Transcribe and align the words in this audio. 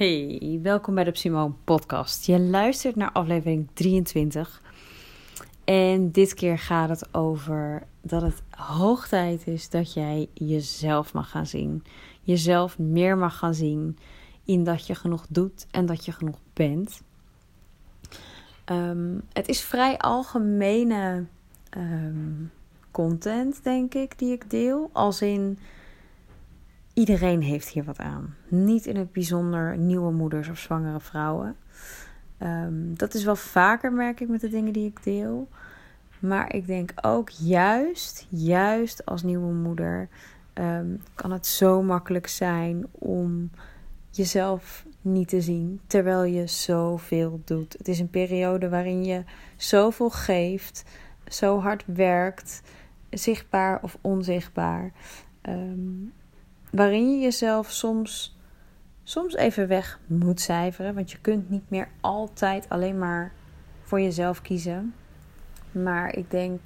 Hey, 0.00 0.58
welkom 0.62 0.94
bij 0.94 1.04
de 1.04 1.16
Simone 1.16 1.54
Podcast. 1.64 2.26
Je 2.26 2.40
luistert 2.40 2.96
naar 2.96 3.12
aflevering 3.12 3.68
23. 3.72 4.62
En 5.64 6.10
dit 6.10 6.34
keer 6.34 6.58
gaat 6.58 6.88
het 6.88 7.14
over 7.14 7.82
dat 8.02 8.22
het 8.22 8.42
hoog 8.50 9.08
tijd 9.08 9.46
is 9.46 9.70
dat 9.70 9.92
jij 9.92 10.28
jezelf 10.34 11.12
mag 11.12 11.30
gaan 11.30 11.46
zien. 11.46 11.84
Jezelf 12.22 12.78
meer 12.78 13.18
mag 13.18 13.38
gaan 13.38 13.54
zien 13.54 13.98
in 14.44 14.64
dat 14.64 14.86
je 14.86 14.94
genoeg 14.94 15.26
doet 15.28 15.66
en 15.70 15.86
dat 15.86 16.04
je 16.04 16.12
genoeg 16.12 16.38
bent. 16.52 17.02
Ehm, 18.64 19.18
het 19.32 19.48
is 19.48 19.60
vrij 19.60 19.98
algemene 19.98 21.26
ehm, 21.70 22.44
content, 22.90 23.64
denk 23.64 23.94
ik, 23.94 24.18
die 24.18 24.32
ik 24.32 24.50
deel. 24.50 24.90
Als 24.92 25.22
in 25.22 25.58
Iedereen 26.94 27.42
heeft 27.42 27.68
hier 27.68 27.84
wat 27.84 27.98
aan. 27.98 28.34
Niet 28.48 28.86
in 28.86 28.96
het 28.96 29.12
bijzonder 29.12 29.78
nieuwe 29.78 30.12
moeders 30.12 30.48
of 30.48 30.58
zwangere 30.58 31.00
vrouwen. 31.00 31.56
Ehm, 32.38 32.94
dat 32.94 33.14
is 33.14 33.24
wel 33.24 33.36
vaker, 33.36 33.92
merk 33.92 34.20
ik, 34.20 34.28
met 34.28 34.40
de 34.40 34.48
dingen 34.48 34.72
die 34.72 34.86
ik 34.86 35.02
deel. 35.02 35.48
Maar 36.18 36.54
ik 36.54 36.66
denk 36.66 36.92
ook 37.00 37.28
juist, 37.28 38.26
juist 38.28 39.06
als 39.06 39.22
nieuwe 39.22 39.52
moeder, 39.52 40.08
ehm, 40.52 40.96
kan 41.14 41.32
het 41.32 41.46
zo 41.46 41.82
makkelijk 41.82 42.26
zijn 42.26 42.86
om 42.92 43.50
jezelf 44.10 44.84
niet 45.00 45.28
te 45.28 45.40
zien 45.40 45.80
terwijl 45.86 46.24
je 46.24 46.46
zoveel 46.46 47.40
doet. 47.44 47.72
Het 47.72 47.88
is 47.88 47.98
een 47.98 48.10
periode 48.10 48.68
waarin 48.68 49.04
je 49.04 49.24
zoveel 49.56 50.10
geeft, 50.10 50.84
zo 51.26 51.60
hard 51.60 51.84
werkt, 51.86 52.62
zichtbaar 53.10 53.82
of 53.82 53.98
onzichtbaar. 54.00 54.92
Um, 55.48 56.12
waarin 56.70 57.10
je 57.10 57.20
jezelf 57.20 57.70
soms, 57.70 58.38
soms 59.02 59.34
even 59.34 59.68
weg 59.68 60.00
moet 60.06 60.40
cijferen. 60.40 60.94
Want 60.94 61.10
je 61.10 61.18
kunt 61.18 61.50
niet 61.50 61.70
meer 61.70 61.88
altijd 62.00 62.68
alleen 62.68 62.98
maar 62.98 63.32
voor 63.82 64.00
jezelf 64.00 64.42
kiezen. 64.42 64.94
Maar 65.72 66.16
ik 66.16 66.30
denk 66.30 66.60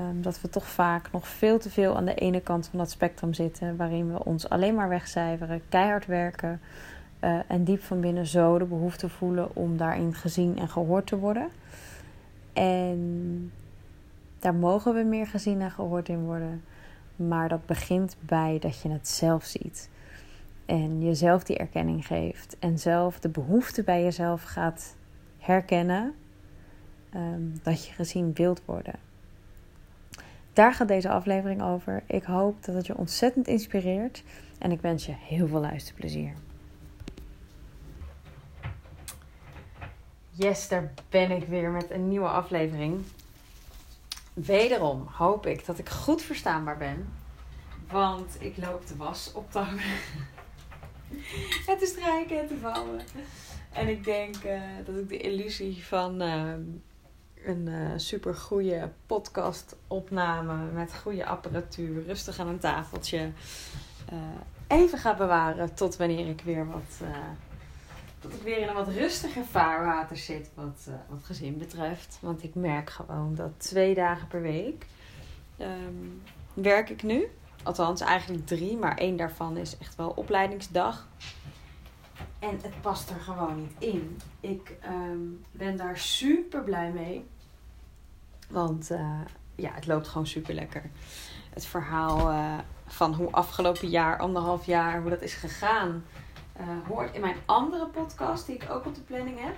um, 0.00 0.22
dat 0.22 0.40
we 0.40 0.48
toch 0.48 0.66
vaak 0.66 1.12
nog 1.12 1.28
veel 1.28 1.58
te 1.58 1.70
veel 1.70 1.96
aan 1.96 2.04
de 2.04 2.14
ene 2.14 2.40
kant 2.40 2.66
van 2.66 2.78
dat 2.78 2.90
spectrum 2.90 3.34
zitten. 3.34 3.76
Waarin 3.76 4.12
we 4.12 4.24
ons 4.24 4.48
alleen 4.48 4.74
maar 4.74 4.88
wegcijferen, 4.88 5.62
keihard 5.68 6.06
werken. 6.06 6.60
Uh, 7.24 7.38
en 7.48 7.64
diep 7.64 7.82
van 7.82 8.00
binnen 8.00 8.26
zo 8.26 8.58
de 8.58 8.64
behoefte 8.64 9.08
voelen 9.08 9.56
om 9.56 9.76
daarin 9.76 10.14
gezien 10.14 10.58
en 10.58 10.68
gehoord 10.68 11.06
te 11.06 11.18
worden. 11.18 11.48
En 12.52 13.52
daar 14.38 14.54
mogen 14.54 14.94
we 14.94 15.02
meer 15.02 15.26
gezien 15.26 15.60
en 15.60 15.70
gehoord 15.70 16.08
in 16.08 16.24
worden. 16.24 16.62
Maar 17.16 17.48
dat 17.48 17.66
begint 17.66 18.16
bij 18.20 18.58
dat 18.60 18.82
je 18.82 18.88
het 18.88 19.08
zelf 19.08 19.44
ziet. 19.44 19.90
En 20.66 21.02
jezelf 21.02 21.44
die 21.44 21.56
erkenning 21.56 22.06
geeft. 22.06 22.56
En 22.58 22.78
zelf 22.78 23.20
de 23.20 23.28
behoefte 23.28 23.82
bij 23.82 24.02
jezelf 24.02 24.42
gaat 24.42 24.96
herkennen. 25.38 26.14
Um, 27.14 27.60
dat 27.62 27.86
je 27.86 27.92
gezien 27.92 28.32
wilt 28.34 28.62
worden. 28.64 28.94
Daar 30.52 30.74
gaat 30.74 30.88
deze 30.88 31.08
aflevering 31.08 31.62
over. 31.62 32.02
Ik 32.06 32.22
hoop 32.22 32.64
dat 32.64 32.74
het 32.74 32.86
je 32.86 32.96
ontzettend 32.96 33.46
inspireert. 33.48 34.22
En 34.58 34.72
ik 34.72 34.80
wens 34.80 35.06
je 35.06 35.14
heel 35.18 35.46
veel 35.48 35.60
luisterplezier. 35.60 36.34
Yes, 40.30 40.68
daar 40.68 40.92
ben 41.08 41.30
ik 41.30 41.48
weer 41.48 41.70
met 41.70 41.90
een 41.90 42.08
nieuwe 42.08 42.28
aflevering. 42.28 43.04
Wederom 44.34 45.06
hoop 45.06 45.46
ik 45.46 45.66
dat 45.66 45.78
ik 45.78 45.88
goed 45.88 46.22
verstaanbaar 46.22 46.76
ben. 46.76 47.12
Want 47.90 48.36
ik 48.38 48.56
loop 48.56 48.86
de 48.86 48.96
was 48.96 49.32
op 49.34 49.50
te 49.50 49.58
hangen. 49.68 49.98
en 51.66 51.78
te 51.78 51.86
strijken 51.86 52.40
en 52.40 52.48
te 52.48 52.56
vouwen. 52.56 53.00
En 53.72 53.88
ik 53.88 54.04
denk 54.04 54.44
uh, 54.44 54.60
dat 54.84 54.96
ik 54.96 55.08
de 55.08 55.16
illusie 55.16 55.84
van 55.84 56.22
uh, 56.22 56.52
een 57.44 57.66
uh, 57.66 57.90
super 57.96 58.34
goede 58.34 58.92
podcast 59.06 59.76
opname 59.86 60.70
met 60.72 60.94
goede 60.94 61.26
apparatuur, 61.26 62.04
rustig 62.06 62.38
aan 62.38 62.48
een 62.48 62.58
tafeltje, 62.58 63.30
even 64.66 64.98
ga 64.98 65.14
bewaren 65.14 65.74
tot 65.74 65.96
wanneer 65.96 66.28
ik 66.28 66.40
weer 66.40 66.66
wat 66.66 67.00
dat 68.22 68.32
ik 68.32 68.42
weer 68.42 68.58
in 68.58 68.68
een 68.68 68.74
wat 68.74 68.88
rustiger 68.88 69.44
vaarwater 69.44 70.16
zit 70.16 70.50
wat, 70.54 70.86
uh, 70.88 70.94
wat 71.08 71.24
gezin 71.24 71.58
betreft. 71.58 72.18
Want 72.20 72.42
ik 72.42 72.54
merk 72.54 72.90
gewoon 72.90 73.34
dat 73.34 73.50
twee 73.56 73.94
dagen 73.94 74.28
per 74.28 74.42
week 74.42 74.86
um, 75.58 76.22
werk 76.54 76.90
ik 76.90 77.02
nu. 77.02 77.28
Althans, 77.62 78.00
eigenlijk 78.00 78.46
drie, 78.46 78.76
maar 78.76 78.98
één 78.98 79.16
daarvan 79.16 79.56
is 79.56 79.78
echt 79.78 79.96
wel 79.96 80.10
opleidingsdag. 80.10 81.08
En 82.38 82.58
het 82.62 82.80
past 82.80 83.10
er 83.10 83.20
gewoon 83.20 83.56
niet 83.56 83.74
in. 83.78 84.20
Ik 84.40 84.76
um, 84.86 85.44
ben 85.50 85.76
daar 85.76 85.98
super 85.98 86.62
blij 86.62 86.90
mee. 86.90 87.26
Want 88.48 88.90
uh, 88.90 89.20
ja, 89.54 89.70
het 89.72 89.86
loopt 89.86 90.08
gewoon 90.08 90.26
super 90.26 90.54
lekker. 90.54 90.90
Het 91.50 91.66
verhaal 91.66 92.30
uh, 92.30 92.58
van 92.86 93.14
hoe 93.14 93.30
afgelopen 93.30 93.88
jaar, 93.88 94.18
anderhalf 94.18 94.66
jaar, 94.66 95.00
hoe 95.00 95.10
dat 95.10 95.22
is 95.22 95.34
gegaan 95.34 96.04
hoort 96.88 97.14
in 97.14 97.20
mijn 97.20 97.36
andere 97.46 97.86
podcast, 97.86 98.46
die 98.46 98.54
ik 98.54 98.70
ook 98.70 98.86
op 98.86 98.94
de 98.94 99.00
planning 99.00 99.40
heb. 99.40 99.54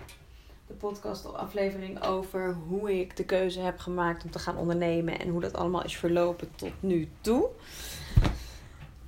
De 0.67 0.75
podcast-aflevering 0.75 2.03
over 2.03 2.57
hoe 2.69 3.01
ik 3.01 3.17
de 3.17 3.25
keuze 3.25 3.61
heb 3.61 3.79
gemaakt 3.79 4.25
om 4.25 4.31
te 4.31 4.39
gaan 4.39 4.57
ondernemen 4.57 5.19
en 5.19 5.29
hoe 5.29 5.41
dat 5.41 5.55
allemaal 5.55 5.85
is 5.85 5.97
verlopen 5.97 6.55
tot 6.55 6.73
nu 6.81 7.09
toe. 7.21 7.49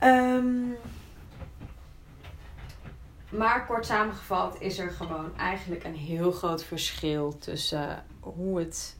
Um, 0.02 0.76
maar 3.28 3.66
kort 3.66 3.86
samengevat 3.86 4.56
is 4.60 4.78
er 4.78 4.90
gewoon 4.90 5.36
eigenlijk 5.36 5.84
een 5.84 5.94
heel 5.94 6.32
groot 6.32 6.64
verschil 6.64 7.38
tussen 7.38 8.04
hoe 8.20 8.58
het 8.58 8.96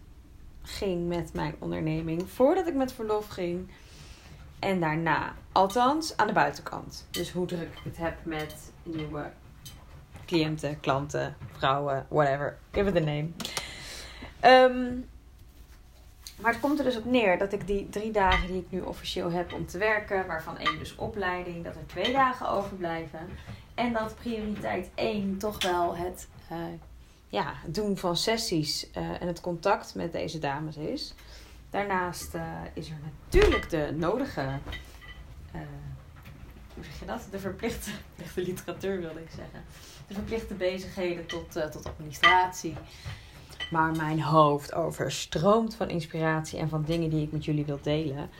ging 0.63 1.09
met 1.09 1.33
mijn 1.33 1.55
onderneming 1.59 2.31
voordat 2.31 2.67
ik 2.67 2.75
met 2.75 2.93
verlof 2.93 3.29
ging 3.29 3.69
en 4.59 4.81
daarna. 4.81 5.35
Althans, 5.53 6.17
aan 6.17 6.27
de 6.27 6.33
buitenkant. 6.33 7.07
Dus 7.11 7.31
hoe 7.31 7.47
druk 7.47 7.73
ik 7.73 7.81
het 7.85 7.97
heb 7.97 8.17
met 8.23 8.73
nieuwe 8.83 9.31
cliënten, 10.27 10.81
klanten, 10.81 11.37
vrouwen, 11.53 12.07
whatever. 12.09 12.57
Give 12.73 12.89
it 12.89 12.97
a 12.97 13.01
name. 13.01 13.29
Um, 14.43 15.09
maar 16.41 16.53
het 16.53 16.61
komt 16.61 16.79
er 16.79 16.85
dus 16.85 16.97
op 16.97 17.05
neer 17.05 17.39
dat 17.39 17.53
ik 17.53 17.67
die 17.67 17.89
drie 17.89 18.11
dagen 18.11 18.47
die 18.47 18.61
ik 18.61 18.71
nu 18.71 18.81
officieel 18.81 19.31
heb 19.31 19.53
om 19.53 19.67
te 19.67 19.79
werken, 19.79 20.27
waarvan 20.27 20.59
één 20.59 20.79
dus 20.79 20.95
opleiding, 20.95 21.65
dat 21.65 21.75
er 21.75 21.87
twee 21.87 22.13
dagen 22.13 22.49
overblijven. 22.49 23.29
En 23.75 23.93
dat 23.93 24.15
prioriteit 24.15 24.91
één 24.95 25.39
toch 25.39 25.63
wel 25.63 25.97
het 25.97 26.29
uh, 26.53 26.59
ja, 27.29 27.53
doen 27.67 27.97
van 27.97 28.17
sessies 28.17 28.87
uh, 28.97 29.23
en 29.23 29.27
het 29.27 29.41
contact 29.41 29.95
met 29.95 30.13
deze 30.13 30.39
dames 30.39 30.77
is. 30.77 31.15
Daarnaast 31.77 32.35
uh, 32.35 32.43
is 32.75 32.89
er 32.89 32.97
natuurlijk 33.25 33.71
de 33.71 33.93
nodige, 33.97 34.41
uh, 34.41 35.61
hoe 36.75 36.85
zeg 36.85 36.99
je 36.99 37.07
dat? 37.07 37.29
De 37.31 37.39
verplichte, 37.39 37.91
verplichte 37.91 38.41
literatuur 38.41 39.01
wilde 39.01 39.21
ik 39.21 39.31
zeggen. 39.31 39.65
De 40.09 40.15
verplichte 40.15 40.55
bezigheden 40.55 41.27
tot, 41.27 41.57
uh, 41.57 41.65
tot 41.65 41.87
administratie. 41.87 42.75
Maar 43.71 43.97
mijn 43.97 44.23
hoofd 44.23 44.75
overstroomt 44.75 45.75
van 45.75 45.89
inspiratie 45.89 46.59
en 46.59 46.69
van 46.69 46.83
dingen 46.83 47.11
die 47.11 47.23
ik 47.23 47.33
met 47.33 47.45
jullie 47.45 47.65
wil 47.65 47.79
delen. 47.83 48.31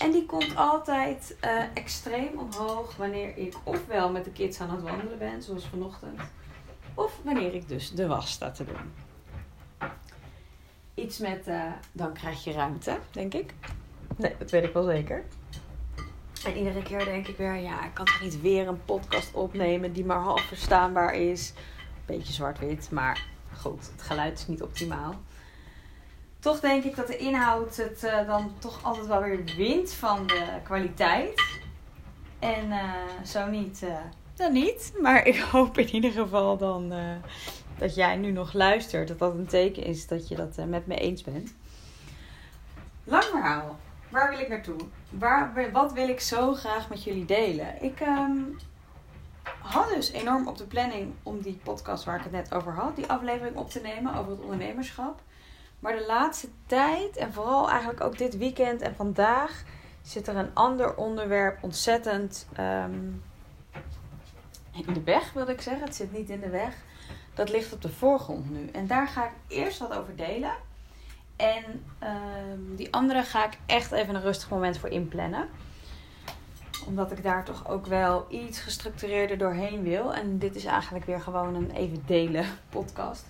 En 0.00 0.10
die 0.10 0.26
komt 0.26 0.56
altijd 0.56 1.36
extreem 1.74 2.38
omhoog 2.38 2.96
wanneer 2.96 3.36
ik 3.36 3.54
ofwel 3.64 4.10
met 4.10 4.24
de 4.24 4.32
kids 4.32 4.60
aan 4.60 4.70
het 4.70 4.82
wandelen 4.82 5.18
ben, 5.18 5.42
zoals 5.42 5.66
vanochtend. 5.66 6.20
Of 6.94 7.20
wanneer 7.24 7.54
ik 7.54 7.68
dus 7.68 7.90
de 7.90 8.06
was 8.06 8.30
sta 8.30 8.50
te 8.50 8.64
doen 8.64 9.07
iets 10.98 11.18
met 11.18 11.48
uh, 11.48 11.62
dan 11.92 12.12
krijg 12.12 12.44
je 12.44 12.52
ruimte, 12.52 12.98
denk 13.10 13.34
ik. 13.34 13.54
Nee, 14.16 14.34
dat 14.38 14.50
weet 14.50 14.64
ik 14.64 14.72
wel 14.72 14.84
zeker. 14.84 15.24
En 16.44 16.56
iedere 16.56 16.82
keer 16.82 17.04
denk 17.04 17.26
ik 17.28 17.36
weer, 17.36 17.54
ja, 17.54 17.84
ik 17.84 17.94
kan 17.94 18.04
toch 18.04 18.20
niet 18.20 18.40
weer 18.40 18.68
een 18.68 18.84
podcast 18.84 19.34
opnemen 19.34 19.92
die 19.92 20.04
maar 20.04 20.20
half 20.20 20.40
verstaanbaar 20.40 21.14
is. 21.14 21.52
Beetje 22.06 22.32
zwart-wit, 22.32 22.90
maar 22.90 23.24
goed, 23.56 23.90
het 23.92 24.02
geluid 24.02 24.38
is 24.38 24.46
niet 24.46 24.62
optimaal. 24.62 25.14
Toch 26.38 26.60
denk 26.60 26.84
ik 26.84 26.96
dat 26.96 27.06
de 27.06 27.16
inhoud 27.16 27.76
het 27.76 28.04
uh, 28.04 28.26
dan 28.26 28.52
toch 28.58 28.84
altijd 28.84 29.06
wel 29.06 29.22
weer 29.22 29.44
wint 29.56 29.92
van 29.92 30.26
de 30.26 30.44
kwaliteit. 30.62 31.42
En 32.38 32.68
uh, 32.68 33.24
zo 33.24 33.46
niet, 33.46 33.84
dan 34.34 34.52
niet. 34.52 34.92
Maar 35.00 35.26
ik 35.26 35.38
hoop 35.38 35.78
in 35.78 35.94
ieder 35.94 36.10
geval 36.10 36.56
dan 36.56 36.92
dat 37.78 37.94
jij 37.94 38.16
nu 38.16 38.30
nog 38.30 38.52
luistert, 38.52 39.08
dat 39.08 39.18
dat 39.18 39.34
een 39.34 39.46
teken 39.46 39.84
is 39.84 40.06
dat 40.06 40.28
je 40.28 40.36
dat 40.36 40.58
uh, 40.58 40.64
met 40.64 40.86
me 40.86 40.94
eens 40.94 41.22
bent. 41.22 41.54
Lang 43.04 43.24
verhaal. 43.24 43.76
Waar 44.08 44.30
wil 44.30 44.38
ik 44.38 44.48
naartoe? 44.48 44.80
Waar, 45.10 45.70
wat 45.72 45.92
wil 45.92 46.08
ik 46.08 46.20
zo 46.20 46.54
graag 46.54 46.88
met 46.88 47.04
jullie 47.04 47.24
delen? 47.24 47.82
Ik 47.82 48.00
um, 48.00 48.56
had 49.58 49.88
dus 49.94 50.10
enorm 50.10 50.48
op 50.48 50.58
de 50.58 50.66
planning 50.66 51.12
om 51.22 51.40
die 51.40 51.60
podcast 51.62 52.04
waar 52.04 52.16
ik 52.16 52.22
het 52.22 52.32
net 52.32 52.54
over 52.54 52.72
had, 52.72 52.96
die 52.96 53.06
aflevering 53.06 53.56
op 53.56 53.70
te 53.70 53.80
nemen 53.80 54.14
over 54.14 54.30
het 54.30 54.40
ondernemerschap. 54.40 55.20
Maar 55.80 55.96
de 55.96 56.06
laatste 56.06 56.48
tijd 56.66 57.16
en 57.16 57.32
vooral 57.32 57.70
eigenlijk 57.70 58.00
ook 58.00 58.18
dit 58.18 58.36
weekend 58.36 58.80
en 58.80 58.94
vandaag 58.94 59.64
zit 60.02 60.28
er 60.28 60.36
een 60.36 60.54
ander 60.54 60.96
onderwerp 60.96 61.62
ontzettend 61.62 62.46
um, 62.60 63.22
in 64.72 64.94
de 64.94 65.02
weg, 65.02 65.32
wilde 65.32 65.52
ik 65.52 65.60
zeggen. 65.60 65.84
Het 65.84 65.94
zit 65.96 66.12
niet 66.12 66.30
in 66.30 66.40
de 66.40 66.48
weg. 66.48 66.74
Dat 67.38 67.50
ligt 67.50 67.72
op 67.72 67.82
de 67.82 67.88
voorgrond 67.88 68.50
nu. 68.50 68.68
En 68.72 68.86
daar 68.86 69.08
ga 69.08 69.24
ik 69.24 69.32
eerst 69.48 69.78
wat 69.78 69.92
over 69.94 70.16
delen. 70.16 70.52
En 71.36 71.84
ehm, 71.98 72.76
die 72.76 72.92
andere 72.92 73.22
ga 73.22 73.46
ik 73.46 73.58
echt 73.66 73.92
even 73.92 74.14
een 74.14 74.22
rustig 74.22 74.50
moment 74.50 74.78
voor 74.78 74.88
inplannen. 74.88 75.48
Omdat 76.86 77.10
ik 77.10 77.22
daar 77.22 77.44
toch 77.44 77.68
ook 77.68 77.86
wel 77.86 78.26
iets 78.30 78.60
gestructureerder 78.60 79.38
doorheen 79.38 79.82
wil. 79.82 80.14
En 80.14 80.38
dit 80.38 80.56
is 80.56 80.64
eigenlijk 80.64 81.04
weer 81.04 81.20
gewoon 81.20 81.54
een 81.54 81.70
even 81.70 82.02
delen 82.06 82.46
podcast. 82.68 83.26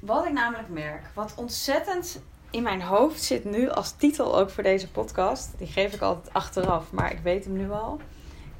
Wat 0.00 0.26
ik 0.26 0.32
namelijk 0.32 0.68
merk, 0.68 1.10
wat 1.14 1.34
ontzettend 1.34 2.20
in 2.50 2.62
mijn 2.62 2.82
hoofd 2.82 3.22
zit 3.22 3.44
nu 3.44 3.70
als 3.70 3.92
titel 3.92 4.38
ook 4.38 4.50
voor 4.50 4.62
deze 4.62 4.90
podcast. 4.90 5.58
Die 5.58 5.66
geef 5.66 5.94
ik 5.94 6.00
altijd 6.00 6.32
achteraf, 6.32 6.92
maar 6.92 7.12
ik 7.12 7.18
weet 7.18 7.44
hem 7.44 7.56
nu 7.56 7.70
al. 7.70 8.00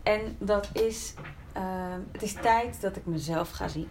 En 0.02 0.36
dat 0.38 0.68
is, 0.72 1.14
ehm, 1.56 2.00
het 2.12 2.22
is 2.22 2.32
tijd 2.32 2.80
dat 2.80 2.96
ik 2.96 3.06
mezelf 3.06 3.50
ga 3.50 3.68
zien. 3.68 3.88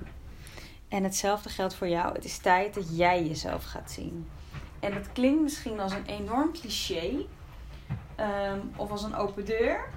En 0.87 1.03
hetzelfde 1.03 1.49
geldt 1.49 1.75
voor 1.75 1.87
jou. 1.87 2.13
Het 2.13 2.25
is 2.25 2.37
tijd 2.37 2.73
dat 2.73 2.97
jij 2.97 3.25
jezelf 3.25 3.63
gaat 3.63 3.91
zien. 3.91 4.29
En 4.79 4.93
dat 4.93 5.11
klinkt 5.11 5.41
misschien 5.41 5.79
als 5.79 5.91
een 5.91 6.05
enorm 6.05 6.53
cliché. 6.53 7.25
Ehm, 8.15 8.59
of 8.75 8.91
als 8.91 9.03
een 9.03 9.15
open 9.15 9.45
deur. 9.45 9.89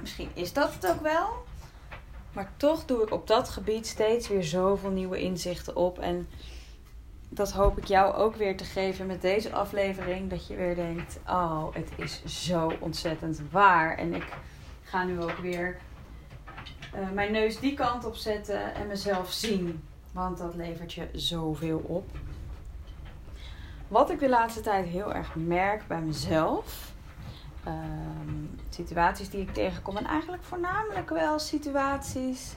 Misschien 0.00 0.30
is 0.34 0.52
dat 0.52 0.74
het 0.74 0.90
ook 0.90 1.00
wel. 1.00 1.44
Maar 2.32 2.50
toch 2.56 2.84
doe 2.84 3.02
ik 3.02 3.12
op 3.12 3.26
dat 3.26 3.48
gebied 3.48 3.86
steeds 3.86 4.28
weer 4.28 4.44
zoveel 4.44 4.90
nieuwe 4.90 5.18
inzichten 5.18 5.76
op. 5.76 5.98
En 5.98 6.28
dat 7.28 7.52
hoop 7.52 7.78
ik 7.78 7.84
jou 7.84 8.14
ook 8.14 8.36
weer 8.36 8.56
te 8.56 8.64
geven 8.64 9.06
met 9.06 9.22
deze 9.22 9.52
aflevering. 9.52 10.30
Dat 10.30 10.46
je 10.46 10.56
weer 10.56 10.74
denkt: 10.74 11.18
oh, 11.28 11.74
het 11.74 11.88
is 11.96 12.24
zo 12.24 12.72
ontzettend 12.80 13.40
waar. 13.50 13.98
En 13.98 14.14
ik 14.14 14.26
ga 14.82 15.04
nu 15.04 15.22
ook 15.22 15.38
weer 15.38 15.78
uh, 16.96 17.10
mijn 17.10 17.32
neus 17.32 17.58
die 17.58 17.74
kant 17.74 18.04
op 18.04 18.14
zetten 18.14 18.74
en 18.74 18.86
mezelf 18.86 19.32
zien. 19.32 19.84
Want 20.12 20.38
dat 20.38 20.54
levert 20.54 20.92
je 20.92 21.08
zoveel 21.12 21.78
op. 21.78 22.06
Wat 23.88 24.10
ik 24.10 24.18
de 24.18 24.28
laatste 24.28 24.60
tijd 24.60 24.86
heel 24.86 25.14
erg 25.14 25.34
merk 25.34 25.86
bij 25.86 26.00
mezelf. 26.00 26.92
Um, 27.66 28.60
situaties 28.68 29.30
die 29.30 29.40
ik 29.40 29.54
tegenkom. 29.54 29.96
En 29.96 30.06
eigenlijk 30.06 30.42
voornamelijk 30.42 31.08
wel 31.08 31.38
situaties 31.38 32.54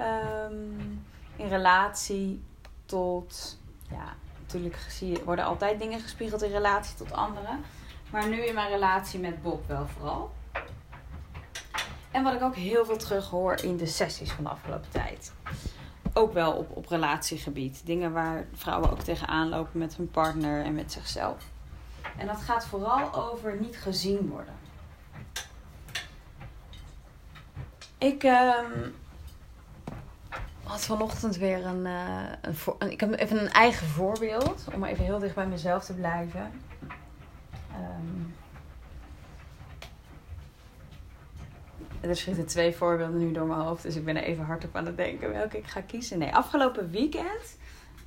um, 0.00 1.04
in 1.36 1.48
relatie 1.48 2.42
tot. 2.86 3.58
Ja, 3.90 4.14
natuurlijk 4.40 4.76
worden 5.24 5.44
altijd 5.44 5.80
dingen 5.80 6.00
gespiegeld 6.00 6.42
in 6.42 6.50
relatie 6.50 6.96
tot 6.96 7.12
anderen. 7.12 7.60
Maar 8.10 8.28
nu 8.28 8.44
in 8.44 8.54
mijn 8.54 8.70
relatie 8.70 9.20
met 9.20 9.42
Bob 9.42 9.66
wel 9.66 9.86
vooral. 9.86 10.32
En 12.14 12.22
wat 12.22 12.34
ik 12.34 12.42
ook 12.42 12.56
heel 12.56 12.84
veel 12.84 12.96
terug 12.96 13.30
hoor 13.30 13.62
in 13.62 13.76
de 13.76 13.86
sessies 13.86 14.32
van 14.32 14.44
de 14.44 14.50
afgelopen 14.50 14.90
tijd 14.90 15.32
ook 16.14 16.32
wel 16.32 16.52
op, 16.52 16.76
op 16.76 16.86
relatiegebied. 16.86 17.82
Dingen 17.84 18.12
waar 18.12 18.46
vrouwen 18.52 18.90
ook 18.90 19.00
tegenaan 19.00 19.48
lopen 19.48 19.78
met 19.78 19.96
hun 19.96 20.10
partner 20.10 20.64
en 20.64 20.74
met 20.74 20.92
zichzelf. 20.92 21.44
En 22.16 22.26
dat 22.26 22.40
gaat 22.40 22.66
vooral 22.66 23.14
over 23.14 23.56
niet 23.60 23.76
gezien 23.76 24.28
worden. 24.28 24.54
Ik 27.98 28.22
um, 28.22 28.94
had 30.62 30.84
vanochtend 30.84 31.36
weer 31.36 31.66
een, 31.66 31.84
een, 31.84 32.56
een, 32.78 32.90
Ik 32.90 33.00
heb 33.00 33.18
even 33.18 33.40
een 33.40 33.52
eigen 33.52 33.86
voorbeeld. 33.86 34.64
Om 34.74 34.84
even 34.84 35.04
heel 35.04 35.18
dicht 35.18 35.34
bij 35.34 35.46
mezelf 35.46 35.84
te 35.84 35.94
blijven. 35.94 36.52
Um, 37.78 38.34
er 42.08 42.16
schieten 42.16 42.46
twee 42.46 42.74
voorbeelden 42.74 43.18
nu 43.18 43.32
door 43.32 43.46
mijn 43.46 43.60
hoofd, 43.60 43.82
dus 43.82 43.96
ik 43.96 44.04
ben 44.04 44.16
er 44.16 44.22
even 44.22 44.44
hard 44.44 44.64
op 44.64 44.76
aan 44.76 44.86
het 44.86 44.96
denken 44.96 45.32
welke 45.32 45.58
ik 45.58 45.66
ga 45.66 45.80
kiezen. 45.80 46.18
Nee, 46.18 46.34
afgelopen 46.34 46.90
weekend 46.90 47.58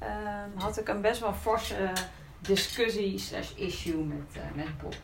um, 0.04 0.62
had 0.62 0.80
ik 0.80 0.88
een 0.88 1.02
best 1.02 1.20
wel 1.20 1.34
forse 1.34 1.92
discussie 2.40 3.18
slash 3.18 3.52
issue 3.56 4.04
met, 4.04 4.36
uh, 4.36 4.42
met 4.56 4.78
Bob. 4.82 4.96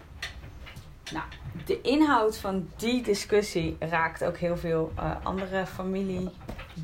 Nou, 1.11 1.25
de 1.65 1.81
inhoud 1.81 2.37
van 2.37 2.69
die 2.75 3.03
discussie 3.03 3.75
raakt 3.79 4.23
ook 4.23 4.37
heel 4.37 4.57
veel 4.57 4.91
uh, 4.99 5.15
andere 5.23 5.65
familie 5.65 6.29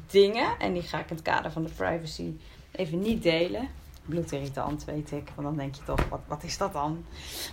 dingen. 0.08 0.60
En 0.60 0.74
die 0.74 0.82
ga 0.82 1.00
ik 1.00 1.10
in 1.10 1.16
het 1.16 1.26
kader 1.26 1.52
van 1.52 1.64
de 1.64 1.72
privacy 1.76 2.34
even 2.72 3.00
niet 3.00 3.24
delen 3.24 3.70
bloedirritant, 4.10 4.86
weet 4.86 5.12
ik. 5.12 5.32
Want 5.36 5.48
dan 5.48 5.58
denk 5.58 5.76
je 5.76 5.84
toch, 5.84 6.10
wat, 6.10 6.20
wat 6.28 6.44
is 6.44 6.58
dat 6.58 6.74
dan? 6.74 7.06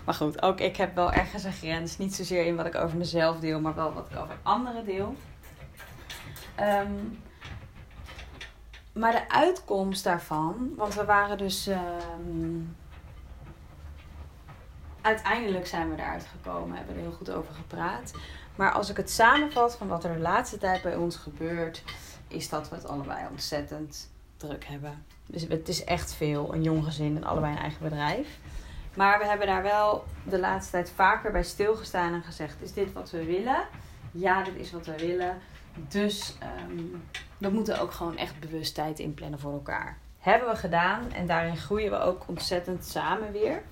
Maar 0.05 0.15
goed, 0.15 0.43
ook 0.43 0.61
ik 0.61 0.77
heb 0.77 0.95
wel 0.95 1.13
ergens 1.13 1.45
een 1.45 1.53
grens. 1.53 1.99
Niet 1.99 2.15
zozeer 2.15 2.47
in 2.47 2.57
wat 2.57 2.67
ik 2.67 2.75
over 2.75 2.97
mezelf 2.97 3.39
deel, 3.39 3.61
maar 3.61 3.75
wel 3.75 3.93
wat 3.93 4.11
ik 4.11 4.19
over 4.19 4.37
anderen 4.43 4.85
deel. 4.85 5.15
Um, 6.61 7.19
maar 8.93 9.13
de 9.13 9.29
uitkomst 9.29 10.05
daarvan, 10.05 10.73
want 10.77 10.95
we 10.95 11.05
waren 11.05 11.39
dus. 11.39 11.67
Um, 11.67 12.77
uiteindelijk 15.01 15.67
zijn 15.67 15.91
we 15.91 16.03
eruit 16.03 16.27
gekomen, 16.27 16.77
hebben 16.77 16.95
er 16.95 17.01
heel 17.01 17.13
goed 17.13 17.31
over 17.31 17.55
gepraat. 17.55 18.13
Maar 18.57 18.73
als 18.73 18.91
ik 18.91 18.97
het 18.97 19.11
samenvat 19.11 19.77
van 19.77 19.89
wat 19.89 20.05
er 20.05 20.15
de 20.15 20.21
laatste 20.21 20.59
tijd 20.59 20.83
bij 20.83 20.97
ons 20.97 21.17
gebeurt, 21.17 21.83
is 22.29 22.49
dat 22.49 22.69
we 22.69 22.75
het 22.75 22.89
allebei 22.89 23.27
ontzettend 23.31 24.11
druk 24.37 24.65
hebben. 24.65 25.05
Dus 25.27 25.47
het 25.49 25.69
is 25.69 25.85
echt 25.85 26.15
veel, 26.15 26.55
een 26.55 26.63
jong 26.63 26.85
gezin 26.85 27.17
en 27.17 27.25
allebei 27.25 27.53
een 27.53 27.59
eigen 27.59 27.83
bedrijf. 27.83 28.39
Maar 28.95 29.19
we 29.19 29.27
hebben 29.27 29.47
daar 29.47 29.63
wel 29.63 30.05
de 30.25 30.39
laatste 30.39 30.71
tijd 30.71 30.93
vaker 30.95 31.33
bij 31.33 31.43
stilgestaan 31.43 32.15
en 32.15 32.23
gezegd: 32.23 32.57
is 32.63 32.73
dit 32.73 32.93
wat 32.93 33.11
we 33.11 33.25
willen? 33.25 33.65
Ja, 34.11 34.43
dit 34.43 34.57
is 34.57 34.73
wat 34.73 34.87
we 34.87 34.97
willen. 34.97 35.39
Dus 35.89 36.37
um, 36.69 37.03
we 37.39 37.49
moeten 37.49 37.81
ook 37.81 37.93
gewoon 37.93 38.17
echt 38.17 38.41
bewust 38.41 38.75
tijd 38.75 38.99
inplannen 38.99 39.39
voor 39.39 39.53
elkaar. 39.53 39.99
Hebben 40.19 40.49
we 40.49 40.57
gedaan 40.57 41.13
en 41.13 41.27
daarin 41.27 41.57
groeien 41.57 41.91
we 41.91 41.99
ook 41.99 42.25
ontzettend 42.27 42.85
samen 42.85 43.33
weer. 43.33 43.63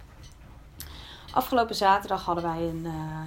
Afgelopen 1.32 1.74
zaterdag 1.74 2.24
hadden 2.24 2.44
wij 2.44 2.62
een, 2.62 2.84
uh, 2.84 3.20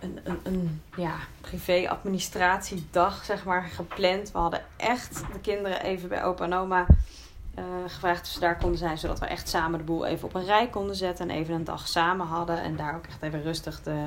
een, 0.00 0.20
een, 0.24 0.38
een 0.42 0.82
ja, 0.96 1.14
privé-administratiedag 1.40 3.24
zeg 3.24 3.44
maar, 3.44 3.62
gepland. 3.62 4.32
We 4.32 4.38
hadden 4.38 4.64
echt 4.76 5.22
de 5.32 5.40
kinderen 5.40 5.82
even 5.82 6.08
bij 6.08 6.24
opa 6.24 6.44
en 6.44 6.52
oma 6.52 6.86
uh, 7.58 7.64
gevraagd 7.86 8.20
of 8.20 8.26
ze 8.26 8.40
daar 8.40 8.58
konden 8.58 8.78
zijn. 8.78 8.98
Zodat 8.98 9.18
we 9.18 9.26
echt 9.26 9.48
samen 9.48 9.78
de 9.78 9.84
boel 9.84 10.06
even 10.06 10.28
op 10.28 10.34
een 10.34 10.44
rij 10.44 10.68
konden 10.68 10.96
zetten. 10.96 11.30
En 11.30 11.36
even 11.36 11.54
een 11.54 11.64
dag 11.64 11.88
samen 11.88 12.26
hadden. 12.26 12.62
En 12.62 12.76
daar 12.76 12.94
ook 12.94 13.06
echt 13.06 13.22
even 13.22 13.42
rustig 13.42 13.82
de, 13.82 14.04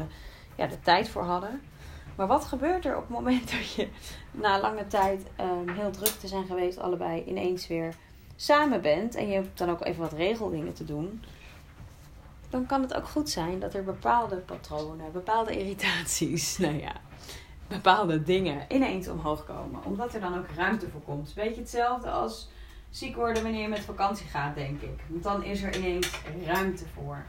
ja, 0.55 0.67
de 0.67 0.79
tijd 0.79 1.09
voor 1.09 1.23
hadden. 1.23 1.61
Maar 2.15 2.27
wat 2.27 2.45
gebeurt 2.45 2.85
er 2.85 2.95
op 2.95 3.01
het 3.01 3.09
moment 3.09 3.51
dat 3.57 3.73
je 3.73 3.87
na 4.31 4.59
lange 4.59 4.87
tijd 4.87 5.21
um, 5.39 5.69
heel 5.69 5.91
druk 5.91 6.13
te 6.19 6.27
zijn 6.27 6.45
geweest, 6.45 6.79
allebei 6.79 7.23
ineens 7.25 7.67
weer 7.67 7.93
samen 8.35 8.81
bent. 8.81 9.15
En 9.15 9.27
je 9.27 9.33
hebt 9.33 9.57
dan 9.57 9.69
ook 9.69 9.85
even 9.85 10.01
wat 10.01 10.13
regeldingen 10.13 10.73
te 10.73 10.85
doen 10.85 11.21
dan 12.49 12.65
kan 12.65 12.81
het 12.81 12.93
ook 12.93 13.07
goed 13.07 13.29
zijn 13.29 13.59
dat 13.59 13.73
er 13.73 13.83
bepaalde 13.83 14.35
patronen, 14.35 15.11
bepaalde 15.11 15.59
irritaties, 15.59 16.57
nou 16.57 16.79
ja, 16.79 16.93
bepaalde 17.67 18.23
dingen 18.23 18.65
ineens 18.67 19.07
omhoog 19.07 19.45
komen. 19.45 19.83
Omdat 19.83 20.13
er 20.13 20.19
dan 20.19 20.37
ook 20.37 20.47
ruimte 20.55 20.89
voor 20.89 21.01
komt. 21.01 21.33
Beetje 21.35 21.61
hetzelfde 21.61 22.09
als 22.09 22.49
ziek 22.89 23.15
worden 23.15 23.43
wanneer 23.43 23.61
je 23.61 23.67
met 23.67 23.79
vakantie 23.79 24.27
gaat, 24.27 24.55
denk 24.55 24.81
ik. 24.81 24.99
Want 25.07 25.23
dan 25.23 25.43
is 25.43 25.61
er 25.61 25.77
ineens 25.77 26.11
ruimte 26.45 26.85
voor. 26.93 27.23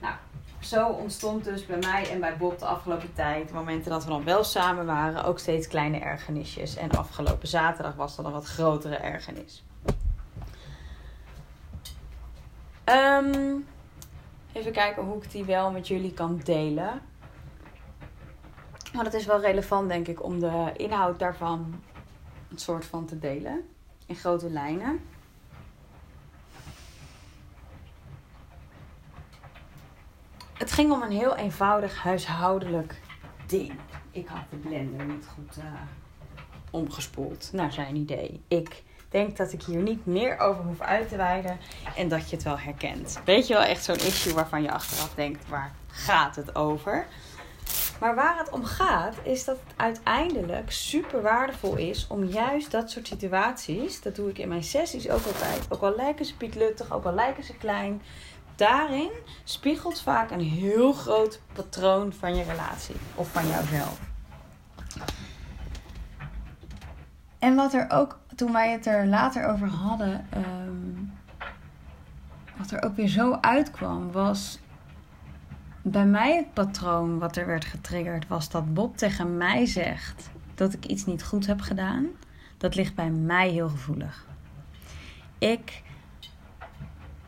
Nou, 0.00 0.14
zo 0.58 0.86
ontstond 0.88 1.44
dus 1.44 1.66
bij 1.66 1.78
mij 1.78 2.10
en 2.10 2.20
bij 2.20 2.36
Bob 2.36 2.58
de 2.58 2.64
afgelopen 2.64 3.12
tijd, 3.14 3.52
momenten 3.52 3.90
dat 3.90 4.04
we 4.04 4.10
dan 4.10 4.24
wel 4.24 4.44
samen 4.44 4.86
waren, 4.86 5.24
ook 5.24 5.38
steeds 5.38 5.68
kleine 5.68 5.98
ergernisjes. 5.98 6.76
En 6.76 6.90
afgelopen 6.90 7.48
zaterdag 7.48 7.94
was 7.94 8.16
dat 8.16 8.24
een 8.24 8.32
wat 8.32 8.46
grotere 8.46 8.96
ergernis. 8.96 9.64
Um, 12.84 13.66
Even 14.52 14.72
kijken 14.72 15.02
hoe 15.02 15.22
ik 15.22 15.30
die 15.30 15.44
wel 15.44 15.70
met 15.70 15.88
jullie 15.88 16.12
kan 16.12 16.40
delen. 16.44 17.02
Maar 18.94 19.04
het 19.04 19.14
is 19.14 19.26
wel 19.26 19.40
relevant, 19.40 19.88
denk 19.88 20.08
ik, 20.08 20.22
om 20.22 20.40
de 20.40 20.72
inhoud 20.76 21.18
daarvan 21.18 21.82
een 22.50 22.58
soort 22.58 22.84
van 22.84 23.06
te 23.06 23.18
delen. 23.18 23.68
In 24.06 24.16
grote 24.16 24.50
lijnen. 24.50 25.00
Het 30.52 30.72
ging 30.72 30.92
om 30.92 31.02
een 31.02 31.10
heel 31.10 31.36
eenvoudig 31.36 32.02
huishoudelijk 32.02 33.00
ding. 33.46 33.72
Ik 34.10 34.26
had 34.26 34.50
de 34.50 34.56
blender 34.56 35.06
niet 35.06 35.26
goed 35.26 35.58
uh, 35.58 35.64
omgespoeld, 36.70 37.50
naar 37.52 37.72
zijn 37.72 37.96
idee. 37.96 38.42
Ik 38.48 38.82
denk 39.10 39.36
dat 39.36 39.52
ik 39.52 39.62
hier 39.62 39.82
niet 39.82 40.06
meer 40.06 40.38
over 40.38 40.64
hoef 40.64 40.80
uit 40.80 41.08
te 41.08 41.16
wijden 41.16 41.58
en 41.96 42.08
dat 42.08 42.30
je 42.30 42.36
het 42.36 42.44
wel 42.44 42.58
herkent. 42.58 43.20
Weet 43.24 43.46
je 43.46 43.54
wel, 43.54 43.62
echt 43.62 43.84
zo'n 43.84 43.94
issue 43.94 44.34
waarvan 44.34 44.62
je 44.62 44.70
achteraf 44.70 45.14
denkt, 45.14 45.48
waar 45.48 45.72
gaat 45.86 46.36
het 46.36 46.54
over? 46.54 47.06
Maar 48.00 48.14
waar 48.14 48.38
het 48.38 48.50
om 48.50 48.64
gaat, 48.64 49.14
is 49.22 49.44
dat 49.44 49.56
het 49.64 49.74
uiteindelijk 49.76 50.72
super 50.72 51.22
waardevol 51.22 51.76
is 51.76 52.06
om 52.06 52.24
juist 52.24 52.70
dat 52.70 52.90
soort 52.90 53.06
situaties, 53.06 54.02
dat 54.02 54.14
doe 54.14 54.28
ik 54.28 54.38
in 54.38 54.48
mijn 54.48 54.64
sessies 54.64 55.08
ook 55.08 55.26
altijd, 55.26 55.66
ook 55.68 55.82
al 55.82 55.96
lijken 55.96 56.24
ze 56.24 56.36
pietluttig, 56.36 56.92
ook 56.92 57.04
al 57.04 57.14
lijken 57.14 57.44
ze 57.44 57.56
klein, 57.56 58.02
daarin 58.56 59.10
spiegelt 59.44 60.00
vaak 60.00 60.30
een 60.30 60.40
heel 60.40 60.92
groot 60.92 61.40
patroon 61.52 62.12
van 62.12 62.36
je 62.36 62.42
relatie 62.42 62.96
of 63.14 63.28
van 63.28 63.46
jouzelf. 63.46 63.98
En 67.38 67.54
wat 67.54 67.74
er 67.74 67.86
ook, 67.90 68.19
toen 68.40 68.52
wij 68.52 68.70
het 68.72 68.86
er 68.86 69.06
later 69.06 69.46
over 69.46 69.68
hadden, 69.68 70.26
ehm, 70.30 71.04
wat 72.56 72.70
er 72.70 72.82
ook 72.82 72.96
weer 72.96 73.08
zo 73.08 73.38
uitkwam, 73.40 74.12
was 74.12 74.58
bij 75.82 76.06
mij 76.06 76.36
het 76.36 76.52
patroon 76.52 77.18
wat 77.18 77.36
er 77.36 77.46
werd 77.46 77.64
getriggerd, 77.64 78.28
was 78.28 78.50
dat 78.50 78.74
Bob 78.74 78.96
tegen 78.96 79.36
mij 79.36 79.66
zegt 79.66 80.30
dat 80.54 80.72
ik 80.72 80.86
iets 80.86 81.06
niet 81.06 81.24
goed 81.24 81.46
heb 81.46 81.60
gedaan. 81.60 82.06
Dat 82.58 82.74
ligt 82.74 82.94
bij 82.94 83.10
mij 83.10 83.48
heel 83.48 83.68
gevoelig. 83.68 84.26
Ik 85.38 85.82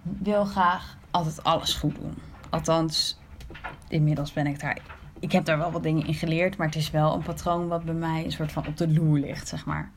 wil 0.03 0.45
graag 0.45 0.97
altijd 1.11 1.45
alles 1.45 1.75
goed 1.75 1.95
doen. 1.95 2.15
Althans, 2.51 3.21
inmiddels 3.89 4.33
ben 4.33 4.47
ik 4.47 4.61
daar. 4.61 4.79
Ik 5.21 5.33
heb 5.33 5.45
daar 5.45 5.59
wel 5.59 5.73
wat 5.73 5.83
dingen 5.83 6.07
in 6.07 6.15
geleerd, 6.15 6.57
maar 6.57 6.67
het 6.67 6.77
is 6.77 6.91
wel 6.91 7.15
een 7.15 7.23
patroon 7.23 7.69
wat 7.69 7.85
bij 7.85 7.95
mij 7.95 8.25
een 8.25 8.33
soort 8.33 8.53
van 8.53 8.67
op 8.67 8.77
de 8.77 8.93
loer 8.93 9.19
ligt, 9.19 9.49
zeg 9.49 9.65
maar. 9.65 9.91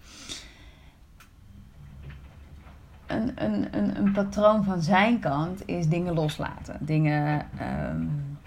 Een, 3.08 3.32
een, 3.36 3.98
een, 3.98 4.12
patroon 4.12 4.64
van 4.64 4.82
zijn 4.82 5.20
kant 5.20 5.62
is 5.66 5.88
dingen 5.88 6.14
loslaten. 6.14 6.78
Dingen 6.80 7.46
um, 7.92 8.38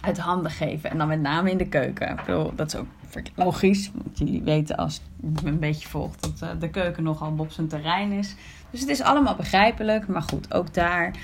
uit 0.00 0.18
handen 0.18 0.50
geven. 0.50 0.90
En 0.90 0.98
dan 0.98 1.08
met 1.08 1.20
name 1.20 1.50
in 1.50 1.58
de 1.58 1.68
keuken. 1.68 2.08
Ik 2.08 2.24
bedoel, 2.24 2.54
dat 2.54 2.66
is 2.66 2.80
ook 2.80 2.86
logisch. 3.34 3.90
Want 3.94 4.18
jullie 4.18 4.42
weten 4.42 4.76
als 4.76 5.00
je 5.20 5.46
een 5.46 5.58
beetje 5.58 5.88
volgt 5.88 6.22
dat 6.22 6.42
eh, 6.42 6.60
de 6.60 6.70
keuken 6.70 7.02
nogal 7.02 7.34
op 7.36 7.50
zijn 7.50 7.68
terrein 7.68 8.12
is. 8.12 8.34
Dus 8.70 8.80
het 8.80 8.88
is 8.88 9.02
allemaal 9.02 9.36
begrijpelijk. 9.36 10.08
Maar 10.08 10.22
goed, 10.22 10.54
ook 10.54 10.74
daar 10.74 11.14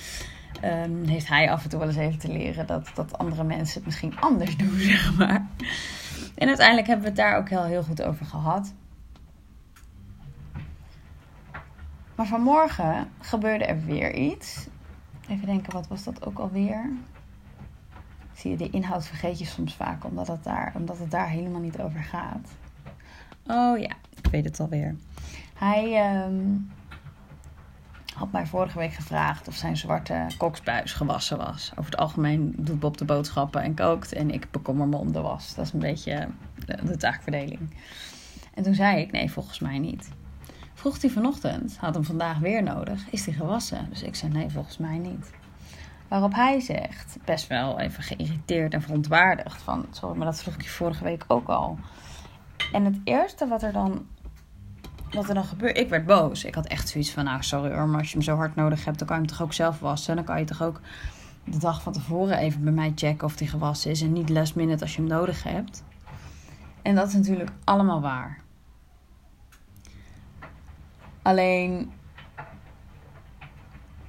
um, 0.65 1.05
heeft 1.05 1.29
hij 1.29 1.51
af 1.51 1.63
en 1.63 1.71
toe 1.71 1.79
wel 1.79 1.89
eens 1.89 1.97
even 1.97 2.19
te 2.19 2.33
leren 2.33 2.67
dat, 2.67 2.91
dat 2.95 3.19
andere 3.19 3.45
mensen 3.45 3.75
het 3.75 3.85
misschien 3.85 4.21
anders 4.21 4.57
doen, 4.63 4.79
zeg 4.79 5.17
maar. 5.17 5.47
En 6.35 6.49
uiteindelijk 6.49 6.87
hebben 6.87 7.05
we 7.05 7.11
het 7.11 7.21
daar 7.21 7.37
ook 7.37 7.49
heel, 7.49 7.65
heel 7.65 7.83
goed 7.83 8.03
over 8.03 8.27
gehad. 8.27 8.75
Maar 12.19 12.27
vanmorgen 12.27 13.11
gebeurde 13.21 13.65
er 13.65 13.85
weer 13.85 14.15
iets. 14.15 14.67
Even 15.29 15.47
denken, 15.47 15.73
wat 15.73 15.89
was 15.89 16.05
dat 16.05 16.27
ook 16.27 16.39
alweer? 16.39 16.91
Zie 18.33 18.51
je, 18.51 18.57
de 18.57 18.71
inhoud 18.71 19.07
vergeet 19.07 19.39
je 19.39 19.45
soms 19.45 19.75
vaak, 19.75 20.05
omdat 20.05 20.27
het 20.27 20.45
daar, 20.45 20.73
omdat 20.75 20.99
het 20.99 21.11
daar 21.11 21.29
helemaal 21.29 21.61
niet 21.61 21.79
over 21.81 22.03
gaat. 22.03 22.49
Oh 23.47 23.79
ja, 23.79 23.91
ik 24.23 24.31
weet 24.31 24.45
het 24.45 24.61
alweer. 24.61 24.97
Hij 25.55 26.15
um, 26.25 26.71
had 28.15 28.33
mij 28.33 28.47
vorige 28.47 28.79
week 28.79 28.93
gevraagd 28.93 29.49
of 29.49 29.55
zijn 29.55 29.77
zwarte 29.77 30.27
koksbuis 30.39 30.93
gewassen 30.93 31.37
was. 31.37 31.71
Over 31.77 31.91
het 31.91 32.01
algemeen 32.01 32.55
doet 32.57 32.81
Bob 32.81 32.97
de 32.97 33.05
boodschappen 33.05 33.63
en 33.63 33.75
kookt 33.75 34.13
en 34.13 34.31
ik 34.31 34.51
bekommer 34.51 34.89
me 34.89 34.97
om 34.97 35.13
de 35.13 35.21
was. 35.21 35.55
Dat 35.55 35.67
is 35.67 35.73
een 35.73 35.79
beetje 35.79 36.29
de 36.85 36.97
taakverdeling. 36.97 37.77
En 38.55 38.63
toen 38.63 38.75
zei 38.75 39.01
ik, 39.01 39.13
nee, 39.13 39.31
volgens 39.31 39.59
mij 39.59 39.79
niet. 39.79 40.09
Vroeg 40.79 41.01
hij 41.01 41.11
vanochtend, 41.11 41.77
had 41.77 41.95
hem 41.95 42.05
vandaag 42.05 42.39
weer 42.39 42.63
nodig, 42.63 43.11
is 43.11 43.25
hij 43.25 43.35
gewassen? 43.35 43.87
Dus 43.89 44.03
ik 44.03 44.15
zei, 44.15 44.33
nee, 44.33 44.51
volgens 44.51 44.79
mij 44.79 44.99
niet. 44.99 45.31
Waarop 46.09 46.35
hij 46.35 46.61
zegt, 46.61 47.19
best 47.25 47.47
wel 47.47 47.81
even 47.81 48.03
geïrriteerd 48.03 48.75
en 48.75 48.83
verontwaardigd, 48.83 49.63
van 49.63 49.87
sorry, 49.91 50.17
maar 50.17 50.27
dat 50.27 50.43
vroeg 50.43 50.55
ik 50.55 50.63
je 50.63 50.69
vorige 50.69 51.05
week 51.05 51.25
ook 51.29 51.49
al. 51.49 51.79
En 52.73 52.85
het 52.85 53.01
eerste 53.05 53.49
wat 53.49 53.63
er 53.63 53.73
dan, 53.73 54.07
wat 55.11 55.29
er 55.29 55.35
dan 55.35 55.45
gebeurt, 55.45 55.79
ik 55.79 55.89
werd 55.89 56.07
boos. 56.07 56.45
Ik 56.45 56.55
had 56.55 56.67
echt 56.67 56.89
zoiets 56.89 57.11
van, 57.11 57.25
nou 57.25 57.43
sorry 57.43 57.75
hoor, 57.75 57.89
maar 57.89 57.99
als 57.99 58.09
je 58.09 58.15
hem 58.15 58.25
zo 58.25 58.37
hard 58.37 58.55
nodig 58.55 58.85
hebt, 58.85 58.99
dan 58.99 59.07
kan 59.07 59.17
je 59.17 59.23
hem 59.23 59.33
toch 59.33 59.43
ook 59.43 59.53
zelf 59.53 59.79
wassen. 59.79 60.17
Dan 60.17 60.25
kan 60.25 60.39
je 60.39 60.45
toch 60.45 60.63
ook 60.63 60.81
de 61.45 61.59
dag 61.59 61.83
van 61.83 61.93
tevoren 61.93 62.39
even 62.39 62.65
bij 62.65 62.73
mij 62.73 62.93
checken 62.95 63.27
of 63.27 63.37
die 63.37 63.49
gewassen 63.49 63.91
is 63.91 64.03
en 64.03 64.13
niet 64.13 64.29
last 64.29 64.55
minute 64.55 64.83
als 64.83 64.95
je 64.95 65.01
hem 65.01 65.11
nodig 65.11 65.43
hebt. 65.43 65.85
En 66.83 66.95
dat 66.95 67.09
is 67.09 67.15
natuurlijk 67.15 67.51
allemaal 67.65 68.01
waar. 68.01 68.47
Alleen 71.29 71.93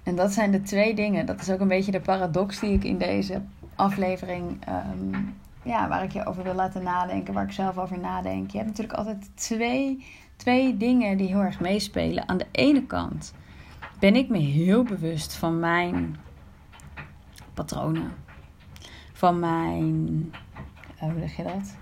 en 0.03 0.15
dat 0.15 0.31
zijn 0.31 0.51
de 0.51 0.61
twee 0.61 0.95
dingen. 0.95 1.25
Dat 1.25 1.41
is 1.41 1.49
ook 1.49 1.59
een 1.59 1.67
beetje 1.67 1.91
de 1.91 1.99
paradox 1.99 2.59
die 2.59 2.73
ik 2.73 2.83
in 2.83 2.97
deze 2.97 3.41
aflevering. 3.75 4.67
Um, 4.69 5.35
ja, 5.63 5.88
waar 5.88 6.03
ik 6.03 6.11
je 6.11 6.25
over 6.25 6.43
wil 6.43 6.53
laten 6.53 6.83
nadenken. 6.83 7.33
Waar 7.33 7.43
ik 7.43 7.51
zelf 7.51 7.77
over 7.77 7.99
nadenk. 7.99 8.51
Je 8.51 8.57
hebt 8.57 8.69
natuurlijk 8.69 8.97
altijd 8.97 9.29
twee, 9.35 10.05
twee 10.35 10.77
dingen 10.77 11.17
die 11.17 11.27
heel 11.27 11.41
erg 11.41 11.59
meespelen. 11.59 12.27
Aan 12.29 12.38
de 12.38 12.47
ene 12.51 12.85
kant 12.85 13.33
ben 13.99 14.15
ik 14.15 14.29
me 14.29 14.38
heel 14.38 14.83
bewust 14.83 15.33
van 15.33 15.59
mijn 15.59 16.15
patronen. 17.53 18.11
Van 19.13 19.39
mijn. 19.39 20.07
Uh, 20.95 21.01
hoe 21.01 21.19
zeg 21.19 21.35
je 21.35 21.43
dat? 21.43 21.75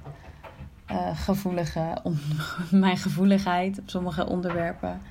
Uh, 0.92 1.10
gevoelige, 1.14 2.02
mijn 2.72 2.98
gevoeligheid 2.98 3.80
op 3.80 3.90
sommige 3.90 4.28
onderwerpen 4.28 5.02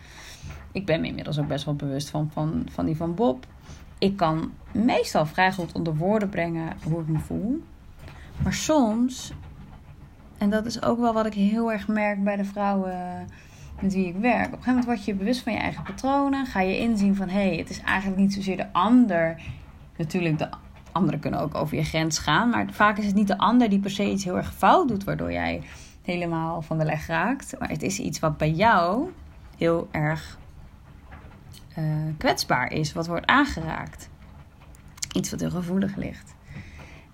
ik 0.76 0.86
ben 0.86 1.00
me 1.00 1.06
inmiddels 1.06 1.38
ook 1.38 1.48
best 1.48 1.64
wel 1.64 1.74
bewust 1.74 2.10
van, 2.10 2.30
van, 2.32 2.66
van 2.70 2.86
die 2.86 2.96
van 2.96 3.14
Bob. 3.14 3.46
Ik 3.98 4.16
kan 4.16 4.52
meestal 4.72 5.26
vrij 5.26 5.52
goed 5.52 5.72
onder 5.72 5.96
woorden 5.96 6.28
brengen 6.28 6.72
hoe 6.84 7.00
ik 7.00 7.08
me 7.08 7.18
voel. 7.18 7.62
Maar 8.42 8.52
soms, 8.52 9.32
en 10.38 10.50
dat 10.50 10.66
is 10.66 10.82
ook 10.82 10.98
wel 10.98 11.12
wat 11.12 11.26
ik 11.26 11.34
heel 11.34 11.72
erg 11.72 11.88
merk 11.88 12.24
bij 12.24 12.36
de 12.36 12.44
vrouwen 12.44 13.26
met 13.80 13.94
wie 13.94 14.06
ik 14.06 14.16
werk. 14.16 14.46
Op 14.46 14.52
een 14.52 14.58
gegeven 14.58 14.68
moment 14.68 14.84
word 14.84 15.04
je 15.04 15.14
bewust 15.14 15.42
van 15.42 15.52
je 15.52 15.58
eigen 15.58 15.82
patronen. 15.82 16.46
Ga 16.46 16.60
je 16.60 16.78
inzien 16.78 17.16
van 17.16 17.28
hé, 17.28 17.46
hey, 17.48 17.56
het 17.56 17.70
is 17.70 17.80
eigenlijk 17.80 18.20
niet 18.20 18.34
zozeer 18.34 18.56
de 18.56 18.72
ander. 18.72 19.40
Natuurlijk, 19.96 20.38
de 20.38 20.48
anderen 20.92 21.20
kunnen 21.20 21.40
ook 21.40 21.54
over 21.54 21.76
je 21.76 21.84
grens 21.84 22.18
gaan. 22.18 22.48
Maar 22.50 22.66
vaak 22.70 22.98
is 22.98 23.06
het 23.06 23.14
niet 23.14 23.28
de 23.28 23.38
ander 23.38 23.68
die 23.68 23.80
per 23.80 23.90
se 23.90 24.10
iets 24.10 24.24
heel 24.24 24.36
erg 24.36 24.54
fout 24.54 24.88
doet, 24.88 25.04
waardoor 25.04 25.32
jij 25.32 25.62
helemaal 26.02 26.62
van 26.62 26.78
de 26.78 26.84
leg 26.84 27.06
raakt. 27.06 27.54
Maar 27.58 27.68
het 27.68 27.82
is 27.82 27.98
iets 27.98 28.18
wat 28.18 28.36
bij 28.36 28.50
jou 28.50 29.10
heel 29.56 29.88
erg 29.90 30.38
uh, 31.78 31.84
kwetsbaar 32.18 32.72
is, 32.72 32.92
wat 32.92 33.06
wordt 33.06 33.26
aangeraakt. 33.26 34.08
Iets 35.12 35.30
wat 35.30 35.40
heel 35.40 35.50
gevoelig 35.50 35.96
ligt. 35.96 36.34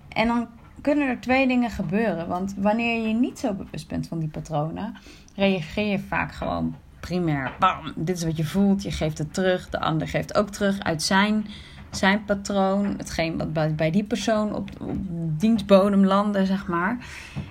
En 0.08 0.26
dan 0.26 0.48
kunnen 0.80 1.08
er 1.08 1.20
twee 1.20 1.46
dingen 1.46 1.70
gebeuren. 1.70 2.28
Want 2.28 2.54
wanneer 2.58 3.08
je 3.08 3.14
niet 3.14 3.38
zo 3.38 3.52
bewust 3.52 3.88
bent 3.88 4.08
van 4.08 4.18
die 4.18 4.28
patronen, 4.28 4.96
reageer 5.34 5.86
je 5.86 5.98
vaak 5.98 6.32
gewoon 6.32 6.76
primair. 7.00 7.52
Bam, 7.58 7.92
dit 7.96 8.16
is 8.16 8.24
wat 8.24 8.36
je 8.36 8.44
voelt, 8.44 8.82
je 8.82 8.90
geeft 8.90 9.18
het 9.18 9.34
terug. 9.34 9.68
De 9.68 9.80
ander 9.80 10.08
geeft 10.08 10.34
ook 10.34 10.50
terug 10.50 10.80
uit 10.80 11.02
zijn, 11.02 11.46
zijn 11.90 12.24
patroon. 12.24 12.94
Hetgeen 12.96 13.38
wat 13.38 13.52
bij, 13.52 13.74
bij 13.74 13.90
die 13.90 14.04
persoon 14.04 14.54
op, 14.54 14.70
op 14.80 14.96
dienstbodem 15.40 16.04
landde, 16.04 16.46
zeg 16.46 16.66
maar. 16.66 16.98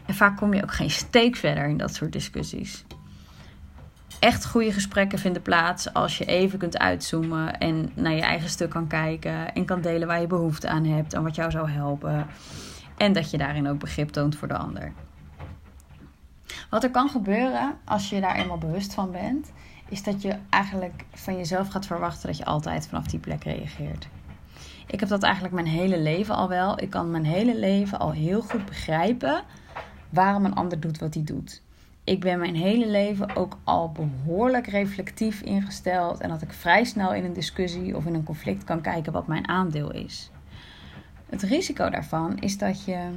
En 0.06 0.14
vaak 0.14 0.38
kom 0.38 0.54
je 0.54 0.64
ook 0.64 0.74
geen 0.74 0.90
steek 0.90 1.36
verder 1.36 1.66
in 1.66 1.78
dat 1.78 1.96
soort 1.96 2.12
discussies 2.12 2.86
echt 4.22 4.46
goede 4.46 4.72
gesprekken 4.72 5.20
vinden 5.20 5.42
plaats 5.42 5.94
als 5.94 6.18
je 6.18 6.26
even 6.26 6.60
kunt 6.60 6.78
uitzoomen 6.78 7.60
en 7.60 7.92
naar 7.94 8.14
je 8.14 8.22
eigen 8.22 8.50
stuk 8.50 8.70
kan 8.70 8.88
kijken 8.88 9.54
en 9.54 9.66
kan 9.66 9.82
delen 9.82 10.08
waar 10.08 10.22
je 10.22 10.28
behoefte 10.28 10.70
aan 10.70 10.86
hebt 10.86 11.14
en 11.14 11.24
wat 11.24 11.36
jou 11.36 11.52
zou 11.52 11.70
helpen. 11.70 12.28
En 12.98 13.14
dat 13.14 13.32
je 13.32 13.38
daarin 13.38 13.68
ook 13.68 13.80
begrip 13.80 14.10
toont 14.10 14.36
voor 14.36 14.48
de 14.48 14.58
ander. 14.58 14.94
Wat 16.70 16.84
er 16.84 16.92
kan 16.92 17.10
gebeuren 17.10 17.78
als 17.86 18.10
je 18.10 18.22
daar 18.22 18.36
eenmaal 18.36 18.58
bewust 18.58 18.94
van 18.94 19.12
bent, 19.12 19.52
is 19.90 20.04
dat 20.04 20.22
je 20.22 20.36
eigenlijk 20.50 21.06
van 21.14 21.38
jezelf 21.38 21.68
gaat 21.68 21.86
verwachten 21.86 22.28
dat 22.28 22.38
je 22.38 22.46
altijd 22.46 22.88
vanaf 22.88 23.08
die 23.08 23.20
plek 23.20 23.44
reageert. 23.44 24.08
Ik 24.88 25.00
heb 25.00 25.10
dat 25.10 25.24
eigenlijk 25.24 25.54
mijn 25.54 25.68
hele 25.68 26.00
leven 26.00 26.36
al 26.36 26.48
wel. 26.48 26.82
Ik 26.82 26.90
kan 26.90 27.12
mijn 27.12 27.26
hele 27.26 27.60
leven 27.60 28.00
al 28.00 28.12
heel 28.12 28.42
goed 28.42 28.66
begrijpen 28.66 29.44
waarom 30.10 30.46
een 30.46 30.56
ander 30.56 30.80
doet 30.80 31.00
wat 31.00 31.14
hij 31.14 31.24
doet 31.24 31.62
ik 32.12 32.20
ben 32.20 32.40
mijn 32.40 32.56
hele 32.56 32.88
leven 32.88 33.36
ook 33.36 33.58
al 33.64 33.92
behoorlijk 33.92 34.68
reflectief 34.68 35.42
ingesteld. 35.42 36.20
En 36.20 36.30
dat 36.30 36.42
ik 36.42 36.54
vrij 36.54 36.84
snel 36.84 37.14
in 37.14 37.24
een 37.24 37.34
discussie 37.34 37.96
of 37.96 38.06
in 38.06 38.14
een 38.14 38.24
conflict 38.24 38.64
kan 38.64 38.82
kijken 38.82 39.12
wat 39.12 39.28
mijn 39.28 39.48
aandeel 39.48 39.92
is. 39.92 40.32
Het 41.26 41.42
risico 41.42 41.90
daarvan 41.90 42.40
is 42.40 42.58
dat 42.58 42.86
je 42.86 43.08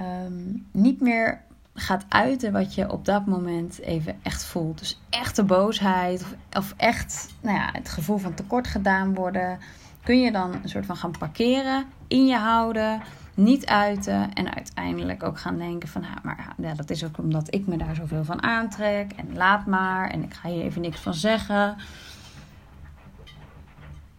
um, 0.00 0.66
niet 0.70 1.00
meer 1.00 1.40
gaat 1.74 2.04
uiten 2.08 2.52
wat 2.52 2.74
je 2.74 2.90
op 2.90 3.04
dat 3.04 3.26
moment 3.26 3.80
even 3.80 4.16
echt 4.22 4.44
voelt. 4.44 4.78
Dus 4.78 5.00
echte 5.10 5.44
boosheid 5.44 6.22
of, 6.22 6.34
of 6.52 6.74
echt 6.76 7.28
nou 7.40 7.56
ja, 7.56 7.68
het 7.72 7.88
gevoel 7.88 8.18
van 8.18 8.34
tekort 8.34 8.66
gedaan 8.66 9.14
worden. 9.14 9.58
Kun 10.02 10.20
je 10.20 10.32
dan 10.32 10.54
een 10.62 10.68
soort 10.68 10.86
van 10.86 10.96
gaan 10.96 11.14
parkeren, 11.18 11.84
in 12.08 12.26
je 12.26 12.36
houden 12.36 13.00
niet 13.36 13.66
uiten 13.66 14.32
en 14.32 14.54
uiteindelijk 14.54 15.22
ook 15.22 15.38
gaan 15.38 15.58
denken 15.58 15.88
van, 15.88 16.00
nou, 16.00 16.14
maar 16.22 16.54
ja, 16.58 16.74
dat 16.74 16.90
is 16.90 17.04
ook 17.04 17.18
omdat 17.18 17.54
ik 17.54 17.66
me 17.66 17.76
daar 17.76 17.94
zoveel 17.94 18.24
van 18.24 18.42
aantrek 18.42 19.12
en 19.12 19.36
laat 19.36 19.66
maar 19.66 20.10
en 20.10 20.22
ik 20.22 20.34
ga 20.34 20.48
hier 20.48 20.62
even 20.62 20.80
niks 20.80 21.00
van 21.00 21.14
zeggen. 21.14 21.76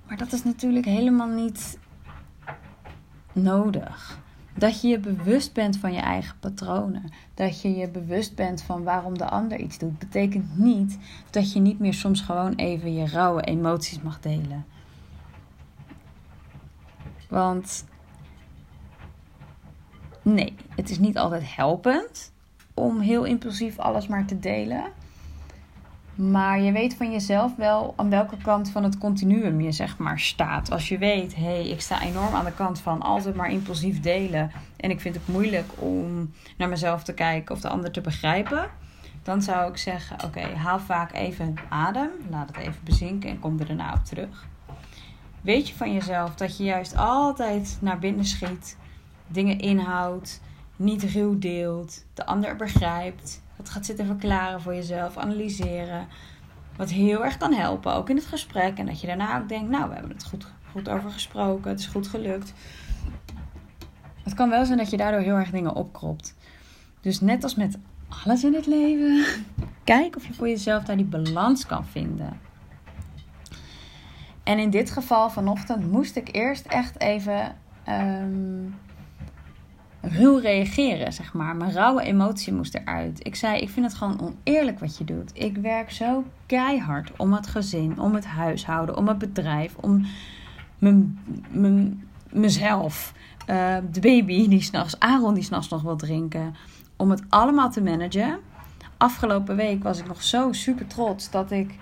Maar 0.07 0.17
dat 0.17 0.33
is 0.33 0.43
natuurlijk 0.43 0.85
helemaal 0.85 1.27
niet 1.27 1.77
nodig. 3.33 4.19
Dat 4.53 4.81
je 4.81 4.87
je 4.87 4.99
bewust 4.99 5.53
bent 5.53 5.77
van 5.77 5.93
je 5.93 5.99
eigen 5.99 6.39
patronen. 6.39 7.03
Dat 7.33 7.61
je 7.61 7.75
je 7.75 7.89
bewust 7.89 8.35
bent 8.35 8.61
van 8.61 8.83
waarom 8.83 9.17
de 9.17 9.29
ander 9.29 9.59
iets 9.59 9.77
doet. 9.77 9.99
Betekent 9.99 10.57
niet 10.57 10.97
dat 11.29 11.53
je 11.53 11.59
niet 11.59 11.79
meer 11.79 11.93
soms 11.93 12.21
gewoon 12.21 12.53
even 12.53 12.93
je 12.93 13.07
rauwe 13.07 13.41
emoties 13.41 14.01
mag 14.01 14.19
delen. 14.19 14.65
Want 17.29 17.85
Nee, 20.33 20.55
het 20.75 20.89
is 20.89 20.99
niet 20.99 21.17
altijd 21.17 21.55
helpend 21.55 22.31
om 22.73 22.99
heel 22.99 23.23
impulsief 23.23 23.79
alles 23.79 24.07
maar 24.07 24.25
te 24.25 24.39
delen. 24.39 24.83
Maar 26.15 26.61
je 26.61 26.71
weet 26.71 26.95
van 26.95 27.11
jezelf 27.11 27.55
wel 27.55 27.93
aan 27.95 28.09
welke 28.09 28.37
kant 28.37 28.69
van 28.69 28.83
het 28.83 28.97
continuum 28.97 29.61
je 29.61 29.71
zeg 29.71 29.97
maar 29.97 30.19
staat. 30.19 30.71
Als 30.71 30.89
je 30.89 30.97
weet, 30.97 31.35
hé, 31.35 31.43
hey, 31.43 31.69
ik 31.69 31.81
sta 31.81 32.01
enorm 32.01 32.33
aan 32.33 32.45
de 32.45 32.53
kant 32.53 32.79
van 32.79 33.01
altijd 33.01 33.35
maar 33.35 33.51
impulsief 33.51 33.99
delen. 33.99 34.51
En 34.77 34.89
ik 34.89 35.01
vind 35.01 35.15
het 35.15 35.27
moeilijk 35.27 35.71
om 35.75 36.33
naar 36.57 36.69
mezelf 36.69 37.03
te 37.03 37.13
kijken 37.13 37.55
of 37.55 37.61
de 37.61 37.69
ander 37.69 37.91
te 37.91 38.01
begrijpen. 38.01 38.69
Dan 39.23 39.41
zou 39.41 39.69
ik 39.69 39.77
zeggen, 39.77 40.23
oké, 40.23 40.55
haal 40.55 40.79
vaak 40.79 41.13
even 41.13 41.53
adem. 41.69 42.09
Laat 42.29 42.47
het 42.47 42.57
even 42.57 42.81
bezinken 42.83 43.29
en 43.29 43.39
kom 43.39 43.59
er 43.59 43.65
daarna 43.65 43.93
op 43.93 44.05
terug. 44.05 44.47
Weet 45.41 45.67
je 45.67 45.75
van 45.75 45.93
jezelf 45.93 46.35
dat 46.35 46.57
je 46.57 46.63
juist 46.63 46.95
altijd 46.95 47.77
naar 47.81 47.99
binnen 47.99 48.25
schiet. 48.25 48.77
Dingen 49.27 49.59
inhoudt, 49.59 50.41
niet 50.75 51.03
ruw 51.03 51.37
deelt, 51.37 52.05
de 52.13 52.25
ander 52.25 52.55
begrijpt 52.55 53.41
wat 53.57 53.69
gaat 53.69 53.85
zitten 53.85 54.05
verklaren 54.05 54.61
voor 54.61 54.75
jezelf, 54.75 55.17
analyseren. 55.17 56.07
Wat 56.75 56.89
heel 56.89 57.25
erg 57.25 57.37
kan 57.37 57.53
helpen, 57.53 57.93
ook 57.93 58.09
in 58.09 58.15
het 58.15 58.25
gesprek. 58.25 58.77
En 58.77 58.85
dat 58.85 59.01
je 59.01 59.07
daarna 59.07 59.39
ook 59.39 59.49
denkt, 59.49 59.69
nou, 59.69 59.87
we 59.87 59.93
hebben 59.93 60.11
het 60.11 60.25
goed, 60.25 60.47
goed 60.71 60.89
over 60.89 61.11
gesproken, 61.11 61.69
het 61.69 61.79
is 61.79 61.85
goed 61.85 62.07
gelukt. 62.07 62.53
Het 64.23 64.33
kan 64.33 64.49
wel 64.49 64.65
zijn 64.65 64.77
dat 64.77 64.89
je 64.89 64.97
daardoor 64.97 65.21
heel 65.21 65.35
erg 65.35 65.49
dingen 65.49 65.75
opkropt. 65.75 66.35
Dus 67.01 67.21
net 67.21 67.43
als 67.43 67.55
met 67.55 67.77
alles 68.23 68.43
in 68.43 68.53
het 68.53 68.65
leven, 68.65 69.25
kijk 69.83 70.15
of 70.15 70.27
je 70.27 70.33
voor 70.33 70.47
jezelf 70.47 70.83
daar 70.83 70.97
die 70.97 71.05
balans 71.05 71.65
kan 71.65 71.85
vinden. 71.85 72.39
En 74.43 74.59
in 74.59 74.69
dit 74.69 74.91
geval 74.91 75.29
vanochtend 75.29 75.91
moest 75.91 76.15
ik 76.15 76.35
eerst 76.35 76.65
echt 76.65 76.99
even 76.99 77.55
um, 77.89 78.75
ruw 80.09 80.37
reageren, 80.37 81.13
zeg 81.13 81.33
maar. 81.33 81.55
Mijn 81.55 81.71
rauwe 81.71 82.01
emotie 82.01 82.53
moest 82.53 82.75
eruit. 82.75 83.25
Ik 83.25 83.35
zei, 83.35 83.61
ik 83.61 83.69
vind 83.69 83.85
het 83.85 83.95
gewoon 83.95 84.21
oneerlijk 84.21 84.79
wat 84.79 84.97
je 84.97 85.03
doet. 85.03 85.31
Ik 85.33 85.57
werk 85.57 85.91
zo 85.91 86.23
keihard 86.45 87.11
om 87.17 87.33
het 87.33 87.47
gezin, 87.47 87.99
om 87.99 88.13
het 88.13 88.25
huishouden, 88.25 88.97
om 88.97 89.07
het 89.07 89.17
bedrijf, 89.17 89.75
om 89.75 90.05
mezelf. 92.29 93.13
Uh, 93.49 93.77
de 93.91 93.99
baby 93.99 94.47
die 94.47 94.61
s'nachts, 94.61 94.99
Aaron 94.99 95.33
die 95.33 95.43
s'nachts 95.43 95.69
nog 95.69 95.81
wil 95.81 95.95
drinken. 95.95 96.55
Om 96.95 97.09
het 97.09 97.23
allemaal 97.29 97.71
te 97.71 97.81
managen. 97.81 98.39
Afgelopen 98.97 99.55
week 99.55 99.83
was 99.83 99.99
ik 99.99 100.07
nog 100.07 100.23
zo 100.23 100.51
super 100.51 100.87
trots 100.87 101.31
dat 101.31 101.51
ik... 101.51 101.75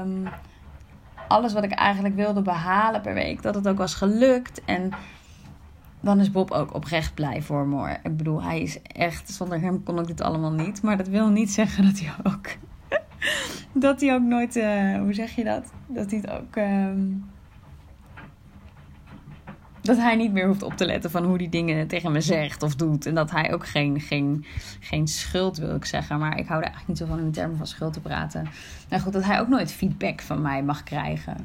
Um, 0.00 0.28
alles 1.28 1.52
wat 1.52 1.64
ik 1.64 1.72
eigenlijk 1.72 2.14
wilde 2.14 2.42
behalen 2.42 3.00
per 3.00 3.14
week, 3.14 3.42
dat 3.42 3.54
het 3.54 3.68
ook 3.68 3.78
was 3.78 3.94
gelukt. 3.94 4.64
En 4.64 4.90
dan 6.04 6.20
is 6.20 6.30
Bob 6.30 6.50
ook 6.50 6.74
oprecht 6.74 7.14
blij 7.14 7.42
voor 7.42 7.66
me. 7.66 7.96
Ik 8.02 8.16
bedoel, 8.16 8.42
hij 8.42 8.60
is 8.60 8.82
echt, 8.82 9.30
zonder 9.30 9.60
hem 9.60 9.82
kon 9.82 9.98
ik 9.98 10.06
dit 10.06 10.20
allemaal 10.20 10.52
niet. 10.52 10.82
Maar 10.82 10.96
dat 10.96 11.08
wil 11.08 11.28
niet 11.28 11.52
zeggen 11.52 11.84
dat 11.84 12.00
hij 12.00 12.12
ook, 12.32 12.46
dat 13.84 14.00
hij 14.00 14.14
ook 14.14 14.22
nooit, 14.22 14.56
uh, 14.56 14.98
hoe 14.98 15.12
zeg 15.12 15.34
je 15.34 15.44
dat? 15.44 15.72
Dat 15.86 16.10
hij 16.10 16.20
het 16.20 16.30
ook, 16.30 16.56
um, 16.56 17.24
dat 19.84 19.96
hij 19.96 20.16
niet 20.16 20.32
meer 20.32 20.46
hoeft 20.46 20.62
op 20.62 20.76
te 20.76 20.86
letten 20.86 21.10
van 21.10 21.24
hoe 21.24 21.38
die 21.38 21.48
dingen 21.48 21.86
tegen 21.86 22.12
me 22.12 22.20
zegt 22.20 22.62
of 22.62 22.74
doet. 22.74 23.06
En 23.06 23.14
dat 23.14 23.30
hij 23.30 23.52
ook 23.52 23.66
geen, 23.66 24.00
geen, 24.00 24.44
geen 24.80 25.08
schuld 25.08 25.56
wil 25.56 25.74
ik 25.74 25.84
zeggen. 25.84 26.18
Maar 26.18 26.38
ik 26.38 26.46
hou 26.46 26.58
er 26.60 26.66
eigenlijk 26.66 26.88
niet 26.88 26.98
zo 26.98 27.06
van 27.06 27.18
in 27.18 27.32
termen 27.32 27.56
van 27.56 27.66
schuld 27.66 27.92
te 27.92 28.00
praten. 28.00 28.48
Nou 28.88 29.02
goed, 29.02 29.12
dat 29.12 29.24
hij 29.24 29.40
ook 29.40 29.48
nooit 29.48 29.72
feedback 29.72 30.20
van 30.20 30.42
mij 30.42 30.62
mag 30.62 30.82
krijgen. 30.82 31.36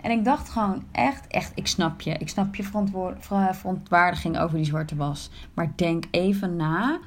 En 0.00 0.10
ik 0.10 0.24
dacht 0.24 0.48
gewoon 0.48 0.84
echt, 0.92 1.26
echt, 1.26 1.52
ik 1.54 1.66
snap 1.66 2.00
je. 2.00 2.10
Ik 2.10 2.28
snap 2.28 2.54
je 2.54 2.64
verontwaardiging 3.52 4.38
over 4.38 4.56
die 4.56 4.66
zwarte 4.66 4.96
was. 4.96 5.30
Maar 5.54 5.72
denk 5.76 6.04
even 6.10 6.56
na 6.56 6.98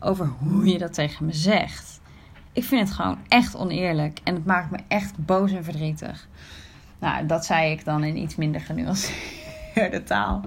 over 0.00 0.26
hoe 0.26 0.66
je 0.66 0.78
dat 0.78 0.94
tegen 0.94 1.26
me 1.26 1.32
zegt. 1.32 2.00
Ik 2.52 2.64
vind 2.64 2.88
het 2.88 2.96
gewoon 2.96 3.18
echt 3.28 3.56
oneerlijk. 3.56 4.20
En 4.24 4.34
het 4.34 4.44
maakt 4.44 4.70
me 4.70 4.78
echt 4.88 5.12
boos 5.16 5.52
en 5.52 5.64
verdrietig. 5.64 6.28
Nou, 6.98 7.26
dat 7.26 7.44
zei 7.44 7.72
ik 7.72 7.84
dan 7.84 8.04
in 8.04 8.16
iets 8.16 8.36
minder 8.36 8.60
genuanceerde 8.60 10.02
taal. 10.04 10.42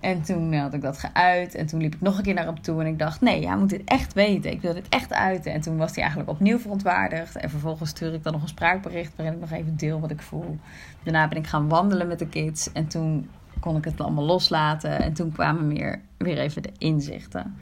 En 0.00 0.22
toen 0.22 0.54
had 0.54 0.74
ik 0.74 0.80
dat 0.80 0.98
geuit. 0.98 1.54
En 1.54 1.66
toen 1.66 1.80
liep 1.80 1.94
ik 1.94 2.00
nog 2.00 2.16
een 2.16 2.22
keer 2.22 2.34
naar 2.34 2.44
hem 2.44 2.62
toe. 2.62 2.80
En 2.80 2.86
ik 2.86 2.98
dacht, 2.98 3.20
nee, 3.20 3.46
hij 3.46 3.56
moet 3.56 3.68
dit 3.68 3.84
echt 3.84 4.12
weten. 4.12 4.50
Ik 4.50 4.60
wil 4.60 4.74
dit 4.74 4.88
echt 4.88 5.12
uiten. 5.12 5.52
En 5.52 5.60
toen 5.60 5.76
was 5.76 5.90
hij 5.90 6.00
eigenlijk 6.00 6.30
opnieuw 6.30 6.58
verontwaardigd. 6.58 7.36
En 7.36 7.50
vervolgens 7.50 7.90
stuur 7.90 8.14
ik 8.14 8.22
dan 8.22 8.32
nog 8.32 8.42
een 8.42 8.48
spraakbericht 8.48 9.12
waarin 9.16 9.34
ik 9.34 9.40
nog 9.40 9.50
even 9.50 9.76
deel 9.76 10.00
wat 10.00 10.10
ik 10.10 10.22
voel. 10.22 10.58
Daarna 11.02 11.28
ben 11.28 11.38
ik 11.38 11.46
gaan 11.46 11.68
wandelen 11.68 12.06
met 12.06 12.18
de 12.18 12.28
kids. 12.28 12.72
En 12.72 12.86
toen 12.86 13.28
kon 13.60 13.76
ik 13.76 13.84
het 13.84 14.00
allemaal 14.00 14.24
loslaten. 14.24 15.02
En 15.02 15.12
toen 15.12 15.32
kwamen 15.32 15.66
meer, 15.66 16.00
weer 16.16 16.38
even 16.38 16.62
de 16.62 16.72
inzichten. 16.78 17.56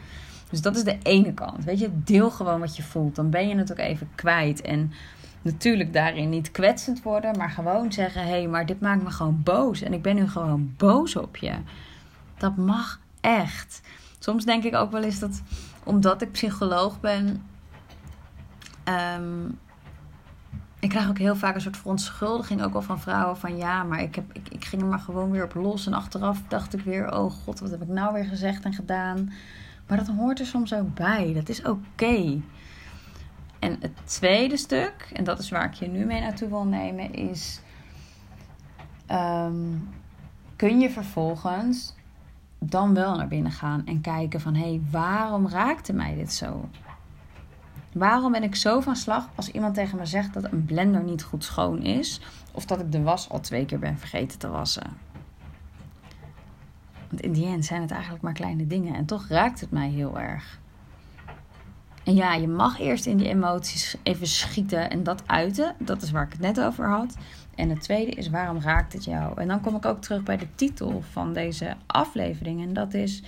Dus 0.51 0.61
dat 0.61 0.77
is 0.77 0.85
de 0.85 0.99
ene 1.03 1.35
kant. 1.35 1.65
Weet 1.65 1.79
je, 1.79 1.91
deel 1.93 2.31
gewoon 2.31 2.61
wat 2.61 2.77
je 2.77 2.83
voelt. 2.83 3.15
Dan 3.15 3.31
ben 3.31 3.49
je 3.49 3.57
het 3.57 3.71
ook 3.71 3.79
even 3.79 4.09
kwijt. 4.15 4.61
En 4.61 4.93
natuurlijk 5.43 5.93
daarin 5.93 6.29
niet 6.29 6.51
kwetsend 6.51 7.03
worden. 7.03 7.37
Maar 7.37 7.51
gewoon 7.51 7.93
zeggen, 7.93 8.23
hé, 8.23 8.29
hey, 8.29 8.47
maar 8.47 8.67
dit 8.67 8.81
maakt 8.81 9.03
me 9.03 9.11
gewoon 9.11 9.41
boos. 9.45 9.83
En 9.83 9.93
ik 9.93 10.03
ben 10.03 10.15
nu 10.15 10.29
gewoon 10.29 10.75
boos 10.77 11.17
op 11.17 11.37
je. 11.37 11.53
Dat 12.39 12.57
mag 12.57 13.01
echt. 13.21 13.81
Soms 14.19 14.45
denk 14.45 14.65
ik 14.65 14.75
ook 14.75 14.91
wel 14.91 15.03
eens 15.03 15.19
dat 15.19 15.43
omdat 15.85 16.23
ik 16.23 16.33
psycholoog 16.33 17.01
ben. 17.01 17.43
Um, 19.19 19.59
ik 20.79 20.89
krijg 20.89 21.09
ook 21.09 21.19
heel 21.19 21.37
vaak 21.37 21.55
een 21.55 21.61
soort 21.61 21.77
verontschuldiging 21.77 22.63
ook 22.63 22.75
al 22.75 22.83
van 22.83 23.01
vrouwen 23.01 23.37
van 23.37 23.57
ja, 23.57 23.83
maar 23.83 24.01
ik, 24.01 24.15
heb, 24.15 24.25
ik, 24.33 24.49
ik 24.49 24.65
ging 24.65 24.83
er 24.83 24.89
maar 24.89 24.99
gewoon 24.99 25.31
weer 25.31 25.45
op 25.45 25.55
los. 25.55 25.87
En 25.87 25.93
achteraf 25.93 26.43
dacht 26.49 26.75
ik 26.75 26.81
weer, 26.81 27.13
oh 27.13 27.33
god, 27.33 27.61
wat 27.61 27.71
heb 27.71 27.83
ik 27.83 27.89
nou 27.89 28.13
weer 28.13 28.25
gezegd 28.25 28.65
en 28.65 28.73
gedaan. 28.73 29.33
Maar 29.87 29.97
dat 29.97 30.09
hoort 30.09 30.41
er 30.41 30.47
soms 30.47 30.75
ook 30.75 30.95
bij. 30.95 31.33
Dat 31.35 31.49
is 31.49 31.63
oké. 31.63 32.41
En 33.59 33.77
het 33.81 33.93
tweede 34.05 34.57
stuk, 34.57 35.11
en 35.13 35.25
dat 35.25 35.39
is 35.39 35.51
waar 35.51 35.65
ik 35.65 35.75
je 35.75 35.89
nu 35.89 36.05
mee 36.05 36.21
naartoe 36.21 36.49
wil 36.49 36.65
nemen, 36.65 37.15
is. 37.15 37.61
Um, 39.11 39.89
kun 40.57 40.81
je 40.81 40.91
vervolgens 40.91 41.95
dan 42.59 42.95
wel 42.95 43.17
naar 43.17 43.29
binnen 43.29 43.53
gaan 43.53 43.87
en 43.87 44.01
kijken 44.01 44.41
van 44.41 44.55
hé, 44.55 44.69
hey, 44.69 44.81
waarom 44.91 45.49
raakte 45.49 45.93
mij 45.93 46.15
dit 46.15 46.33
zo? 46.33 46.69
Waarom 47.93 48.33
ben 48.33 48.43
ik 48.43 48.55
zo 48.55 48.81
van 48.81 48.97
slag 48.97 49.29
als 49.35 49.51
iemand 49.51 49.75
tegen 49.75 49.99
me 49.99 50.07
zegt 50.07 50.35
dat 50.35 50.53
een 50.53 50.65
blender 50.65 51.03
niet 51.03 51.23
goed 51.23 51.45
schoon 51.45 51.83
is 51.83 52.21
of 52.53 52.65
dat 52.65 52.81
ik 52.81 52.93
de 52.93 53.03
was 53.03 53.29
al 53.29 53.41
twee 53.41 53.65
keer 53.65 53.79
ben 53.79 53.99
vergeten 53.99 54.39
te 54.39 54.49
wassen? 54.49 54.97
Want 57.09 57.21
in 57.21 57.33
die 57.33 57.47
end 57.47 57.65
zijn 57.65 57.81
het 57.81 57.91
eigenlijk 57.91 58.23
maar 58.23 58.33
kleine 58.33 58.67
dingen 58.67 58.95
en 58.95 59.07
toch 59.07 59.29
raakt 59.29 59.61
het 59.61 59.71
mij 59.71 59.89
heel 59.89 60.19
erg. 60.19 60.59
En 62.05 62.15
ja, 62.15 62.35
je 62.35 62.49
mag 62.49 62.81
eerst 62.81 63.07
in 63.07 63.17
die 63.17 63.29
emoties 63.29 63.97
even 64.03 64.27
schieten 64.27 64.91
en 64.91 65.03
dat 65.03 65.23
uiten. 65.27 65.75
Dat 65.79 66.03
is 66.03 66.11
waar 66.11 66.25
ik 66.25 66.33
het 66.33 66.41
net 66.41 66.61
over 66.61 66.89
had. 66.89 67.17
En 67.57 67.71
het 67.71 67.81
tweede 67.81 68.11
is 68.11 68.31
waarom 68.31 68.61
raakt 68.61 68.93
het 68.93 69.05
jou? 69.05 69.41
En 69.41 69.49
dan 69.49 69.61
kom 69.61 69.77
ik 69.77 69.85
ook 69.85 70.01
terug 70.01 70.23
bij 70.23 70.37
de 70.37 70.55
titel 70.55 71.03
van 71.11 71.33
deze 71.33 71.77
aflevering. 71.87 72.63
En 72.63 72.73
dat 72.73 72.95
is 72.95 73.23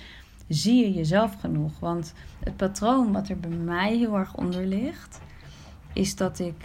zie 0.47 0.85
je 0.85 0.93
jezelf 0.93 1.35
genoeg? 1.39 1.79
Want 1.79 2.13
het 2.39 2.57
patroon 2.57 3.11
wat 3.11 3.29
er 3.29 3.39
bij 3.39 3.49
mij 3.49 3.97
heel 3.97 4.17
erg 4.17 4.35
onder 4.35 4.65
ligt, 4.65 5.19
is 5.93 6.15
dat 6.15 6.39
ik 6.39 6.55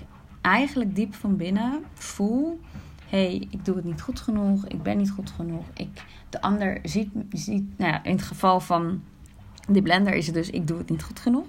eigenlijk 0.40 0.94
diep 0.94 1.14
van 1.14 1.37
binnen 1.37 1.85
voel: 1.94 2.61
hé, 3.09 3.27
hey, 3.27 3.46
ik 3.50 3.64
doe 3.64 3.77
het 3.77 3.85
niet 3.85 4.00
goed 4.00 4.20
genoeg, 4.20 4.66
ik 4.66 4.83
ben 4.83 4.96
niet 4.96 5.11
goed 5.11 5.31
genoeg. 5.31 5.64
Ik, 5.74 6.05
de 6.29 6.40
ander 6.40 6.79
ziet, 6.83 7.11
ziet 7.31 7.79
nou 7.79 7.92
ja, 7.92 8.05
in 8.05 8.12
het 8.12 8.24
geval 8.24 8.61
van 8.61 9.03
die 9.68 9.83
blender 9.83 10.14
is 10.14 10.27
het 10.27 10.35
dus: 10.35 10.50
ik 10.50 10.66
doe 10.66 10.79
het 10.79 10.90
niet 10.90 11.03
goed 11.03 11.20
genoeg. 11.20 11.46